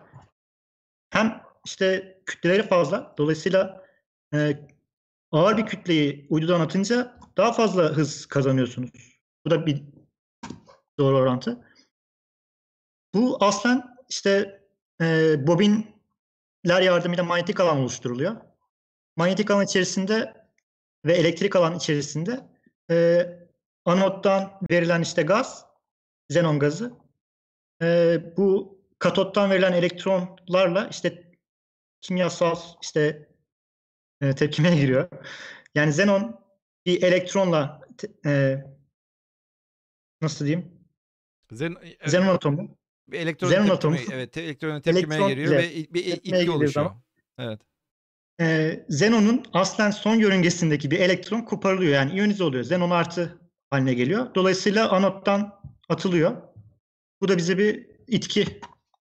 [1.09, 3.15] Hem işte kütleleri fazla.
[3.17, 3.85] Dolayısıyla
[4.33, 4.59] e,
[5.31, 8.89] ağır bir kütleyi uydudan atınca daha fazla hız kazanıyorsunuz.
[9.45, 9.83] Bu da bir
[10.99, 11.65] doğru orantı.
[13.13, 14.61] Bu aslen işte
[15.01, 18.35] e, bobinler yardımıyla manyetik alan oluşturuluyor.
[19.15, 20.33] Manyetik alan içerisinde
[21.05, 22.47] ve elektrik alan içerisinde
[22.91, 23.25] e,
[23.85, 25.65] anottan verilen işte gaz,
[26.29, 26.93] xenon gazı,
[27.81, 31.31] e, bu katottan verilen elektronlarla işte
[32.01, 33.29] kimyasal işte
[34.21, 35.09] e, tepkimeye giriyor.
[35.75, 36.39] Yani xenon
[36.85, 37.81] bir elektronla
[38.25, 38.57] e,
[40.21, 40.71] nasıl diyeyim?
[41.51, 45.59] Zen, evet, Xenon atomu bir elektron xenon tepkime, atomu evet, elektron tepkimeye elektron giriyor ve
[45.93, 46.71] bir i- tepkimeye itki girdiği oluşuyor.
[46.73, 47.01] zaman-
[47.37, 47.59] Evet.
[48.41, 51.93] e, xenonun aslen son yörüngesindeki bir elektron koparılıyor.
[51.93, 52.63] Yani iyonize oluyor.
[52.63, 54.35] Xenon artı haline geliyor.
[54.35, 56.41] Dolayısıyla anottan atılıyor.
[57.21, 58.59] Bu da bize bir itki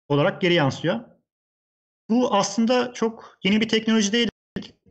[0.07, 0.99] olarak geri yansıyor.
[2.09, 4.29] Bu aslında çok yeni bir teknoloji değil.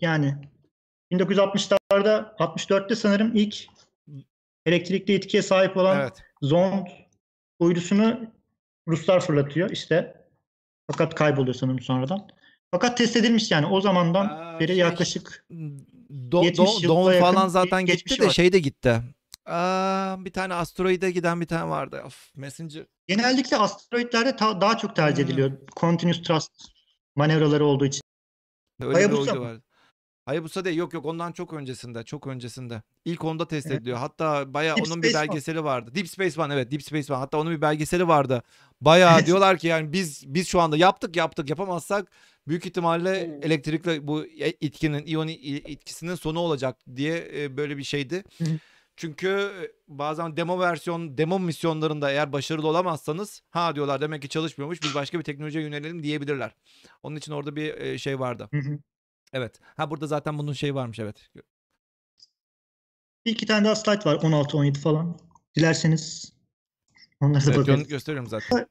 [0.00, 0.34] Yani
[1.12, 3.66] 1960'larda 64'te sanırım ilk
[4.66, 6.22] elektrikli itkiye sahip olan Evet.
[6.42, 6.86] Zond
[7.58, 8.20] uydusunu
[8.88, 10.24] Ruslar fırlatıyor işte.
[10.90, 12.28] Fakat kayboluyor sanırım sonradan.
[12.70, 15.46] Fakat test edilmiş yani o zamandan Aa, beri şey, yaklaşık
[16.30, 16.64] Do, 70 do,
[17.10, 18.30] yakın falan zaten gitti de var.
[18.30, 19.02] şey de gitti.
[19.46, 22.02] Aa, bir tane asteroide giden bir tane vardı.
[22.06, 22.86] Of, Messenger.
[23.06, 25.30] genellikle asteroidlerde ta- daha çok tercih Hmm.
[25.30, 25.52] ediliyor.
[25.76, 26.52] Continuous thrust
[27.16, 28.00] manevraları olduğu için.
[28.80, 29.62] Öyle Hayabusa bir vardı.
[30.26, 32.82] Hayabusa değil yok yok ondan çok öncesinde çok öncesinde.
[33.04, 33.78] İlk onda test Evet.
[33.78, 33.98] ediliyor.
[33.98, 35.28] Hatta bayağı Deep onun bir Space One.
[35.28, 35.90] belgeseli vardı.
[35.94, 37.18] Deep Space One evet Deep Space One.
[37.20, 38.42] Hatta onun bir belgeseli vardı.
[38.80, 42.10] Bayağı diyorlar ki yani biz biz şu anda yaptık yaptık yapamazsak
[42.48, 43.42] büyük ihtimalle Hmm.
[43.42, 48.24] elektrikle bu e- itkinin iyon etkisinin sonu olacak diye e, böyle bir şeydi.
[48.96, 54.82] Çünkü e, bazen demo versiyon demo misyonlarında eğer başarılı olamazsanız ha diyorlar demek ki çalışmıyormuş
[54.82, 56.54] biz başka bir teknolojiye yönelelim diyebilirler.
[57.02, 58.48] Onun için orada bir e, şey vardı.
[59.32, 59.60] Evet.
[59.76, 61.30] Ha burada zaten bunun şey varmış evet.
[63.26, 65.18] Bir iki tane daha slide var 16-17 falan.
[65.56, 66.32] Dilerseniz
[67.20, 68.66] onları da Evet gö- gösteriyorum zaten.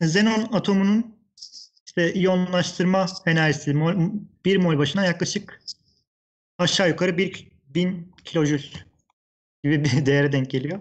[0.00, 1.16] Xenon atomunun
[1.86, 4.12] işte iyonlaştırma enerjisi mol,
[4.44, 5.62] 1 mol başına yaklaşık
[6.58, 7.18] aşağı yukarı
[7.68, 8.62] 1000 kilojül
[9.64, 10.80] gibi bir değere denk geliyor.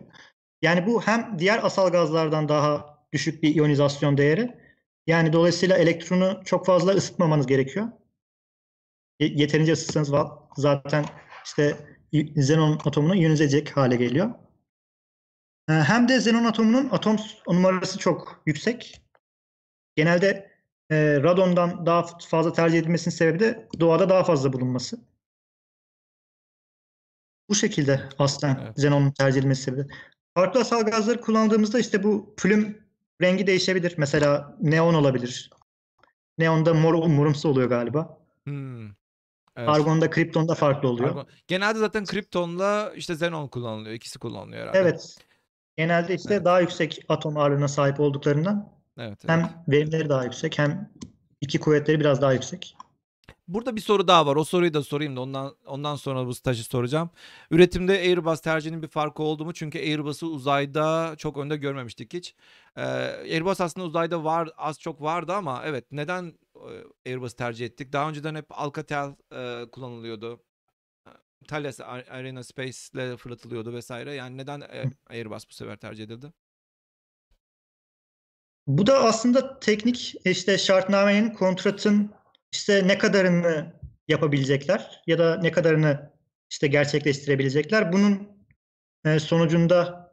[0.61, 4.59] Yani bu hem diğer asal gazlardan daha düşük bir iyonizasyon değeri
[5.07, 7.87] Yani dolayısıyla elektronu çok fazla ısıtmamanız gerekiyor.
[9.19, 10.11] Ye- Yeterince ısıtsanız
[10.57, 11.05] zaten
[11.45, 11.77] işte
[12.11, 14.29] xenon atomunu iyonize hale geliyor.
[15.69, 17.17] Ee, Hem de xenon atomunun atom
[17.47, 19.01] numarası çok yüksek.
[19.95, 20.51] Genelde
[20.91, 24.99] e, radondan daha fazla tercih edilmesinin sebebi de doğada daha fazla bulunması.
[27.49, 28.77] Bu şekilde aslen Evet.
[28.77, 29.87] xenonun tercih edilmesi sebebi.
[30.33, 32.85] Farklı asal gazları kullandığımızda işte bu plüm
[33.21, 33.93] rengi değişebilir.
[33.97, 35.49] Mesela neon olabilir.
[36.37, 38.19] Neonda mor morumsu oluyor galiba.
[38.43, 38.98] Hmm.
[39.59, 39.69] Evet.
[39.69, 41.09] Argonda, kriptonda farklı oluyor.
[41.09, 41.27] Argon.
[41.47, 43.95] Genelde zaten kriptonla işte xenon kullanılıyor.
[43.95, 44.79] İkisi kullanılıyor herhalde.
[44.79, 45.15] Evet.
[45.77, 46.45] Genelde işte Evet.
[46.45, 49.29] daha yüksek atom ağırlığına sahip olduklarından Evet, evet.
[49.29, 50.91] hem verimleri daha yüksek hem
[51.41, 52.75] iki kuvvetleri biraz daha yüksek.
[53.47, 54.35] Burada bir soru daha var.
[54.35, 57.09] O soruyu da sorayım da ondan ondan sonra bu stajı soracağım.
[57.51, 59.53] Üretimde Airbus tercihinin bir farkı oldu mu?
[59.53, 62.35] Çünkü Airbus'u uzayda çok önde görmemiştik hiç.
[62.77, 66.33] Ee, Airbus aslında uzayda var az çok vardı ama evet neden
[67.05, 67.93] Airbus tercih ettik?
[67.93, 70.43] Daha önceden hep Alcatel e, kullanılıyordu.
[71.47, 74.13] Thales Ar- Arena Space ile fırlatılıyordu vesaire.
[74.13, 76.33] Yani neden e, Airbus bu sefer tercih edildi?
[78.67, 82.11] Bu da aslında teknik işte şartnamenin, kontratın
[82.51, 83.73] işte ne kadarını
[84.07, 86.11] yapabilecekler ya da ne kadarını
[86.49, 87.93] işte gerçekleştirebilecekler.
[87.93, 88.29] Bunun
[89.05, 90.09] e, sonucunda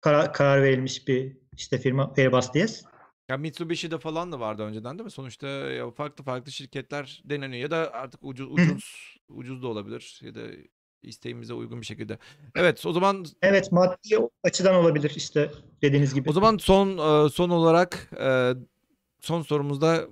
[0.00, 2.87] karar, karar verilmiş bir işte firma Airbus diyez.
[3.28, 5.10] Ya Mitsubishi'de falan da vardı önceden değil mi?
[5.10, 10.34] Sonuçta ya farklı farklı şirketler deneniyor ya da artık ucuz ucuz ucuz da olabilir ya
[10.34, 10.40] da
[11.02, 12.18] isteğimize uygun bir şekilde.
[12.54, 15.50] Evet, o zaman Evet maddi açıdan olabilir işte
[15.82, 16.30] dediğiniz gibi.
[16.30, 16.88] o zaman son
[17.26, 18.52] e, son olarak e,
[19.20, 20.06] son sorumuzda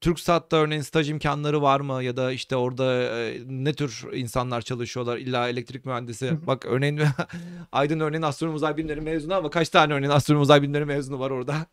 [0.00, 5.16] TürkSat'ta örneğin staj imkanları var mı ya da işte orada e, ne tür insanlar çalışıyorlar
[5.18, 7.00] illa elektrik mühendisi bak örneğin
[7.72, 11.30] Aydın örneğin astronomi uzay bilimleri mezunu ama kaç tane örneğin astronomi uzay bilimleri mezunu var
[11.30, 11.66] orada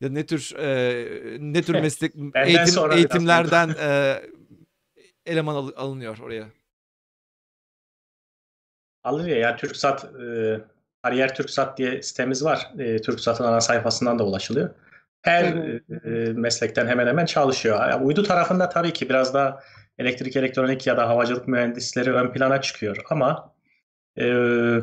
[0.00, 1.06] ya ne tür e,
[1.40, 4.20] ne tür meslek eğitim eğitimlerden e,
[5.26, 6.46] eleman al- alınıyor oraya
[9.06, 10.60] Alır ya, ya TürkSat, e,
[11.02, 12.70] Kariyer TürkSat diye sitemiz var.
[12.78, 14.70] E, TürkSat'ın ana sayfasından da ulaşılıyor.
[15.22, 17.88] Her e, meslekten hemen hemen çalışıyor.
[17.88, 19.60] Ya, uydu tarafında tabii ki biraz daha
[19.98, 22.96] elektrik, elektronik ya da havacılık mühendisleri ön plana çıkıyor.
[23.10, 23.54] Ama
[24.18, 24.24] e,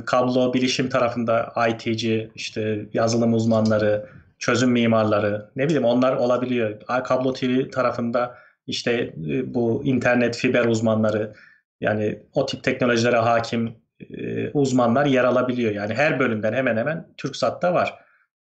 [0.06, 4.10] kablo, bilişim tarafında IT'ci, işte yazılım uzmanları,
[4.44, 6.80] çözüm mimarları, ne bileyim onlar olabiliyor.
[7.04, 8.36] Kablo TV tarafında
[8.68, 8.92] işte
[9.30, 11.34] e, bu internet, fiber uzmanları,
[11.82, 13.76] yani o tip teknolojilere hakim
[14.18, 15.72] e, uzmanlar yer alabiliyor.
[15.72, 17.94] Yani her bölümden hemen hemen TürkSat'ta var.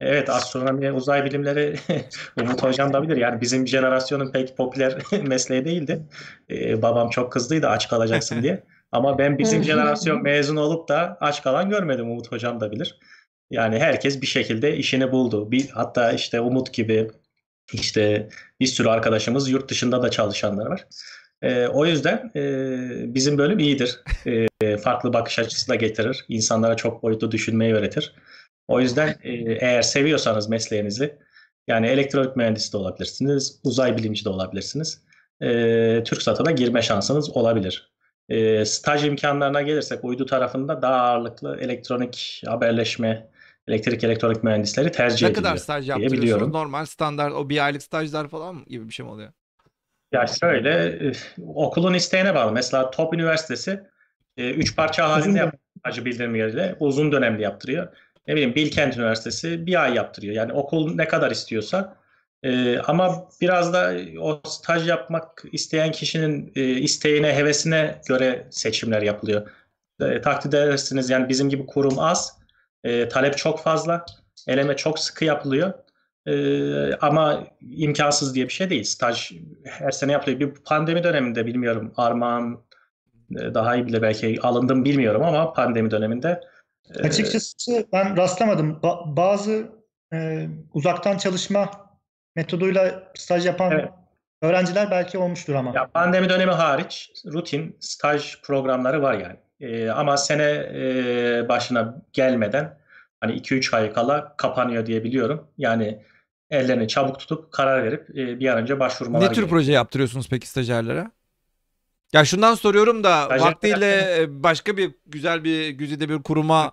[0.01, 1.77] Evet astronomi, uzay bilimleri
[2.41, 3.17] Umut Hocam da bilir.
[3.17, 6.03] Yani bizim jenerasyonun pek popüler mesleği değildi.
[6.51, 8.65] E, babam çok kızdıydı aç kalacaksın diye.
[8.93, 12.11] Ama ben bizim jenerasyon mezun olup da aç kalan görmedim.
[12.11, 12.99] Umut Hocam da bilir.
[13.51, 15.51] Yani herkes bir şekilde işini buldu.
[15.51, 17.11] Bir, hatta işte Umut gibi
[17.73, 18.29] işte
[18.61, 20.87] bir sürü arkadaşımız yurt dışında da çalışanlar var.
[21.43, 24.01] E, o yüzden e, bizim bölüm iyidir.
[24.61, 26.25] E, farklı bakış açısı da getirir.
[26.29, 28.15] İnsanlara çok boyutlu düşünmeyi öğretir.
[28.69, 31.19] O yüzden e, eğer seviyorsanız mesleğinizi
[31.69, 35.03] yani elektronik mühendisi de olabilirsiniz, uzay bilimci de olabilirsiniz.
[35.41, 35.49] E,
[36.05, 37.93] TürkSat'a da girme şansınız olabilir.
[38.29, 43.29] E, staj imkanlarına gelirsek uydu tarafında daha ağırlıklı elektronik haberleşme,
[43.69, 45.45] elektrik elektronik mühendisleri tercih ne ediliyor.
[45.45, 49.13] kadar staj yaptırıyorsunuz normal standart o bir aylık stajlar falan mı gibi bir şey mi
[49.13, 49.33] oluyor?
[50.13, 50.99] Ya şöyle
[51.47, 52.53] okulun isteğine bağlı.
[52.53, 53.81] Mesela Top Üniversitesi
[54.37, 55.53] e, üç parça halinde dönem.
[55.85, 57.89] yaptırıyor bildirimleriyle uzun dönemli yaptırıyor.
[58.27, 60.35] Ne bileyim Bilkent Üniversitesi bir ay yaptırıyor.
[60.35, 61.97] Yani okul ne kadar istiyorsa.
[62.43, 69.51] E, ama biraz da o staj yapmak isteyen kişinin e, isteğine, hevesine göre seçimler yapılıyor.
[70.01, 72.38] E, takdir edersiniz yani bizim gibi kurum az,
[72.85, 74.05] e, talep çok fazla,
[74.47, 75.73] eleme çok sıkı yapılıyor.
[76.27, 78.85] E, ama imkansız diye bir şey değil.
[78.85, 79.33] Staj
[79.65, 80.41] her sene yapılıyor.
[80.41, 82.63] Bir pandemi döneminde bilmiyorum Armağan
[83.31, 86.41] e, daha iyi bile belki alındım bilmiyorum ama pandemi döneminde
[86.99, 88.81] e, Açıkçası ben rastlamadım.
[88.83, 89.69] Ba- bazı
[90.13, 91.71] e, uzaktan çalışma
[92.37, 93.89] metoduyla staj yapan Evet.
[94.43, 95.73] öğrenciler belki olmuştur ama.
[95.75, 99.37] Ya pandemi dönemi hariç rutin staj programları var yani.
[99.61, 100.43] Ee, ama sene
[100.75, 102.79] e, başına gelmeden
[103.21, 105.47] hani 2-3 ay kala kapanıyor diye biliyorum.
[105.59, 106.03] Yani
[106.51, 109.49] ellerini çabuk tutup karar verip e, bir an önce başvurmalar Ne tür gerekiyor.
[109.49, 111.11] proje yaptırıyorsunuz peki stajyerlere?
[112.13, 116.73] Ya şundan soruyorum da Stajyer- vaktiyle e, başka bir güzel bir güzide bir kuruma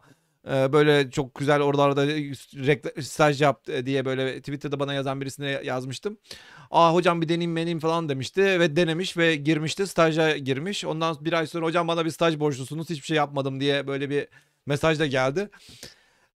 [0.52, 2.06] e, böyle çok güzel oralarda
[3.02, 6.18] staj yap diye böyle Twitter'da bana yazan birisine yazmıştım.
[6.72, 10.86] Aa hocam bir deneyim meneyim falan demişti ve denemiş ve girmişti staja girmiş.
[10.86, 14.28] Ondan bir ay sonra hocam bana bir staj borçlusunuz hiçbir şey yapmadım diye böyle bir
[14.66, 15.50] mesaj da geldi.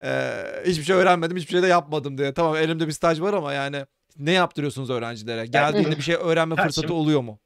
[0.04, 2.34] Ee, hiçbir şey öğrenmedim hiçbir şey de yapmadım diye.
[2.34, 3.86] Tamam elimde bir staj var ama yani
[4.18, 5.46] ne yaptırıyorsunuz öğrencilere?
[5.46, 7.38] Geldiğinde bir şey öğrenme fırsatı oluyor mu?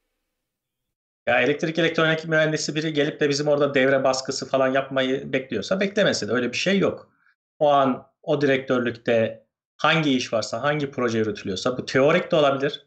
[1.26, 6.28] Ya elektrik elektronik mühendisi biri gelip de bizim orada devre baskısı falan yapmayı bekliyorsa beklemesin.
[6.28, 7.10] Öyle bir şey yok.
[7.59, 9.46] O an o direktörlükte
[9.82, 12.86] hangi iş varsa, hangi proje yürütülüyorsa bu teorik de olabilir.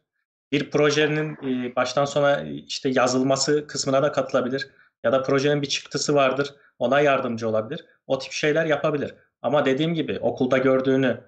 [0.52, 4.70] Bir projenin e, baştan sona işte yazılması kısmına da katılabilir.
[5.04, 6.54] Ya da projenin bir çıktısı vardır.
[6.80, 7.86] Ona yardımcı olabilir.
[8.08, 9.16] O tip şeyler yapabilir.
[9.42, 11.22] Ama dediğim gibi okulda gördüğünü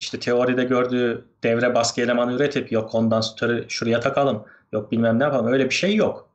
[0.00, 4.44] işte teoride gördüğü devre baskı elemanı üretip yok kondansatörü şuraya takalım.
[4.72, 5.52] Yok bilmem ne yapalım.
[5.52, 6.30] Öyle bir şey yok.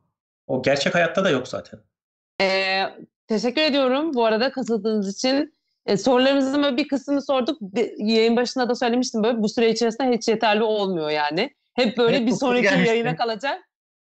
[0.47, 1.79] O gerçek hayatta da yok zaten.
[2.41, 2.83] Ee,
[3.27, 5.58] teşekkür ediyorum bu arada katıldığınız için.
[5.89, 7.61] Ee, sorularımızın böyle bir kısmını sorduk.
[7.61, 11.49] Bir- yayın başında da söylemiştim böyle bu süre içerisinde hiç yeterli olmuyor yani.
[11.75, 12.87] Hep böyle Evet, bir sonraki gelmişti.
[12.89, 13.61] yayına kalacak.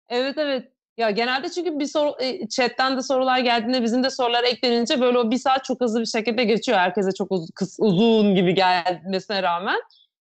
[0.09, 0.68] Evet evet.
[0.96, 5.18] Ya genelde çünkü bir soru e, chatten de sorular geldiğinde bizim de sorular eklenince böyle
[5.18, 6.78] o bir saat çok hızlı bir şekilde geçiyor.
[6.78, 9.80] Herkese çok uz- kıs- uzun gibi gelmesine rağmen.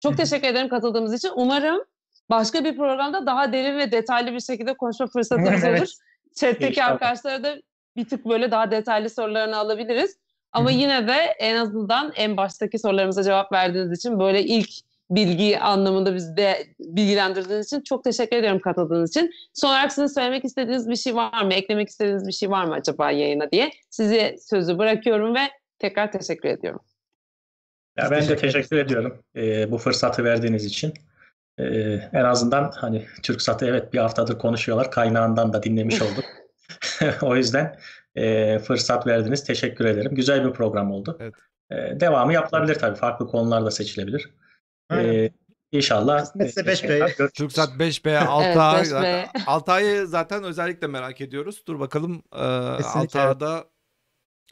[0.03, 1.29] Çok teşekkür ederim katıldığımız için.
[1.35, 1.83] Umarım
[2.29, 5.79] başka bir programda daha derin ve detaylı bir şekilde konuşma fırsatımız Evet.
[5.81, 5.89] olur.
[6.35, 7.55] Chat'teki arkadaşlara da
[7.95, 10.17] bir tık böyle daha detaylı sorularını alabiliriz.
[10.53, 14.69] Ama Hı yine de en azından en baştaki sorularımıza cevap verdiğiniz için böyle ilk
[15.09, 19.31] bilgi anlamında bizi de bilgilendirdiğiniz için çok teşekkür ediyorum katıldığınız için.
[19.53, 21.53] Son olarak sizin söylemek istediğiniz bir şey var mı?
[21.53, 25.39] Eklemek istediğiniz bir şey var mı acaba yayına diye size sözü bırakıyorum ve
[25.79, 26.79] tekrar teşekkür ediyorum.
[27.97, 30.93] Ya Biz ben de teşekkür ediyorum e, bu fırsatı verdiğiniz için.
[31.57, 31.63] E,
[32.13, 34.91] en azından hani TürkSat'ı evet bir haftadır konuşuyorlar.
[34.91, 36.25] Kaynağından da dinlemiş olduk.
[37.21, 37.75] o yüzden
[38.15, 39.43] e, fırsat verdiniz.
[39.43, 40.15] Teşekkür ederim.
[40.15, 41.17] Güzel bir program oldu.
[41.19, 41.33] Evet.
[41.71, 42.95] E, devamı yapılabilir tabii.
[42.95, 44.29] Farklı konular da seçilebilir.
[44.89, 45.13] Aynen.
[45.13, 45.31] E,
[45.71, 46.19] inşallah.
[46.19, 47.15] Kısmetse e, 5 tekrar B'ye.
[47.17, 47.33] görüşürüz.
[47.33, 48.77] TürkSat 5B, Altağ.
[48.77, 49.27] Evet, 5B.
[49.47, 51.63] Altağ'ı zaten özellikle merak ediyoruz.
[51.67, 53.72] Dur bakalım e, Altağ'da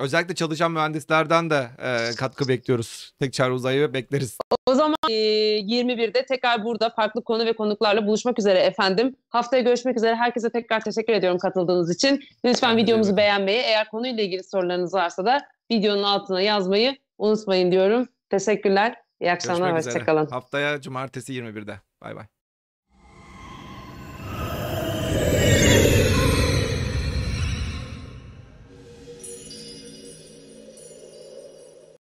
[0.01, 3.11] özellikle çalışan mühendislerden de e, katkı bekliyoruz.
[3.19, 4.37] Tekçar Uzay'ı bekleriz.
[4.65, 9.15] O zaman e, 21'de tekrar burada farklı konu ve konuklarla buluşmak üzere efendim.
[9.29, 10.15] Haftaya görüşmek üzere.
[10.15, 12.23] Herkese tekrar teşekkür ediyorum katıldığınız için.
[12.45, 15.41] Lütfen videomuzu beğenmeyi, eğer konuyla ilgili sorularınız varsa da
[15.71, 18.07] videonun altına yazmayı unutmayın diyorum.
[18.29, 18.95] Teşekkürler.
[19.21, 19.77] İyi akşamlar.
[19.77, 20.25] Hoşçakalın.
[20.25, 21.79] Haftaya cumartesi 21'de.
[22.01, 22.25] Bay bay.